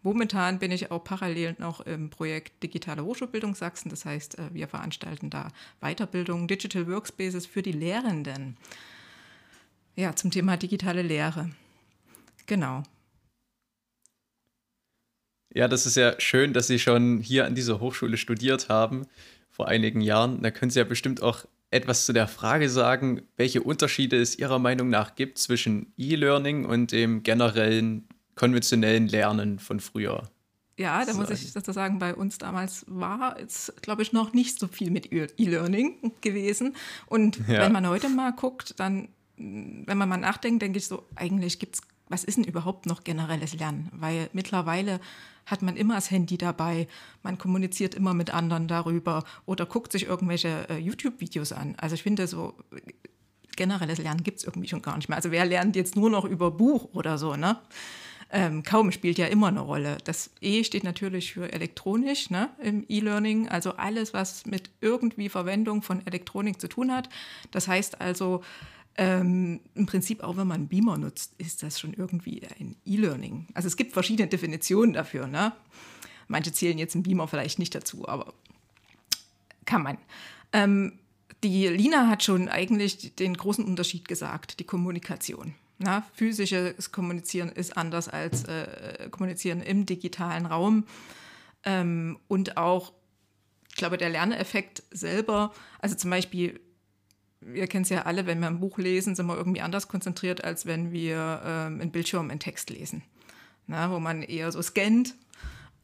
Momentan 0.02 0.60
bin 0.60 0.72
ich 0.72 0.92
auch 0.92 1.04
parallel 1.04 1.56
noch 1.60 1.82
im 1.82 2.10
Projekt 2.10 2.64
Digitale 2.64 3.04
Hochschulbildung 3.04 3.54
Sachsen. 3.54 3.90
Das 3.90 4.06
heißt, 4.06 4.40
äh, 4.40 4.54
wir 4.54 4.68
veranstalten 4.68 5.30
da 5.30 5.50
Weiterbildung, 5.82 6.48
Digital 6.48 6.88
Workspaces 6.88 7.46
für 7.46 7.62
die 7.62 7.74
Lehrenden. 7.74 8.58
Ja, 9.96 10.16
zum 10.16 10.32
Thema 10.32 10.56
digitale 10.56 11.02
Lehre. 11.02 11.50
Genau. 12.46 12.84
Ja, 15.54 15.68
das 15.68 15.86
ist 15.86 15.98
ja 15.98 16.20
schön, 16.20 16.54
dass 16.54 16.68
Sie 16.68 16.80
schon 16.80 17.20
hier 17.20 17.46
an 17.46 17.56
dieser 17.56 17.80
Hochschule 17.80 18.18
studiert 18.18 18.70
haben, 18.70 19.08
vor 19.50 19.68
einigen 19.68 20.00
Jahren. 20.00 20.42
Da 20.42 20.52
können 20.52 20.72
Sie 20.72 20.80
ja 20.80 20.86
bestimmt 20.86 21.22
auch 21.22 21.46
etwas 21.72 22.06
zu 22.06 22.14
der 22.14 22.28
Frage 22.28 22.70
sagen, 22.70 23.24
welche 23.36 23.62
Unterschiede 23.62 24.22
es 24.22 24.38
Ihrer 24.38 24.60
Meinung 24.60 24.90
nach 24.90 25.16
gibt 25.16 25.38
zwischen 25.38 25.92
E-Learning 25.98 26.66
und 26.66 26.92
dem 26.92 27.24
generellen 27.24 28.08
konventionellen 28.40 29.08
Lernen 29.08 29.60
von 29.60 29.82
früher. 29.82 30.30
Ja, 30.78 31.04
da 31.04 31.14
muss 31.14 31.30
ich 31.30 31.52
dazu 31.52 31.74
sagen, 31.74 32.00
bei 32.00 32.16
uns 32.16 32.38
damals 32.38 32.86
war 32.88 33.38
es, 33.38 33.74
glaube 33.82 34.02
ich, 34.02 34.14
noch 34.14 34.32
nicht 34.32 34.58
so 34.58 34.70
viel 34.70 34.92
mit 34.92 35.12
E-Learning 35.12 36.14
gewesen. 36.22 36.74
Und 37.08 37.38
ja. 37.50 37.60
wenn 37.60 37.74
man 37.74 37.86
heute 37.86 38.08
mal 38.08 38.32
guckt, 38.32 38.80
dann, 38.80 39.10
wenn 39.36 39.98
man 39.98 40.08
mal 40.08 40.16
nachdenkt, 40.16 40.62
denke 40.62 40.78
ich 40.78 40.88
so, 40.88 41.06
eigentlich 41.16 41.60
gibt 41.60 41.76
es, 41.76 41.82
was 42.08 42.24
ist 42.24 42.38
denn 42.38 42.46
überhaupt 42.46 42.86
noch 42.86 43.04
generelles 43.04 43.56
Lernen? 43.56 43.90
Weil 43.92 44.30
mittlerweile 44.32 45.02
hat 45.46 45.62
man 45.62 45.76
immer 45.76 45.96
das 45.96 46.12
Handy 46.12 46.38
dabei, 46.38 46.88
man 47.24 47.38
kommuniziert 47.38 47.94
immer 47.94 48.14
mit 48.14 48.34
anderen 48.34 48.70
darüber 48.70 49.26
oder 49.46 49.66
guckt 49.66 49.92
sich 49.92 50.06
irgendwelche 50.06 50.70
äh, 50.70 50.78
YouTube-Videos 50.78 51.52
an. 51.52 51.76
Also 51.76 51.96
ich 51.96 52.04
finde 52.04 52.26
so, 52.26 52.54
generelles 53.58 53.98
Lernen 53.98 54.24
gibt 54.24 54.38
es 54.38 54.46
irgendwie 54.46 54.70
schon 54.70 54.82
gar 54.82 54.96
nicht 54.96 55.10
mehr. 55.10 55.18
Also 55.18 55.32
wer 55.32 55.46
lernt 55.46 55.76
jetzt 55.76 55.98
nur 55.98 56.10
noch 56.10 56.24
über 56.24 56.52
Buch 56.52 56.88
oder 56.94 57.18
so, 57.18 57.36
ne? 57.36 57.58
Ähm, 58.32 58.64
kaum 58.64 58.92
spielt 58.92 59.18
ja 59.18 59.28
immer 59.28 59.48
eine 59.48 59.62
Rolle. 59.62 59.98
Das 60.04 60.30
E 60.40 60.64
steht 60.64 60.84
natürlich 60.84 61.34
für 61.34 61.52
elektronisch 61.52 62.30
ne, 62.30 62.50
im 62.62 62.86
E-Learning, 62.88 63.50
also 63.50 63.72
alles, 63.74 64.14
was 64.14 64.46
mit 64.46 64.70
irgendwie 64.82 65.30
Verwendung 65.30 65.82
von 65.82 66.06
Elektronik 66.06 66.62
zu 66.62 66.68
tun 66.68 66.92
hat. 66.92 67.10
Das 67.52 67.68
heißt 67.68 68.02
also, 68.02 68.44
ähm, 68.98 69.62
im 69.76 69.86
Prinzip 69.86 70.24
auch 70.24 70.38
wenn 70.38 70.48
man 70.48 70.68
Beamer 70.68 70.98
nutzt, 70.98 71.34
ist 71.38 71.64
das 71.64 71.80
schon 71.80 71.94
irgendwie 71.94 72.42
ein 72.60 72.76
E-Learning. 72.86 73.48
Also 73.54 73.68
es 73.68 73.78
gibt 73.78 73.94
verschiedene 73.94 74.28
Definitionen 74.28 74.94
dafür. 74.94 75.26
Ne? 75.26 75.54
Manche 76.28 76.52
zählen 76.52 76.78
jetzt 76.78 76.96
einen 76.96 77.04
Beamer 77.04 77.28
vielleicht 77.28 77.58
nicht 77.58 77.74
dazu, 77.74 78.08
aber 78.08 78.34
kann 79.66 79.82
man. 79.82 79.98
Ähm, 80.54 81.00
die 81.44 81.68
Lina 81.68 82.08
hat 82.08 82.24
schon 82.24 82.50
eigentlich 82.50 83.16
den 83.16 83.36
großen 83.36 83.64
Unterschied 83.64 84.08
gesagt, 84.08 84.60
die 84.60 84.66
Kommunikation. 84.66 85.56
Na, 85.82 86.04
physisches 86.14 86.92
Kommunizieren 86.92 87.50
ist 87.50 87.78
anders 87.78 88.10
als 88.10 88.44
äh, 88.44 89.08
Kommunizieren 89.12 89.62
im 89.62 89.86
digitalen 89.86 90.46
Raum. 90.46 90.86
Ähm, 91.64 92.20
und 92.28 92.58
auch, 92.58 92.92
ich 93.70 93.76
glaube, 93.76 93.98
der 93.98 94.10
Lerneffekt 94.10 94.84
selber, 94.92 95.54
also 95.80 95.96
zum 95.96 96.10
Beispiel, 96.10 96.60
wir 97.40 97.68
kennen 97.68 97.84
es 97.84 97.90
ja 97.90 98.02
alle, 98.02 98.26
wenn 98.26 98.42
wir 98.42 98.48
ein 98.48 98.60
Buch 98.60 98.78
lesen, 98.78 99.16
sind 99.16 99.28
wir 99.28 99.38
irgendwie 99.38 99.62
anders 99.62 99.88
konzentriert, 99.88 100.44
als 100.44 100.66
wenn 100.66 100.92
wir 100.92 101.42
ähm, 101.46 101.80
einen 101.80 101.92
Bildschirm 101.92 102.30
in 102.30 102.42
Text 102.42 102.70
lesen. 102.70 103.02
Na, 103.66 103.90
wo 103.90 104.00
man 104.00 104.22
eher 104.22 104.52
so 104.52 104.62
scannt 104.62 105.16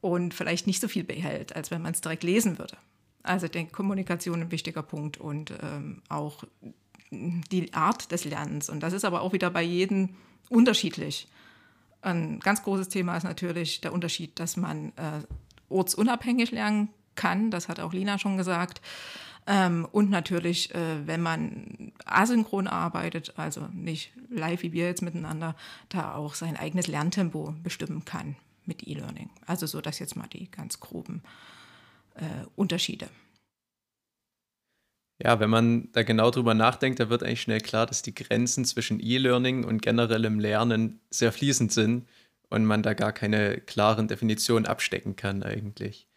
und 0.01 0.33
vielleicht 0.33 0.67
nicht 0.67 0.81
so 0.81 0.89
viel 0.89 1.05
behält, 1.05 1.55
als 1.55 1.71
wenn 1.71 1.81
man 1.81 1.93
es 1.93 2.01
direkt 2.01 2.23
lesen 2.23 2.59
würde. 2.59 2.75
Also 3.23 3.45
ich 3.45 3.53
denke, 3.53 3.71
Kommunikation 3.71 4.41
ein 4.41 4.51
wichtiger 4.51 4.83
Punkt 4.83 5.17
und 5.17 5.53
ähm, 5.63 6.01
auch 6.09 6.43
die 7.11 7.73
Art 7.73 8.11
des 8.11 8.25
Lernens. 8.25 8.69
Und 8.69 8.81
das 8.81 8.93
ist 8.93 9.05
aber 9.05 9.21
auch 9.21 9.33
wieder 9.33 9.49
bei 9.49 9.61
jedem 9.61 10.09
unterschiedlich. 10.49 11.27
Ein 12.01 12.39
ganz 12.39 12.63
großes 12.63 12.89
Thema 12.89 13.17
ist 13.17 13.23
natürlich 13.23 13.81
der 13.81 13.93
Unterschied, 13.93 14.39
dass 14.39 14.57
man 14.57 14.89
äh, 14.89 15.21
ortsunabhängig 15.69 16.51
lernen 16.51 16.89
kann. 17.15 17.51
Das 17.51 17.67
hat 17.67 17.79
auch 17.79 17.93
Lina 17.93 18.19
schon 18.19 18.37
gesagt. 18.37 18.81
Ähm, 19.47 19.87
und 19.91 20.09
natürlich, 20.09 20.73
äh, 20.73 21.07
wenn 21.07 21.21
man 21.21 21.93
asynchron 22.05 22.67
arbeitet, 22.67 23.33
also 23.37 23.67
nicht 23.73 24.11
live 24.29 24.63
wie 24.63 24.73
wir 24.73 24.85
jetzt 24.85 25.01
miteinander, 25.01 25.55
da 25.89 26.15
auch 26.15 26.33
sein 26.33 26.57
eigenes 26.57 26.87
Lerntempo 26.87 27.53
bestimmen 27.63 28.05
kann 28.05 28.35
mit 28.65 28.87
E-Learning. 28.87 29.29
Also 29.45 29.67
so, 29.67 29.81
dass 29.81 29.99
jetzt 29.99 30.15
mal 30.15 30.27
die 30.27 30.49
ganz 30.49 30.79
groben 30.79 31.21
äh, 32.15 32.45
Unterschiede. 32.55 33.09
Ja, 35.23 35.39
wenn 35.39 35.49
man 35.49 35.89
da 35.93 36.03
genau 36.03 36.29
drüber 36.29 36.53
nachdenkt, 36.53 36.99
da 36.99 37.09
wird 37.09 37.23
eigentlich 37.23 37.41
schnell 37.41 37.61
klar, 37.61 37.85
dass 37.85 38.01
die 38.01 38.13
Grenzen 38.13 38.65
zwischen 38.65 38.99
E-Learning 38.99 39.63
und 39.63 39.81
generellem 39.81 40.39
Lernen 40.39 40.99
sehr 41.09 41.31
fließend 41.31 41.71
sind 41.71 42.05
und 42.49 42.65
man 42.65 42.83
da 42.83 42.93
gar 42.93 43.13
keine 43.13 43.61
klaren 43.61 44.07
Definitionen 44.07 44.65
abstecken 44.65 45.15
kann 45.15 45.41
eigentlich. 45.43 46.07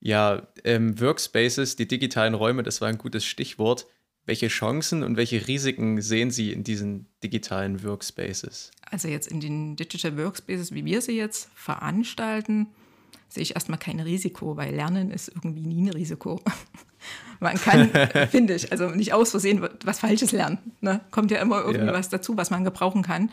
Ja, 0.00 0.48
ähm, 0.64 1.00
Workspaces, 1.00 1.76
die 1.76 1.88
digitalen 1.88 2.34
Räume, 2.34 2.62
das 2.62 2.80
war 2.80 2.88
ein 2.88 2.98
gutes 2.98 3.24
Stichwort. 3.24 3.86
Welche 4.24 4.48
Chancen 4.48 5.04
und 5.04 5.16
welche 5.16 5.46
Risiken 5.46 6.02
sehen 6.02 6.32
Sie 6.32 6.52
in 6.52 6.64
diesen 6.64 7.06
digitalen 7.22 7.84
Workspaces? 7.84 8.72
Also 8.82 9.06
jetzt 9.06 9.28
in 9.28 9.40
den 9.40 9.76
Digital 9.76 10.16
Workspaces, 10.16 10.74
wie 10.74 10.84
wir 10.84 11.00
sie 11.00 11.16
jetzt 11.16 11.48
veranstalten, 11.54 12.66
sehe 13.28 13.42
ich 13.42 13.54
erstmal 13.54 13.78
kein 13.78 14.00
Risiko, 14.00 14.56
weil 14.56 14.74
Lernen 14.74 15.10
ist 15.10 15.28
irgendwie 15.28 15.66
nie 15.66 15.82
ein 15.82 15.90
Risiko. 15.90 16.40
man 17.40 17.56
kann, 17.56 17.90
finde 18.30 18.54
ich, 18.54 18.72
also 18.72 18.90
nicht 18.90 19.12
aus 19.12 19.30
Versehen 19.30 19.66
was 19.84 20.00
Falsches 20.00 20.32
lernen. 20.32 20.58
Ne? 20.80 21.00
Kommt 21.10 21.30
ja 21.30 21.40
immer 21.40 21.60
irgendwie 21.60 21.86
ja. 21.86 21.92
was 21.92 22.08
dazu, 22.08 22.36
was 22.36 22.50
man 22.50 22.64
gebrauchen 22.64 23.02
kann. 23.02 23.30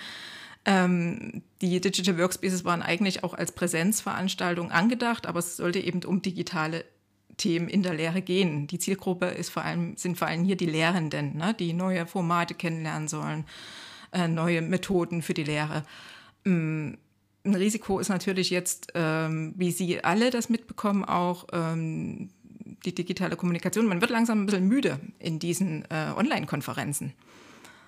Ähm, 0.65 1.43
die 1.61 1.81
Digital 1.81 2.17
Workspaces 2.17 2.63
waren 2.63 2.81
eigentlich 2.81 3.23
auch 3.23 3.33
als 3.33 3.51
Präsenzveranstaltung 3.51 4.71
angedacht, 4.71 5.25
aber 5.27 5.39
es 5.39 5.57
sollte 5.57 5.79
eben 5.79 6.03
um 6.03 6.21
digitale 6.21 6.85
Themen 7.37 7.67
in 7.67 7.83
der 7.83 7.93
Lehre 7.93 8.21
gehen. 8.21 8.67
Die 8.67 8.79
Zielgruppe 8.79 9.25
ist 9.25 9.49
vor 9.49 9.63
allem, 9.63 9.97
sind 9.97 10.17
vor 10.17 10.27
allem 10.27 10.43
hier 10.45 10.55
die 10.55 10.67
Lehrenden, 10.67 11.37
ne? 11.37 11.53
die 11.53 11.73
neue 11.73 12.05
Formate 12.05 12.53
kennenlernen 12.53 13.07
sollen, 13.07 13.45
äh, 14.11 14.27
neue 14.27 14.61
Methoden 14.61 15.21
für 15.21 15.33
die 15.33 15.43
Lehre. 15.43 15.83
Ähm, 16.45 16.97
ein 17.45 17.55
Risiko 17.55 17.99
ist 17.99 18.09
natürlich 18.09 18.49
jetzt, 18.49 18.91
ähm, 18.95 19.53
wie 19.57 19.71
Sie 19.71 20.03
alle 20.03 20.29
das 20.29 20.49
mitbekommen, 20.49 21.03
auch 21.03 21.47
ähm, 21.51 22.29
die 22.85 22.95
digitale 22.95 23.35
Kommunikation. 23.35 23.85
Man 23.85 24.01
wird 24.01 24.11
langsam 24.11 24.41
ein 24.43 24.45
bisschen 24.45 24.67
müde 24.67 24.99
in 25.19 25.39
diesen 25.39 25.83
äh, 25.89 26.13
Online-Konferenzen. 26.15 27.13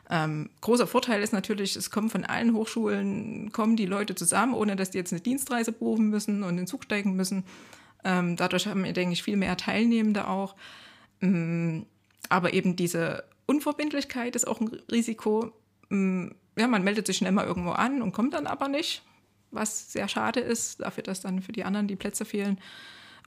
Ähm, 0.09 0.49
großer 0.61 0.87
Vorteil 0.87 1.21
ist 1.23 1.33
natürlich, 1.33 1.75
es 1.75 1.89
kommen 1.89 2.09
von 2.09 2.25
allen 2.25 2.53
Hochschulen, 2.53 3.51
kommen 3.51 3.75
die 3.75 3.87
Leute 3.87 4.13
zusammen, 4.13 4.53
ohne 4.53 4.75
dass 4.75 4.91
die 4.91 4.97
jetzt 4.97 5.13
eine 5.13 5.21
Dienstreise 5.21 5.71
buchen 5.71 6.09
müssen 6.09 6.43
und 6.43 6.49
in 6.49 6.57
den 6.57 6.67
Zug 6.67 6.83
steigen 6.83 7.15
müssen. 7.15 7.43
Ähm, 8.03 8.35
dadurch 8.35 8.67
haben 8.67 8.83
wir, 8.83 8.93
denke 8.93 9.13
ich, 9.13 9.23
viel 9.23 9.37
mehr 9.37 9.57
Teilnehmende 9.57 10.27
auch. 10.27 10.55
Ähm, 11.21 11.85
aber 12.29 12.53
eben 12.53 12.75
diese 12.75 13.23
Unverbindlichkeit 13.47 14.35
ist 14.35 14.47
auch 14.47 14.59
ein 14.59 14.67
Risiko. 14.91 15.53
Ähm, 15.89 16.35
ja, 16.57 16.67
man 16.67 16.83
meldet 16.83 17.07
sich 17.07 17.17
schnell 17.17 17.31
mal 17.31 17.45
irgendwo 17.45 17.71
an 17.71 18.01
und 18.01 18.11
kommt 18.11 18.33
dann 18.33 18.47
aber 18.47 18.67
nicht 18.67 19.01
was 19.55 19.91
sehr 19.91 20.07
schade 20.07 20.39
ist, 20.39 20.81
dafür, 20.81 21.03
dass 21.03 21.21
dann 21.21 21.41
für 21.41 21.51
die 21.51 21.63
anderen 21.63 21.87
die 21.87 21.95
Plätze 21.95 22.25
fehlen. 22.25 22.59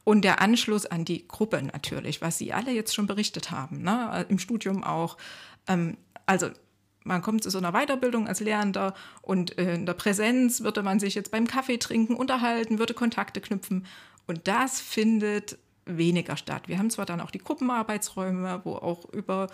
Und 0.04 0.22
der 0.22 0.40
Anschluss 0.40 0.86
an 0.86 1.04
die 1.04 1.26
Gruppe 1.28 1.62
natürlich, 1.62 2.22
was 2.22 2.38
Sie 2.38 2.52
alle 2.52 2.72
jetzt 2.72 2.94
schon 2.94 3.06
berichtet 3.06 3.50
haben, 3.50 3.82
ne? 3.82 4.24
im 4.28 4.38
Studium 4.38 4.82
auch. 4.84 5.18
Ähm, 5.66 5.98
also 6.24 6.48
man 7.04 7.22
kommt 7.22 7.42
zu 7.42 7.50
so 7.50 7.58
einer 7.58 7.72
Weiterbildung 7.72 8.28
als 8.28 8.40
Lehrender 8.40 8.94
und 9.22 9.52
in 9.52 9.86
der 9.86 9.94
Präsenz 9.94 10.62
würde 10.62 10.82
man 10.82 11.00
sich 11.00 11.14
jetzt 11.14 11.30
beim 11.30 11.46
Kaffee 11.46 11.78
trinken, 11.78 12.14
unterhalten, 12.14 12.78
würde 12.78 12.94
Kontakte 12.94 13.40
knüpfen. 13.40 13.86
Und 14.26 14.46
das 14.46 14.80
findet 14.80 15.58
weniger 15.86 16.36
statt. 16.36 16.68
Wir 16.68 16.78
haben 16.78 16.90
zwar 16.90 17.06
dann 17.06 17.20
auch 17.20 17.30
die 17.30 17.38
Gruppenarbeitsräume, 17.38 18.60
wo 18.64 18.74
auch 18.74 19.08
über 19.12 19.48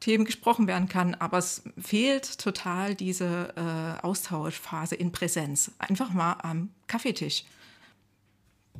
Themen 0.00 0.24
gesprochen 0.24 0.66
werden 0.66 0.88
kann, 0.88 1.14
aber 1.14 1.38
es 1.38 1.62
fehlt 1.78 2.38
total 2.38 2.94
diese 2.94 3.52
äh, 3.54 4.02
Austauschphase 4.04 4.94
in 4.94 5.12
Präsenz. 5.12 5.72
Einfach 5.78 6.10
mal 6.12 6.32
am 6.42 6.70
Kaffeetisch. 6.86 7.44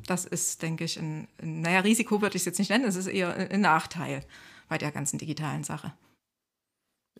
Das 0.07 0.25
ist, 0.25 0.63
denke 0.63 0.83
ich, 0.83 0.97
ein, 0.97 1.27
ein 1.41 1.61
naja, 1.61 1.81
Risiko 1.81 2.21
würde 2.21 2.35
ich 2.35 2.41
es 2.41 2.45
jetzt 2.45 2.57
nicht 2.57 2.69
nennen, 2.69 2.85
es 2.85 2.95
ist 2.95 3.07
eher 3.07 3.35
ein 3.35 3.61
Nachteil 3.61 4.25
bei 4.67 4.79
der 4.79 4.91
ganzen 4.91 5.19
digitalen 5.19 5.63
Sache. 5.63 5.93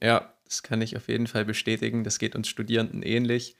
Ja, 0.01 0.33
das 0.45 0.63
kann 0.63 0.81
ich 0.81 0.97
auf 0.97 1.07
jeden 1.07 1.27
Fall 1.27 1.45
bestätigen. 1.45 2.03
Das 2.03 2.17
geht 2.17 2.35
uns 2.35 2.47
Studierenden 2.47 3.03
ähnlich. 3.03 3.55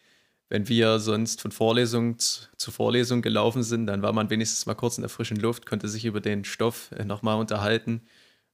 Wenn 0.50 0.68
wir 0.68 1.00
sonst 1.00 1.40
von 1.40 1.52
Vorlesung 1.52 2.18
zu 2.18 2.72
Vorlesung 2.72 3.22
gelaufen 3.22 3.62
sind, 3.62 3.86
dann 3.86 4.02
war 4.02 4.12
man 4.12 4.32
wenigstens 4.32 4.66
mal 4.66 4.74
kurz 4.74 4.98
in 4.98 5.04
der 5.04 5.10
frischen 5.10 5.38
Luft, 5.38 5.68
konnte 5.68 5.88
sich 5.88 6.04
über 6.04 6.20
den 6.20 6.44
Stoff 6.46 6.92
äh, 6.94 7.06
nochmal 7.06 7.40
unterhalten 7.40 8.02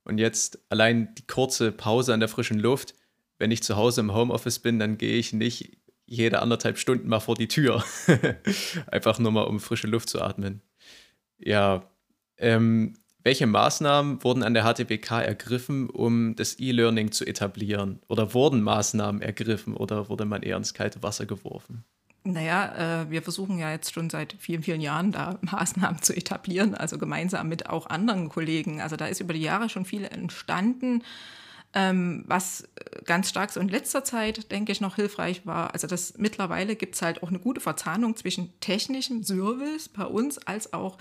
Und 0.07 0.19
jetzt 0.19 0.59
allein 0.69 1.13
die 1.15 1.27
kurze 1.27 1.73
Pause 1.73 2.13
an 2.13 2.21
der 2.21 2.29
frischen 2.29 2.59
Luft, 2.59 2.93
wenn 3.39 3.51
ich 3.51 3.61
zu 3.61 3.75
Hause 3.75 3.99
im 3.99 4.13
Homeoffice 4.13 4.59
bin, 4.59 4.79
dann 4.79 4.97
gehe 4.97 5.17
ich 5.17 5.33
nicht 5.33 5.77
jede 6.05 6.41
anderthalb 6.41 6.77
Stunden 6.77 7.09
mal 7.09 7.19
vor 7.19 7.35
die 7.35 7.49
Tür. 7.49 7.83
Einfach 8.87 9.19
nur 9.19 9.33
mal, 9.33 9.41
um 9.41 9.59
frische 9.59 9.87
Luft 9.87 10.07
zu 10.07 10.21
atmen. 10.21 10.61
Ja, 11.37 11.91
ähm, 12.37 12.93
welche 13.21 13.47
Maßnahmen 13.47 14.23
wurden 14.23 14.43
an 14.43 14.53
der 14.53 14.63
HTWK 14.63 15.11
ergriffen, 15.11 15.89
um 15.89 16.37
das 16.37 16.57
E-Learning 16.57 17.11
zu 17.11 17.25
etablieren? 17.25 17.99
Oder 18.07 18.33
wurden 18.33 18.61
Maßnahmen 18.61 19.21
ergriffen 19.21 19.75
oder 19.75 20.07
wurde 20.07 20.23
man 20.23 20.41
eher 20.41 20.55
ins 20.55 20.73
kalte 20.73 21.03
Wasser 21.03 21.25
geworfen? 21.25 21.83
Naja, 22.23 23.03
äh, 23.03 23.09
wir 23.09 23.21
versuchen 23.21 23.57
ja 23.57 23.71
jetzt 23.71 23.93
schon 23.93 24.09
seit 24.09 24.35
vielen, 24.39 24.63
vielen 24.63 24.81
Jahren 24.81 25.11
da 25.11 25.39
Maßnahmen 25.41 26.01
zu 26.01 26.15
etablieren, 26.15 26.75
also 26.75 26.97
gemeinsam 26.97 27.47
mit 27.49 27.69
auch 27.69 27.87
anderen 27.87 28.29
Kollegen. 28.29 28.81
Also 28.81 28.95
da 28.95 29.07
ist 29.07 29.21
über 29.21 29.33
die 29.33 29.41
Jahre 29.41 29.69
schon 29.69 29.85
viel 29.85 30.03
entstanden. 30.03 31.03
Ähm, 31.73 32.23
was 32.27 32.67
ganz 33.05 33.29
stark 33.29 33.51
so 33.51 33.59
in 33.59 33.67
letzter 33.67 34.03
Zeit, 34.03 34.51
denke 34.51 34.71
ich, 34.71 34.81
noch 34.81 34.95
hilfreich 34.95 35.45
war, 35.45 35.73
also 35.73 35.85
das 35.85 36.17
mittlerweile 36.17 36.75
gibt 36.75 36.95
es 36.95 37.01
halt 37.01 37.21
auch 37.21 37.29
eine 37.29 37.39
gute 37.39 37.59
Verzahnung 37.59 38.15
zwischen 38.15 38.57
technischem 38.61 39.23
Service 39.23 39.89
bei 39.89 40.05
uns 40.05 40.37
als 40.37 40.73
auch 40.73 40.97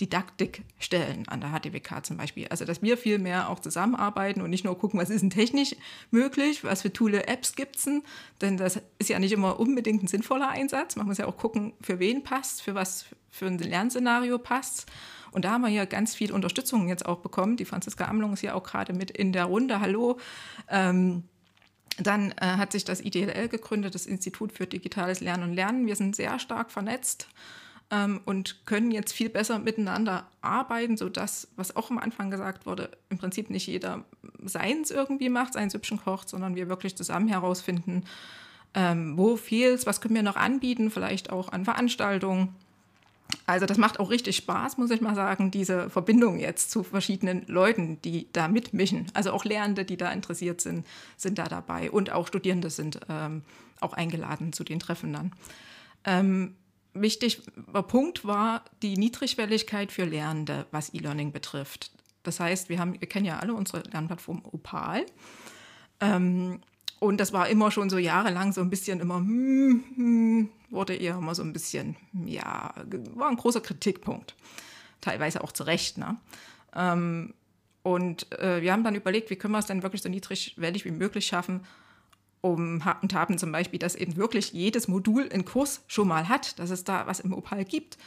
Didaktikstellen 0.00 1.28
an 1.28 1.40
der 1.40 1.50
HTWK 1.50 2.04
zum 2.04 2.16
Beispiel. 2.16 2.48
Also, 2.48 2.64
dass 2.64 2.82
wir 2.82 2.96
viel 2.96 3.18
mehr 3.18 3.50
auch 3.50 3.60
zusammenarbeiten 3.60 4.40
und 4.40 4.50
nicht 4.50 4.64
nur 4.64 4.78
gucken, 4.78 4.98
was 4.98 5.10
ist 5.10 5.20
denn 5.20 5.30
technisch 5.30 5.76
möglich, 6.10 6.64
was 6.64 6.82
für 6.82 6.92
toole 6.92 7.26
Apps 7.26 7.54
gibt 7.54 7.76
es 7.76 7.84
denn, 7.84 8.02
denn 8.40 8.56
das 8.56 8.80
ist 8.98 9.10
ja 9.10 9.18
nicht 9.18 9.32
immer 9.32 9.60
unbedingt 9.60 10.02
ein 10.02 10.06
sinnvoller 10.06 10.48
Einsatz. 10.48 10.96
Man 10.96 11.06
muss 11.06 11.18
ja 11.18 11.26
auch 11.26 11.36
gucken, 11.36 11.74
für 11.80 11.98
wen 11.98 12.24
passt, 12.24 12.62
für 12.62 12.74
was 12.74 13.06
für 13.30 13.46
ein 13.46 13.58
Lernszenario 13.58 14.38
passt. 14.38 14.90
Und 15.32 15.44
da 15.44 15.52
haben 15.52 15.62
wir 15.62 15.68
hier 15.68 15.86
ganz 15.86 16.14
viel 16.14 16.32
Unterstützung 16.32 16.88
jetzt 16.88 17.06
auch 17.06 17.18
bekommen. 17.18 17.56
Die 17.56 17.64
Franziska 17.64 18.06
Amlung 18.06 18.32
ist 18.32 18.42
ja 18.42 18.54
auch 18.54 18.64
gerade 18.64 18.92
mit 18.92 19.10
in 19.10 19.32
der 19.32 19.44
Runde. 19.44 19.80
Hallo. 19.80 20.18
Ähm, 20.68 21.24
dann 21.98 22.32
äh, 22.32 22.56
hat 22.56 22.72
sich 22.72 22.84
das 22.84 23.00
IDLL 23.00 23.48
gegründet, 23.48 23.94
das 23.94 24.06
Institut 24.06 24.52
für 24.52 24.66
digitales 24.66 25.20
Lernen 25.20 25.44
und 25.44 25.54
Lernen. 25.54 25.86
Wir 25.86 25.96
sind 25.96 26.16
sehr 26.16 26.38
stark 26.38 26.70
vernetzt 26.70 27.28
ähm, 27.90 28.20
und 28.24 28.66
können 28.66 28.90
jetzt 28.90 29.12
viel 29.12 29.28
besser 29.28 29.58
miteinander 29.58 30.26
arbeiten, 30.40 30.96
sodass, 30.96 31.48
was 31.56 31.74
auch 31.76 31.90
am 31.90 31.98
Anfang 31.98 32.30
gesagt 32.30 32.66
wurde, 32.66 32.90
im 33.08 33.18
Prinzip 33.18 33.50
nicht 33.50 33.66
jeder 33.66 34.04
seins 34.44 34.90
irgendwie 34.90 35.28
macht, 35.28 35.54
seinen 35.54 35.70
Süppchen 35.70 35.98
kocht, 35.98 36.28
sondern 36.28 36.54
wir 36.54 36.68
wirklich 36.68 36.96
zusammen 36.96 37.28
herausfinden, 37.28 38.04
ähm, 38.74 39.16
wo 39.16 39.36
fehlt 39.36 39.84
was 39.86 40.00
können 40.00 40.14
wir 40.14 40.22
noch 40.22 40.36
anbieten, 40.36 40.90
vielleicht 40.90 41.30
auch 41.30 41.50
an 41.50 41.64
Veranstaltungen. 41.64 42.54
Also 43.46 43.66
das 43.66 43.78
macht 43.78 44.00
auch 44.00 44.10
richtig 44.10 44.36
Spaß, 44.36 44.78
muss 44.78 44.90
ich 44.90 45.00
mal 45.00 45.14
sagen, 45.14 45.50
diese 45.50 45.90
Verbindung 45.90 46.38
jetzt 46.38 46.70
zu 46.70 46.82
verschiedenen 46.82 47.46
Leuten, 47.46 48.00
die 48.02 48.28
da 48.32 48.48
mitmischen. 48.48 49.06
Also 49.14 49.32
auch 49.32 49.44
Lehrende, 49.44 49.84
die 49.84 49.96
da 49.96 50.12
interessiert 50.12 50.60
sind, 50.60 50.86
sind 51.16 51.38
da 51.38 51.44
dabei 51.44 51.90
und 51.90 52.10
auch 52.10 52.26
Studierende 52.26 52.70
sind 52.70 53.00
ähm, 53.08 53.42
auch 53.80 53.92
eingeladen 53.92 54.52
zu 54.52 54.64
den 54.64 54.80
Treffen 54.80 55.12
dann. 55.12 55.32
Ähm, 56.04 56.54
wichtiger 56.94 57.82
Punkt 57.82 58.24
war 58.24 58.64
die 58.82 58.96
Niedrigschwelligkeit 58.96 59.92
für 59.92 60.04
Lernende, 60.04 60.66
was 60.70 60.92
E-Learning 60.94 61.32
betrifft. 61.32 61.90
Das 62.22 62.40
heißt, 62.40 62.68
wir, 62.68 62.78
haben, 62.78 63.00
wir 63.00 63.08
kennen 63.08 63.26
ja 63.26 63.38
alle 63.38 63.54
unsere 63.54 63.82
Lernplattform 63.90 64.42
Opal. 64.44 65.06
Ähm, 66.00 66.60
und 66.98 67.18
das 67.18 67.32
war 67.32 67.48
immer 67.48 67.70
schon 67.70 67.88
so 67.88 67.98
jahrelang 67.98 68.52
so 68.52 68.60
ein 68.60 68.70
bisschen 68.70 69.00
immer, 69.00 69.16
hm, 69.16 69.84
hm, 69.96 70.48
wurde 70.68 70.94
eher 70.94 71.16
immer 71.16 71.34
so 71.34 71.42
ein 71.42 71.52
bisschen, 71.52 71.96
ja, 72.26 72.74
war 73.14 73.28
ein 73.28 73.36
großer 73.36 73.60
Kritikpunkt. 73.60 74.34
Teilweise 75.00 75.42
auch 75.42 75.52
zu 75.52 75.62
Recht. 75.62 75.96
Ne? 75.96 76.18
Ähm, 76.74 77.32
und 77.82 78.30
äh, 78.38 78.60
wir 78.60 78.72
haben 78.72 78.84
dann 78.84 78.94
überlegt, 78.94 79.30
wie 79.30 79.36
können 79.36 79.54
wir 79.54 79.58
es 79.58 79.66
denn 79.66 79.82
wirklich 79.82 80.02
so 80.02 80.10
niedrigschwellig 80.10 80.84
wie 80.84 80.90
möglich 80.90 81.26
schaffen, 81.26 81.60
um, 82.40 82.82
und 83.02 83.14
haben 83.14 83.38
zum 83.38 83.52
Beispiel, 83.52 83.78
dass 83.78 83.94
eben 83.94 84.16
wirklich 84.16 84.52
jedes 84.52 84.88
Modul 84.88 85.28
einen 85.30 85.44
Kurs 85.44 85.82
schon 85.86 86.08
mal 86.08 86.28
hat, 86.28 86.58
dass 86.58 86.70
es 86.70 86.84
da 86.84 87.06
was 87.06 87.20
im 87.20 87.34
Opal 87.34 87.64
gibt. 87.64 87.98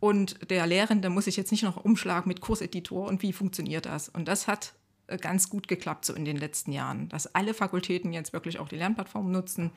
Und 0.00 0.50
der 0.50 0.66
Lehrende 0.66 1.10
muss 1.10 1.26
sich 1.26 1.36
jetzt 1.36 1.50
nicht 1.50 1.62
noch 1.62 1.84
umschlagen 1.84 2.28
mit 2.28 2.40
Kurseditor 2.40 3.08
und 3.08 3.22
wie 3.22 3.32
funktioniert 3.32 3.86
das. 3.86 4.08
Und 4.08 4.28
das 4.28 4.48
hat 4.48 4.74
äh, 5.06 5.18
ganz 5.18 5.48
gut 5.48 5.68
geklappt 5.68 6.04
so 6.04 6.14
in 6.14 6.24
den 6.24 6.36
letzten 6.36 6.72
Jahren, 6.72 7.08
dass 7.08 7.34
alle 7.34 7.54
Fakultäten 7.54 8.12
jetzt 8.12 8.32
wirklich 8.32 8.58
auch 8.58 8.68
die 8.68 8.76
Lernplattform 8.76 9.30
nutzen. 9.30 9.70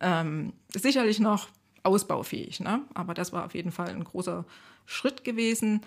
Ähm, 0.00 0.52
sicherlich 0.74 1.20
noch 1.20 1.48
ausbaufähig, 1.82 2.60
ne? 2.60 2.82
aber 2.94 3.14
das 3.14 3.32
war 3.32 3.44
auf 3.46 3.54
jeden 3.54 3.72
Fall 3.72 3.88
ein 3.88 4.04
großer 4.04 4.44
Schritt 4.86 5.24
gewesen. 5.24 5.82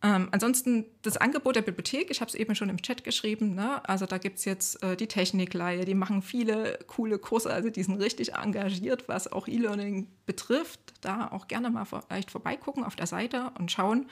Ähm, 0.00 0.28
ansonsten 0.30 0.86
das 1.02 1.16
Angebot 1.16 1.56
der 1.56 1.62
Bibliothek, 1.62 2.10
ich 2.10 2.20
habe 2.20 2.28
es 2.28 2.36
eben 2.36 2.54
schon 2.54 2.68
im 2.68 2.80
Chat 2.80 3.02
geschrieben, 3.02 3.56
ne? 3.56 3.86
also 3.88 4.06
da 4.06 4.18
gibt 4.18 4.38
es 4.38 4.44
jetzt 4.44 4.80
äh, 4.84 4.96
die 4.96 5.08
Technikleihe, 5.08 5.84
die 5.84 5.94
machen 5.94 6.22
viele 6.22 6.78
coole 6.86 7.18
Kurse, 7.18 7.52
also 7.52 7.68
die 7.68 7.82
sind 7.82 7.96
richtig 7.96 8.34
engagiert, 8.34 9.08
was 9.08 9.30
auch 9.32 9.48
E-Learning 9.48 10.06
betrifft. 10.24 10.80
Da 11.00 11.28
auch 11.32 11.48
gerne 11.48 11.70
mal 11.70 11.84
vielleicht 11.84 12.30
vorbeigucken 12.30 12.84
auf 12.84 12.94
der 12.94 13.06
Seite 13.06 13.50
und 13.58 13.72
schauen. 13.72 14.08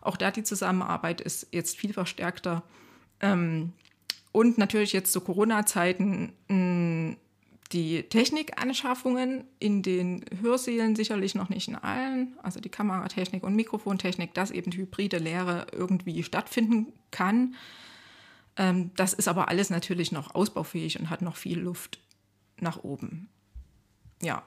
Auch 0.00 0.16
da 0.16 0.30
die 0.30 0.44
Zusammenarbeit 0.44 1.20
ist 1.20 1.48
jetzt 1.50 1.76
viel 1.76 1.92
verstärkter. 1.92 2.62
Ähm, 3.20 3.72
und 4.32 4.58
natürlich 4.58 4.92
jetzt 4.92 5.12
zu 5.12 5.20
Corona-Zeiten 5.20 6.32
die 7.72 8.02
Technikanschaffungen 8.02 9.44
in 9.60 9.82
den 9.82 10.24
Hörsälen 10.40 10.96
sicherlich 10.96 11.34
noch 11.34 11.48
nicht 11.48 11.68
in 11.68 11.76
allen, 11.76 12.36
also 12.42 12.60
die 12.60 12.68
Kameratechnik 12.68 13.44
und 13.44 13.54
Mikrofontechnik, 13.54 14.34
dass 14.34 14.50
eben 14.50 14.72
hybride 14.72 15.18
Lehre 15.18 15.66
irgendwie 15.72 16.22
stattfinden 16.22 16.92
kann. 17.10 17.54
Ähm, 18.56 18.90
das 18.96 19.12
ist 19.12 19.28
aber 19.28 19.48
alles 19.48 19.70
natürlich 19.70 20.10
noch 20.10 20.34
ausbaufähig 20.34 20.98
und 20.98 21.10
hat 21.10 21.22
noch 21.22 21.36
viel 21.36 21.60
Luft 21.60 22.00
nach 22.58 22.82
oben. 22.82 23.28
Ja. 24.20 24.42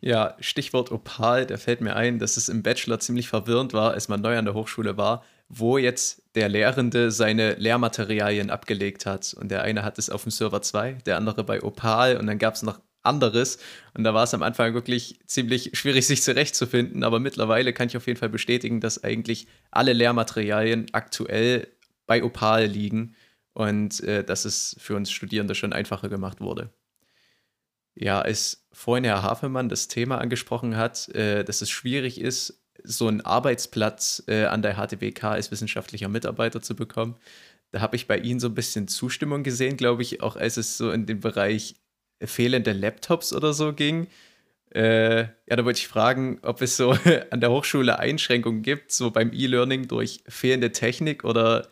Ja, 0.00 0.36
Stichwort 0.38 0.92
Opal, 0.92 1.46
da 1.46 1.56
fällt 1.56 1.80
mir 1.80 1.96
ein, 1.96 2.20
dass 2.20 2.36
es 2.36 2.48
im 2.48 2.62
Bachelor 2.62 3.00
ziemlich 3.00 3.28
verwirrend 3.28 3.72
war, 3.72 3.92
als 3.92 4.08
man 4.08 4.20
neu 4.20 4.38
an 4.38 4.44
der 4.44 4.54
Hochschule 4.54 4.96
war, 4.96 5.24
wo 5.48 5.78
jetzt 5.78 6.22
der 6.34 6.48
Lehrende 6.48 7.10
seine 7.10 7.54
Lehrmaterialien 7.54 8.50
abgelegt 8.50 9.06
hat. 9.06 9.34
Und 9.34 9.50
der 9.50 9.62
eine 9.62 9.84
hat 9.84 9.98
es 9.98 10.10
auf 10.10 10.22
dem 10.24 10.32
Server 10.32 10.60
2, 10.60 10.94
der 11.06 11.16
andere 11.16 11.44
bei 11.44 11.62
Opal 11.62 12.16
und 12.16 12.26
dann 12.26 12.38
gab 12.38 12.54
es 12.54 12.62
noch 12.62 12.80
anderes. 13.02 13.58
Und 13.94 14.04
da 14.04 14.12
war 14.12 14.24
es 14.24 14.34
am 14.34 14.42
Anfang 14.42 14.74
wirklich 14.74 15.20
ziemlich 15.26 15.70
schwierig, 15.74 16.06
sich 16.06 16.22
zurechtzufinden. 16.22 17.04
Aber 17.04 17.20
mittlerweile 17.20 17.72
kann 17.72 17.88
ich 17.88 17.96
auf 17.96 18.06
jeden 18.06 18.18
Fall 18.18 18.28
bestätigen, 18.28 18.80
dass 18.80 19.04
eigentlich 19.04 19.46
alle 19.70 19.92
Lehrmaterialien 19.92 20.86
aktuell 20.92 21.68
bei 22.06 22.22
Opal 22.22 22.66
liegen 22.66 23.14
und 23.52 24.00
äh, 24.00 24.24
dass 24.24 24.44
es 24.44 24.76
für 24.78 24.96
uns 24.96 25.10
Studierende 25.10 25.54
schon 25.54 25.72
einfacher 25.72 26.08
gemacht 26.08 26.40
wurde. 26.40 26.70
Ja, 27.94 28.20
als 28.20 28.66
vorhin 28.72 29.04
Herr 29.04 29.22
Hafemann 29.22 29.70
das 29.70 29.88
Thema 29.88 30.18
angesprochen 30.18 30.76
hat, 30.76 31.08
äh, 31.10 31.44
dass 31.44 31.62
es 31.62 31.70
schwierig 31.70 32.20
ist, 32.20 32.62
so 32.86 33.08
einen 33.08 33.20
Arbeitsplatz 33.20 34.22
äh, 34.28 34.44
an 34.44 34.62
der 34.62 34.74
HTWK 34.74 35.24
als 35.24 35.50
wissenschaftlicher 35.50 36.08
Mitarbeiter 36.08 36.62
zu 36.62 36.76
bekommen. 36.76 37.16
Da 37.72 37.80
habe 37.80 37.96
ich 37.96 38.06
bei 38.06 38.18
Ihnen 38.18 38.40
so 38.40 38.48
ein 38.48 38.54
bisschen 38.54 38.88
Zustimmung 38.88 39.42
gesehen, 39.42 39.76
glaube 39.76 40.02
ich, 40.02 40.22
auch 40.22 40.36
als 40.36 40.56
es 40.56 40.78
so 40.78 40.90
in 40.90 41.06
den 41.06 41.20
Bereich 41.20 41.76
fehlende 42.22 42.72
Laptops 42.72 43.32
oder 43.32 43.52
so 43.52 43.72
ging. 43.72 44.06
Äh, 44.74 45.22
ja, 45.22 45.56
da 45.56 45.64
wollte 45.64 45.80
ich 45.80 45.88
fragen, 45.88 46.38
ob 46.42 46.62
es 46.62 46.76
so 46.76 46.96
an 47.30 47.40
der 47.40 47.50
Hochschule 47.50 47.98
Einschränkungen 47.98 48.62
gibt, 48.62 48.92
so 48.92 49.10
beim 49.10 49.32
E-Learning 49.32 49.88
durch 49.88 50.22
fehlende 50.28 50.72
Technik 50.72 51.24
oder 51.24 51.68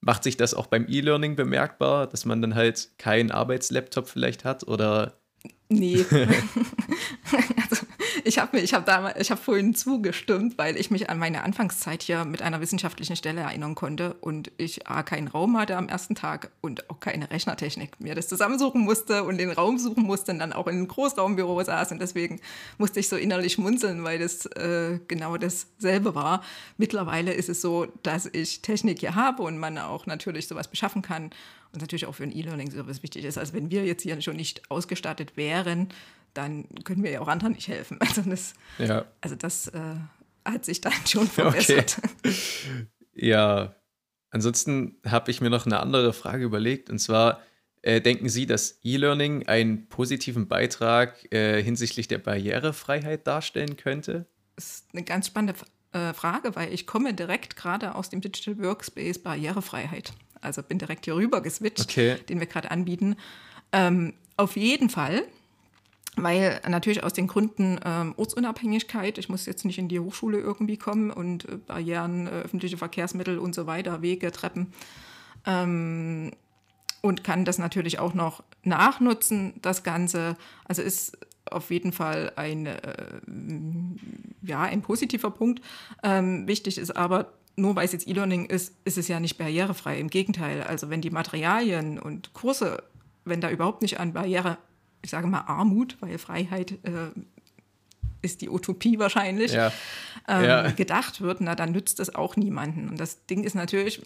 macht 0.00 0.22
sich 0.22 0.36
das 0.36 0.54
auch 0.54 0.66
beim 0.66 0.86
E-Learning 0.88 1.36
bemerkbar, 1.36 2.06
dass 2.06 2.24
man 2.24 2.40
dann 2.40 2.54
halt 2.54 2.90
keinen 2.98 3.30
Arbeitslaptop 3.30 4.08
vielleicht 4.08 4.44
hat 4.44 4.66
oder 4.68 5.18
Nee. 5.68 6.04
also, 6.10 7.85
ich 8.26 8.38
habe 8.38 8.58
hab 8.58 8.88
hab 8.88 9.38
vorhin 9.38 9.74
zugestimmt, 9.74 10.58
weil 10.58 10.76
ich 10.76 10.90
mich 10.90 11.08
an 11.08 11.18
meine 11.18 11.44
Anfangszeit 11.44 12.02
hier 12.02 12.24
mit 12.24 12.42
einer 12.42 12.60
wissenschaftlichen 12.60 13.14
Stelle 13.14 13.42
erinnern 13.42 13.76
konnte 13.76 14.14
und 14.14 14.50
ich 14.56 14.88
A, 14.88 15.04
keinen 15.04 15.28
Raum 15.28 15.56
hatte 15.56 15.76
am 15.76 15.88
ersten 15.88 16.16
Tag 16.16 16.50
und 16.60 16.90
auch 16.90 16.98
keine 16.98 17.30
Rechnertechnik. 17.30 18.00
Mir 18.00 18.16
das 18.16 18.26
zusammensuchen 18.26 18.80
musste 18.80 19.22
und 19.22 19.38
den 19.38 19.50
Raum 19.50 19.78
suchen 19.78 20.02
musste 20.02 20.32
und 20.32 20.40
dann 20.40 20.52
auch 20.52 20.66
in 20.66 20.74
einem 20.74 20.88
Großraumbüro 20.88 21.62
saß 21.62 21.92
und 21.92 22.00
deswegen 22.00 22.40
musste 22.78 22.98
ich 22.98 23.08
so 23.08 23.16
innerlich 23.16 23.52
schmunzeln, 23.52 24.02
weil 24.02 24.18
das 24.18 24.46
äh, 24.46 24.98
genau 25.06 25.36
dasselbe 25.36 26.16
war. 26.16 26.42
Mittlerweile 26.78 27.32
ist 27.32 27.48
es 27.48 27.60
so, 27.60 27.86
dass 28.02 28.26
ich 28.26 28.60
Technik 28.60 28.98
hier 28.98 29.14
habe 29.14 29.44
und 29.44 29.56
man 29.58 29.78
auch 29.78 30.06
natürlich 30.06 30.48
sowas 30.48 30.66
beschaffen 30.66 31.02
kann 31.02 31.30
und 31.72 31.80
natürlich 31.80 32.06
auch 32.06 32.14
für 32.14 32.24
ein 32.24 32.36
E-Learning-Service 32.36 33.04
wichtig 33.04 33.24
ist. 33.24 33.38
Also 33.38 33.52
wenn 33.52 33.70
wir 33.70 33.84
jetzt 33.84 34.02
hier 34.02 34.20
schon 34.20 34.36
nicht 34.36 34.68
ausgestattet 34.68 35.36
wären, 35.36 35.88
dann 36.36 36.66
können 36.84 37.02
wir 37.02 37.10
ja 37.10 37.20
auch 37.20 37.28
anderen 37.28 37.54
nicht 37.54 37.68
helfen. 37.68 37.98
Also 38.06 38.22
das, 38.22 38.54
ja. 38.78 39.04
also 39.20 39.36
das 39.36 39.68
äh, 39.68 39.96
hat 40.44 40.64
sich 40.64 40.80
dann 40.80 40.92
schon 41.06 41.26
verbessert. 41.28 41.98
Okay. 42.24 42.34
Ja, 43.18 43.74
ansonsten 44.28 44.98
habe 45.06 45.30
ich 45.30 45.40
mir 45.40 45.48
noch 45.48 45.64
eine 45.64 45.80
andere 45.80 46.12
Frage 46.12 46.44
überlegt 46.44 46.90
und 46.90 46.98
zwar, 46.98 47.40
äh, 47.80 48.02
denken 48.02 48.28
Sie, 48.28 48.44
dass 48.44 48.78
E-Learning 48.82 49.46
einen 49.46 49.88
positiven 49.88 50.48
Beitrag 50.48 51.32
äh, 51.32 51.62
hinsichtlich 51.62 52.08
der 52.08 52.18
Barrierefreiheit 52.18 53.26
darstellen 53.26 53.78
könnte? 53.78 54.26
Das 54.56 54.66
ist 54.66 54.88
eine 54.92 55.02
ganz 55.02 55.28
spannende 55.28 55.58
äh, 55.92 56.12
Frage, 56.12 56.54
weil 56.56 56.74
ich 56.74 56.86
komme 56.86 57.14
direkt 57.14 57.56
gerade 57.56 57.94
aus 57.94 58.10
dem 58.10 58.20
Digital 58.20 58.58
Workspace 58.58 59.18
Barrierefreiheit. 59.18 60.12
Also 60.42 60.62
bin 60.62 60.78
direkt 60.78 61.06
hier 61.06 61.16
rüber 61.16 61.40
geswitcht, 61.40 61.88
okay. 61.88 62.16
den 62.28 62.38
wir 62.38 62.46
gerade 62.46 62.70
anbieten. 62.70 63.16
Ähm, 63.72 64.12
auf 64.36 64.56
jeden 64.56 64.90
Fall, 64.90 65.22
weil 66.16 66.60
natürlich 66.66 67.04
aus 67.04 67.12
den 67.12 67.26
Gründen 67.26 67.78
ähm, 67.84 68.14
Ortsunabhängigkeit, 68.16 69.18
ich 69.18 69.28
muss 69.28 69.44
jetzt 69.46 69.64
nicht 69.64 69.78
in 69.78 69.88
die 69.88 70.00
Hochschule 70.00 70.38
irgendwie 70.38 70.78
kommen 70.78 71.10
und 71.10 71.46
äh, 71.46 71.56
Barrieren, 71.58 72.26
äh, 72.26 72.30
öffentliche 72.30 72.78
Verkehrsmittel 72.78 73.38
und 73.38 73.54
so 73.54 73.66
weiter, 73.66 74.00
Wege, 74.02 74.32
Treppen. 74.32 74.72
Ähm, 75.44 76.32
und 77.02 77.22
kann 77.22 77.44
das 77.44 77.58
natürlich 77.58 77.98
auch 77.98 78.14
noch 78.14 78.42
nachnutzen, 78.64 79.54
das 79.62 79.82
Ganze. 79.82 80.36
Also 80.64 80.82
ist 80.82 81.18
auf 81.50 81.70
jeden 81.70 81.92
Fall 81.92 82.32
ein, 82.36 82.66
äh, 82.66 82.80
ja, 84.42 84.62
ein 84.62 84.82
positiver 84.82 85.30
Punkt. 85.30 85.62
Ähm, 86.02 86.48
wichtig 86.48 86.78
ist 86.78 86.96
aber, 86.96 87.34
nur 87.56 87.76
weil 87.76 87.84
es 87.84 87.92
jetzt 87.92 88.08
E-Learning 88.08 88.46
ist, 88.46 88.74
ist 88.84 88.98
es 88.98 89.06
ja 89.08 89.20
nicht 89.20 89.38
barrierefrei. 89.38 90.00
Im 90.00 90.08
Gegenteil, 90.08 90.62
also 90.62 90.90
wenn 90.90 91.02
die 91.02 91.10
Materialien 91.10 91.98
und 91.98 92.32
Kurse, 92.32 92.82
wenn 93.24 93.40
da 93.40 93.50
überhaupt 93.50 93.82
nicht 93.82 94.00
an 94.00 94.14
Barriere, 94.14 94.58
ich 95.02 95.10
sage 95.10 95.26
mal 95.26 95.40
Armut, 95.46 95.96
weil 96.00 96.18
Freiheit 96.18 96.72
äh, 96.82 97.10
ist 98.22 98.40
die 98.40 98.48
Utopie 98.48 98.98
wahrscheinlich, 98.98 99.52
ja. 99.52 99.72
Ähm, 100.28 100.44
ja. 100.44 100.70
gedacht 100.70 101.20
wird, 101.20 101.40
na 101.40 101.54
dann 101.54 101.72
nützt 101.72 101.98
das 102.00 102.14
auch 102.14 102.36
niemanden. 102.36 102.88
Und 102.88 102.98
das 102.98 103.26
Ding 103.26 103.44
ist 103.44 103.54
natürlich, 103.54 104.02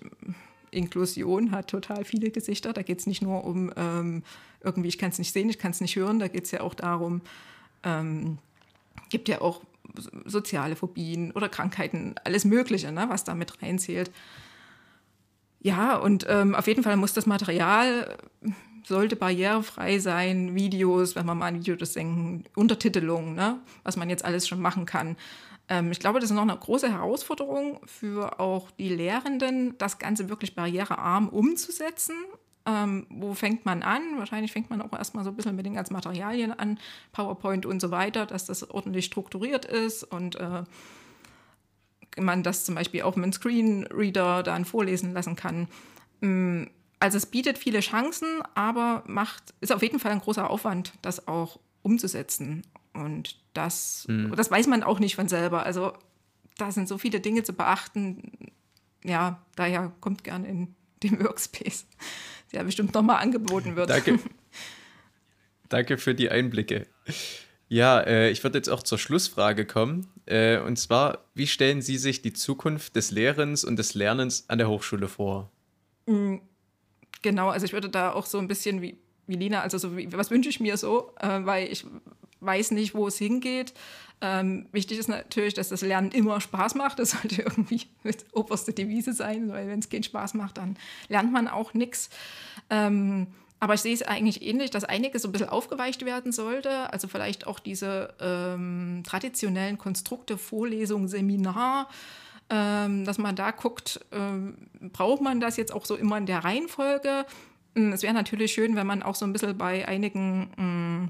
Inklusion 0.70 1.50
hat 1.50 1.68
total 1.68 2.04
viele 2.04 2.30
Gesichter. 2.30 2.72
Da 2.72 2.82
geht 2.82 3.00
es 3.00 3.06
nicht 3.06 3.22
nur 3.22 3.44
um 3.44 3.72
ähm, 3.76 4.22
irgendwie, 4.62 4.88
ich 4.88 4.98
kann 4.98 5.10
es 5.10 5.18
nicht 5.18 5.32
sehen, 5.32 5.48
ich 5.48 5.58
kann 5.58 5.70
es 5.70 5.80
nicht 5.80 5.96
hören. 5.96 6.18
Da 6.18 6.28
geht 6.28 6.44
es 6.44 6.50
ja 6.50 6.60
auch 6.60 6.74
darum, 6.74 7.22
ähm, 7.82 8.38
gibt 9.08 9.28
ja 9.28 9.40
auch 9.40 9.62
soziale 10.24 10.76
Phobien 10.76 11.32
oder 11.32 11.48
Krankheiten, 11.48 12.14
alles 12.24 12.44
Mögliche, 12.44 12.92
ne, 12.92 13.06
was 13.08 13.24
da 13.24 13.34
mit 13.34 13.62
reinzählt. 13.62 14.10
Ja, 15.60 15.96
und 15.96 16.26
ähm, 16.28 16.54
auf 16.54 16.66
jeden 16.66 16.82
Fall 16.82 16.96
muss 16.96 17.12
das 17.12 17.26
Material, 17.26 18.16
sollte 18.90 19.16
barrierefrei 19.16 19.98
sein, 19.98 20.54
Videos, 20.54 21.16
wenn 21.16 21.24
man 21.24 21.38
mal 21.38 21.46
an 21.46 21.58
Videos 21.64 21.94
denken, 21.94 22.44
Untertitelung, 22.54 23.34
ne, 23.34 23.58
was 23.84 23.96
man 23.96 24.10
jetzt 24.10 24.24
alles 24.24 24.46
schon 24.46 24.60
machen 24.60 24.84
kann. 24.84 25.16
Ähm, 25.68 25.92
ich 25.92 26.00
glaube, 26.00 26.20
das 26.20 26.30
ist 26.30 26.36
noch 26.36 26.42
eine 26.42 26.56
große 26.56 26.90
Herausforderung 26.90 27.80
für 27.86 28.38
auch 28.40 28.70
die 28.72 28.90
Lehrenden, 28.90 29.78
das 29.78 29.98
Ganze 29.98 30.28
wirklich 30.28 30.54
barrierearm 30.54 31.28
umzusetzen. 31.28 32.16
Ähm, 32.66 33.06
wo 33.08 33.32
fängt 33.32 33.64
man 33.64 33.82
an? 33.82 34.02
Wahrscheinlich 34.18 34.52
fängt 34.52 34.68
man 34.68 34.82
auch 34.82 34.92
erstmal 34.92 35.24
so 35.24 35.30
ein 35.30 35.36
bisschen 35.36 35.56
mit 35.56 35.64
den 35.64 35.74
ganzen 35.74 35.94
Materialien 35.94 36.52
an, 36.52 36.78
PowerPoint 37.12 37.64
und 37.64 37.80
so 37.80 37.90
weiter, 37.90 38.26
dass 38.26 38.44
das 38.44 38.68
ordentlich 38.68 39.06
strukturiert 39.06 39.64
ist 39.64 40.02
und 40.02 40.34
äh, 40.34 40.64
man 42.18 42.42
das 42.42 42.64
zum 42.64 42.74
Beispiel 42.74 43.02
auch 43.02 43.16
mit 43.16 43.24
einem 43.24 43.32
Screenreader 43.32 44.42
dann 44.42 44.64
vorlesen 44.64 45.12
lassen 45.14 45.36
kann. 45.36 45.68
Mm, 46.20 46.64
also 47.00 47.16
es 47.16 47.26
bietet 47.26 47.58
viele 47.58 47.80
Chancen, 47.80 48.42
aber 48.54 49.02
macht, 49.06 49.54
ist 49.60 49.72
auf 49.72 49.82
jeden 49.82 49.98
Fall 49.98 50.12
ein 50.12 50.20
großer 50.20 50.48
Aufwand, 50.48 50.92
das 51.00 51.26
auch 51.26 51.58
umzusetzen. 51.82 52.62
Und 52.92 53.38
das, 53.54 54.04
mhm. 54.08 54.34
das 54.36 54.50
weiß 54.50 54.66
man 54.66 54.82
auch 54.82 55.00
nicht 55.00 55.16
von 55.16 55.26
selber. 55.26 55.64
Also 55.64 55.94
da 56.58 56.70
sind 56.70 56.88
so 56.88 56.98
viele 56.98 57.20
Dinge 57.20 57.42
zu 57.42 57.54
beachten. 57.54 58.52
Ja, 59.02 59.42
daher 59.56 59.92
kommt 60.00 60.24
gern 60.24 60.44
in 60.44 60.74
den 61.02 61.18
Workspace, 61.24 61.86
der 62.52 62.64
bestimmt 62.64 62.92
nochmal 62.92 63.22
angeboten 63.22 63.76
wird. 63.76 63.88
Danke. 63.88 64.18
Danke 65.70 65.96
für 65.96 66.14
die 66.14 66.28
Einblicke. 66.28 66.86
Ja, 67.68 68.00
äh, 68.00 68.30
ich 68.30 68.42
würde 68.42 68.58
jetzt 68.58 68.68
auch 68.68 68.82
zur 68.82 68.98
Schlussfrage 68.98 69.64
kommen. 69.64 70.08
Äh, 70.26 70.58
und 70.58 70.76
zwar, 70.76 71.24
wie 71.34 71.46
stellen 71.46 71.80
Sie 71.80 71.96
sich 71.96 72.20
die 72.20 72.32
Zukunft 72.34 72.96
des 72.96 73.10
Lehrens 73.10 73.64
und 73.64 73.76
des 73.76 73.94
Lernens 73.94 74.44
an 74.48 74.58
der 74.58 74.68
Hochschule 74.68 75.08
vor? 75.08 75.50
Mhm. 76.06 76.42
Genau, 77.22 77.48
also 77.48 77.66
ich 77.66 77.72
würde 77.72 77.88
da 77.88 78.12
auch 78.12 78.26
so 78.26 78.38
ein 78.38 78.48
bisschen 78.48 78.80
wie, 78.82 78.98
wie 79.26 79.36
Lina, 79.36 79.60
also 79.60 79.78
so 79.78 79.96
wie, 79.96 80.12
was 80.12 80.30
wünsche 80.30 80.48
ich 80.48 80.60
mir 80.60 80.76
so, 80.76 81.12
äh, 81.20 81.44
weil 81.44 81.70
ich 81.70 81.84
weiß 82.40 82.70
nicht, 82.72 82.94
wo 82.94 83.06
es 83.06 83.18
hingeht. 83.18 83.74
Ähm, 84.22 84.66
wichtig 84.72 84.98
ist 84.98 85.08
natürlich, 85.08 85.54
dass 85.54 85.70
das 85.70 85.80
Lernen 85.82 86.10
immer 86.10 86.40
Spaß 86.40 86.74
macht. 86.74 86.98
Das 86.98 87.10
sollte 87.10 87.42
irgendwie 87.42 87.82
mit 88.02 88.24
oberste 88.32 88.72
Devise 88.72 89.12
sein, 89.12 89.50
weil 89.50 89.68
wenn 89.68 89.78
es 89.78 89.88
keinen 89.88 90.02
Spaß 90.02 90.34
macht, 90.34 90.58
dann 90.58 90.76
lernt 91.08 91.32
man 91.32 91.48
auch 91.48 91.74
nichts. 91.74 92.10
Ähm, 92.68 93.28
aber 93.60 93.74
ich 93.74 93.82
sehe 93.82 93.94
es 93.94 94.02
eigentlich 94.02 94.42
ähnlich, 94.42 94.70
dass 94.70 94.84
einiges 94.84 95.22
so 95.22 95.28
ein 95.28 95.32
bisschen 95.32 95.50
aufgeweicht 95.50 96.04
werden 96.06 96.32
sollte. 96.32 96.90
Also 96.92 97.08
vielleicht 97.08 97.46
auch 97.46 97.58
diese 97.58 98.14
ähm, 98.18 99.02
traditionellen 99.06 99.76
Konstrukte, 99.76 100.38
Vorlesung, 100.38 101.08
Seminar, 101.08 101.88
dass 102.50 103.18
man 103.18 103.36
da 103.36 103.52
guckt, 103.52 104.00
ähm, 104.10 104.56
braucht 104.92 105.22
man 105.22 105.38
das 105.38 105.56
jetzt 105.56 105.72
auch 105.72 105.84
so 105.84 105.94
immer 105.94 106.18
in 106.18 106.26
der 106.26 106.44
Reihenfolge? 106.44 107.24
Hm, 107.76 107.92
es 107.92 108.02
wäre 108.02 108.14
natürlich 108.14 108.52
schön, 108.52 108.74
wenn 108.74 108.86
man 108.86 109.02
auch 109.02 109.14
so 109.14 109.24
ein 109.24 109.32
bisschen 109.32 109.56
bei 109.56 109.86
einigen 109.86 110.50
hm, 110.56 111.08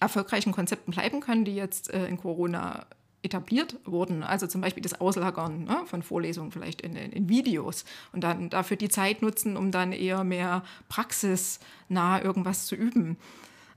erfolgreichen 0.00 0.52
Konzepten 0.52 0.92
bleiben 0.92 1.20
können, 1.20 1.44
die 1.44 1.54
jetzt 1.54 1.92
äh, 1.92 2.06
in 2.06 2.18
Corona 2.18 2.86
etabliert 3.22 3.76
wurden. 3.84 4.22
Also 4.22 4.46
zum 4.46 4.60
Beispiel 4.60 4.82
das 4.82 5.00
Auslagern 5.00 5.64
ne, 5.64 5.82
von 5.86 6.02
Vorlesungen 6.02 6.52
vielleicht 6.52 6.82
in, 6.82 6.94
in, 6.94 7.12
in, 7.12 7.28
Videos 7.28 7.84
und 8.12 8.22
dann 8.22 8.48
dafür 8.48 8.76
die 8.76 8.88
Zeit 8.88 9.22
nutzen, 9.22 9.56
um 9.56 9.72
dann 9.72 9.92
eher 9.92 10.22
mehr 10.22 10.62
praxisnah 10.88 12.22
irgendwas 12.22 12.66
zu 12.66 12.76
üben. 12.76 13.16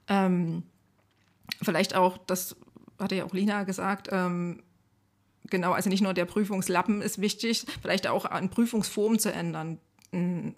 Ähm, 0.07 0.63
vielleicht 1.61 1.95
auch, 1.95 2.17
das 2.17 2.55
hatte 2.99 3.15
ja 3.15 3.25
auch 3.25 3.33
Lina 3.33 3.63
gesagt, 3.63 4.09
ähm, 4.11 4.61
genau, 5.51 5.73
also 5.73 5.89
nicht 5.89 6.01
nur 6.01 6.15
der 6.15 6.25
Prüfungslappen 6.25 7.03
ist 7.03 7.21
wichtig, 7.21 7.67
vielleicht 7.81 8.07
auch 8.07 8.25
an 8.25 8.49
Prüfungsformen 8.49 9.19
zu 9.19 9.31
ändern. 9.31 9.77
Hm, 10.11 10.55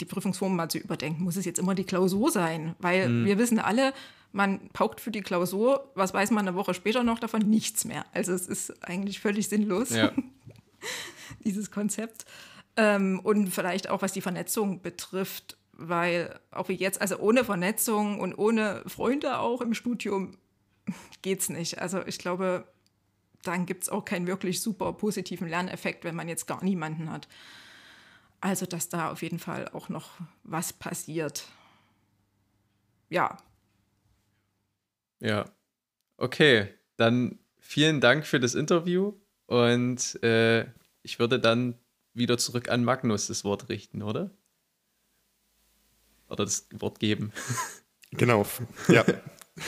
die 0.00 0.06
Prüfungsformen 0.06 0.56
mal 0.56 0.68
zu 0.68 0.78
überdenken. 0.78 1.22
Muss 1.22 1.36
es 1.36 1.44
jetzt 1.44 1.58
immer 1.58 1.74
die 1.74 1.84
Klausur 1.84 2.30
sein? 2.30 2.74
Weil 2.78 3.08
mhm. 3.08 3.24
wir 3.26 3.38
wissen 3.38 3.58
alle, 3.58 3.92
man 4.32 4.68
paukt 4.70 5.00
für 5.00 5.10
die 5.10 5.20
Klausur, 5.20 5.90
was 5.94 6.14
weiß 6.14 6.30
man 6.30 6.46
eine 6.46 6.56
Woche 6.56 6.74
später 6.74 7.02
noch 7.02 7.18
davon? 7.18 7.42
Nichts 7.42 7.84
mehr. 7.84 8.04
Also 8.12 8.32
es 8.32 8.46
ist 8.46 8.82
eigentlich 8.82 9.20
völlig 9.20 9.48
sinnlos, 9.48 9.90
ja. 9.90 10.12
dieses 11.44 11.70
Konzept. 11.70 12.24
Ähm, 12.76 13.20
und 13.22 13.48
vielleicht 13.48 13.90
auch, 13.90 14.02
was 14.02 14.12
die 14.12 14.20
Vernetzung 14.20 14.82
betrifft, 14.82 15.56
weil 15.72 16.38
auch 16.50 16.68
wie 16.68 16.74
jetzt, 16.74 17.00
also 17.00 17.18
ohne 17.18 17.44
Vernetzung 17.44 18.20
und 18.20 18.34
ohne 18.34 18.82
Freunde 18.86 19.38
auch 19.38 19.60
im 19.60 19.74
Studium 19.74 20.36
geht 21.22 21.40
es 21.40 21.48
nicht. 21.48 21.78
Also 21.78 22.00
ich 22.06 22.18
glaube, 22.18 22.64
dann 23.42 23.66
gibt 23.66 23.84
es 23.84 23.88
auch 23.88 24.04
keinen 24.04 24.26
wirklich 24.26 24.60
super 24.60 24.92
positiven 24.92 25.48
Lerneffekt, 25.48 26.04
wenn 26.04 26.14
man 26.14 26.28
jetzt 26.28 26.46
gar 26.46 26.62
niemanden 26.62 27.10
hat. 27.10 27.28
Also, 28.40 28.66
dass 28.66 28.88
da 28.88 29.10
auf 29.10 29.22
jeden 29.22 29.38
Fall 29.38 29.68
auch 29.68 29.88
noch 29.88 30.12
was 30.44 30.72
passiert. 30.72 31.44
Ja, 33.08 33.38
ja. 35.20 35.44
Okay, 36.16 36.68
dann 36.96 37.38
vielen 37.58 38.00
Dank 38.00 38.26
für 38.26 38.40
das 38.40 38.54
Interview 38.54 39.14
und 39.46 40.22
äh, 40.22 40.66
ich 41.02 41.18
würde 41.18 41.38
dann 41.38 41.78
wieder 42.12 42.38
zurück 42.38 42.68
an 42.68 42.84
Magnus 42.84 43.28
das 43.28 43.44
Wort 43.44 43.68
richten, 43.68 44.02
oder? 44.02 44.30
Oder 46.28 46.44
das 46.44 46.66
Wort 46.72 46.98
geben. 46.98 47.32
Genau, 48.12 48.44
ja. 48.88 49.04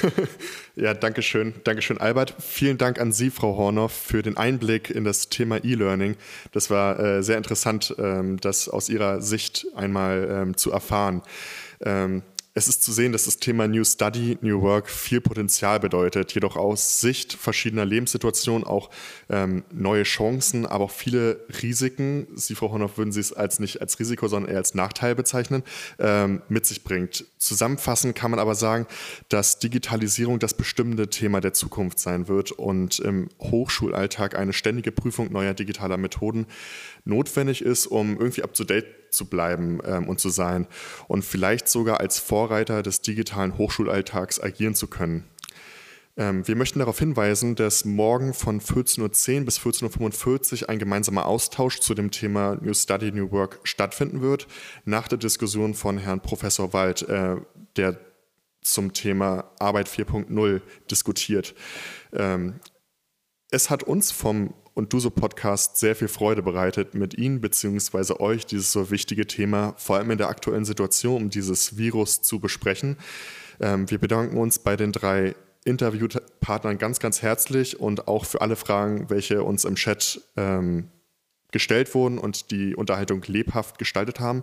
ja, 0.76 0.94
danke 0.94 1.22
schön. 1.22 1.54
Dankeschön, 1.64 1.98
Albert. 1.98 2.34
Vielen 2.38 2.78
Dank 2.78 3.00
an 3.00 3.12
Sie, 3.12 3.30
Frau 3.30 3.56
Hornoff, 3.56 3.92
für 3.92 4.22
den 4.22 4.36
Einblick 4.36 4.90
in 4.90 5.04
das 5.04 5.28
Thema 5.28 5.64
E-Learning. 5.64 6.16
Das 6.52 6.70
war 6.70 6.98
äh, 6.98 7.22
sehr 7.22 7.36
interessant, 7.36 7.94
ähm, 7.98 8.38
das 8.40 8.68
aus 8.68 8.88
Ihrer 8.88 9.20
Sicht 9.20 9.66
einmal 9.74 10.28
ähm, 10.30 10.56
zu 10.56 10.72
erfahren. 10.72 11.22
Ähm, 11.84 12.22
es 12.54 12.68
ist 12.68 12.82
zu 12.82 12.92
sehen, 12.92 13.12
dass 13.12 13.24
das 13.24 13.38
Thema 13.38 13.66
New 13.66 13.82
Study, 13.82 14.36
New 14.42 14.60
Work 14.60 14.90
viel 14.90 15.22
Potenzial 15.22 15.80
bedeutet, 15.80 16.32
jedoch 16.34 16.56
aus 16.56 17.00
Sicht 17.00 17.32
verschiedener 17.32 17.86
Lebenssituationen 17.86 18.64
auch 18.66 18.90
ähm, 19.30 19.64
neue 19.72 20.02
Chancen, 20.02 20.66
aber 20.66 20.84
auch 20.84 20.90
viele 20.90 21.46
Risiken, 21.62 22.26
Sie, 22.34 22.54
Frau 22.54 22.70
Hornoff, 22.70 22.98
würden 22.98 23.10
Sie 23.10 23.20
es 23.20 23.32
als 23.32 23.58
nicht 23.58 23.80
als 23.80 23.98
Risiko, 23.98 24.28
sondern 24.28 24.52
eher 24.52 24.58
als 24.58 24.74
Nachteil 24.74 25.14
bezeichnen, 25.14 25.62
ähm, 25.98 26.42
mit 26.48 26.66
sich 26.66 26.84
bringt. 26.84 27.24
Zusammenfassend 27.38 28.14
kann 28.14 28.30
man 28.30 28.40
aber 28.40 28.54
sagen, 28.54 28.86
dass 29.30 29.58
Digitalisierung 29.58 30.38
das 30.38 30.52
bestimmende 30.52 31.08
Thema 31.08 31.40
der 31.40 31.54
Zukunft 31.54 32.00
sein 32.00 32.28
wird 32.28 32.52
und 32.52 32.98
im 32.98 33.28
Hochschulalltag 33.40 34.36
eine 34.36 34.52
ständige 34.52 34.92
Prüfung 34.92 35.32
neuer 35.32 35.54
digitaler 35.54 35.96
Methoden 35.96 36.46
notwendig 37.06 37.62
ist, 37.62 37.86
um 37.86 38.18
irgendwie 38.18 38.42
up-to-date 38.42 39.01
zu 39.12 39.26
bleiben 39.26 39.80
ähm, 39.84 40.08
und 40.08 40.20
zu 40.20 40.30
sein 40.30 40.66
und 41.08 41.24
vielleicht 41.24 41.68
sogar 41.68 42.00
als 42.00 42.18
Vorreiter 42.18 42.82
des 42.82 43.00
digitalen 43.00 43.58
Hochschulalltags 43.58 44.40
agieren 44.40 44.74
zu 44.74 44.86
können. 44.88 45.24
Ähm, 46.16 46.46
wir 46.46 46.56
möchten 46.56 46.78
darauf 46.78 46.98
hinweisen, 46.98 47.54
dass 47.54 47.84
morgen 47.84 48.34
von 48.34 48.60
14.10 48.60 49.38
Uhr 49.38 49.44
bis 49.46 49.58
14.45 49.58 50.62
Uhr 50.62 50.68
ein 50.68 50.78
gemeinsamer 50.78 51.26
Austausch 51.26 51.80
zu 51.80 51.94
dem 51.94 52.10
Thema 52.10 52.56
New 52.60 52.74
Study, 52.74 53.12
New 53.12 53.30
Work 53.30 53.60
stattfinden 53.64 54.20
wird, 54.20 54.46
nach 54.84 55.08
der 55.08 55.18
Diskussion 55.18 55.74
von 55.74 55.96
Herrn 55.96 56.20
Professor 56.20 56.72
Wald, 56.74 57.08
äh, 57.08 57.36
der 57.76 57.98
zum 58.60 58.92
Thema 58.92 59.50
Arbeit 59.58 59.88
4.0 59.88 60.60
diskutiert. 60.90 61.54
Ähm, 62.12 62.60
es 63.50 63.70
hat 63.70 63.82
uns 63.82 64.12
vom 64.12 64.54
und 64.74 64.92
Duso 64.92 65.10
Podcast 65.10 65.76
sehr 65.76 65.94
viel 65.94 66.08
Freude 66.08 66.42
bereitet, 66.42 66.94
mit 66.94 67.16
Ihnen 67.18 67.40
bzw. 67.40 68.14
euch 68.20 68.46
dieses 68.46 68.72
so 68.72 68.90
wichtige 68.90 69.26
Thema, 69.26 69.74
vor 69.76 69.96
allem 69.96 70.10
in 70.10 70.18
der 70.18 70.28
aktuellen 70.28 70.64
Situation, 70.64 71.22
um 71.22 71.30
dieses 71.30 71.76
Virus 71.76 72.22
zu 72.22 72.40
besprechen. 72.40 72.96
Ähm, 73.60 73.90
wir 73.90 73.98
bedanken 73.98 74.38
uns 74.38 74.58
bei 74.58 74.76
den 74.76 74.92
drei 74.92 75.34
Interviewpartnern 75.64 76.78
ganz, 76.78 76.98
ganz 76.98 77.22
herzlich 77.22 77.78
und 77.78 78.08
auch 78.08 78.24
für 78.24 78.40
alle 78.40 78.56
Fragen, 78.56 79.10
welche 79.10 79.44
uns 79.44 79.64
im 79.64 79.76
Chat 79.76 80.20
ähm, 80.36 80.88
gestellt 81.52 81.94
wurden 81.94 82.18
und 82.18 82.50
die 82.50 82.74
Unterhaltung 82.74 83.22
lebhaft 83.26 83.78
gestaltet 83.78 84.18
haben. 84.18 84.42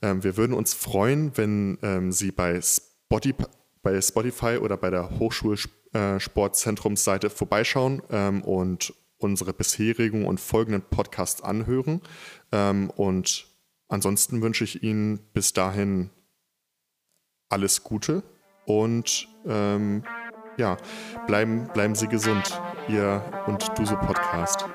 Ähm, 0.00 0.24
wir 0.24 0.36
würden 0.36 0.54
uns 0.54 0.74
freuen, 0.74 1.36
wenn 1.36 1.78
ähm, 1.82 2.10
Sie 2.10 2.32
bei 2.32 2.60
Spotify, 2.60 3.44
bei 3.82 4.00
Spotify 4.00 4.58
oder 4.60 4.76
bei 4.76 4.90
der 4.90 5.16
Hochschulsportzentrumsseite 5.18 7.30
vorbeischauen 7.30 8.02
ähm, 8.10 8.42
und 8.42 8.92
unsere 9.22 9.52
bisherigen 9.52 10.26
und 10.26 10.40
folgenden 10.40 10.82
Podcasts 10.82 11.42
anhören. 11.42 12.00
Ähm, 12.50 12.90
und 12.90 13.46
ansonsten 13.88 14.42
wünsche 14.42 14.64
ich 14.64 14.82
Ihnen 14.82 15.18
bis 15.32 15.52
dahin 15.52 16.10
alles 17.48 17.84
Gute 17.84 18.22
und 18.66 19.28
ähm, 19.46 20.04
ja, 20.56 20.76
bleiben, 21.26 21.68
bleiben 21.72 21.94
Sie 21.94 22.08
gesund, 22.08 22.60
ihr 22.88 23.22
und 23.46 23.66
Duso 23.78 23.96
Podcast. 23.96 24.66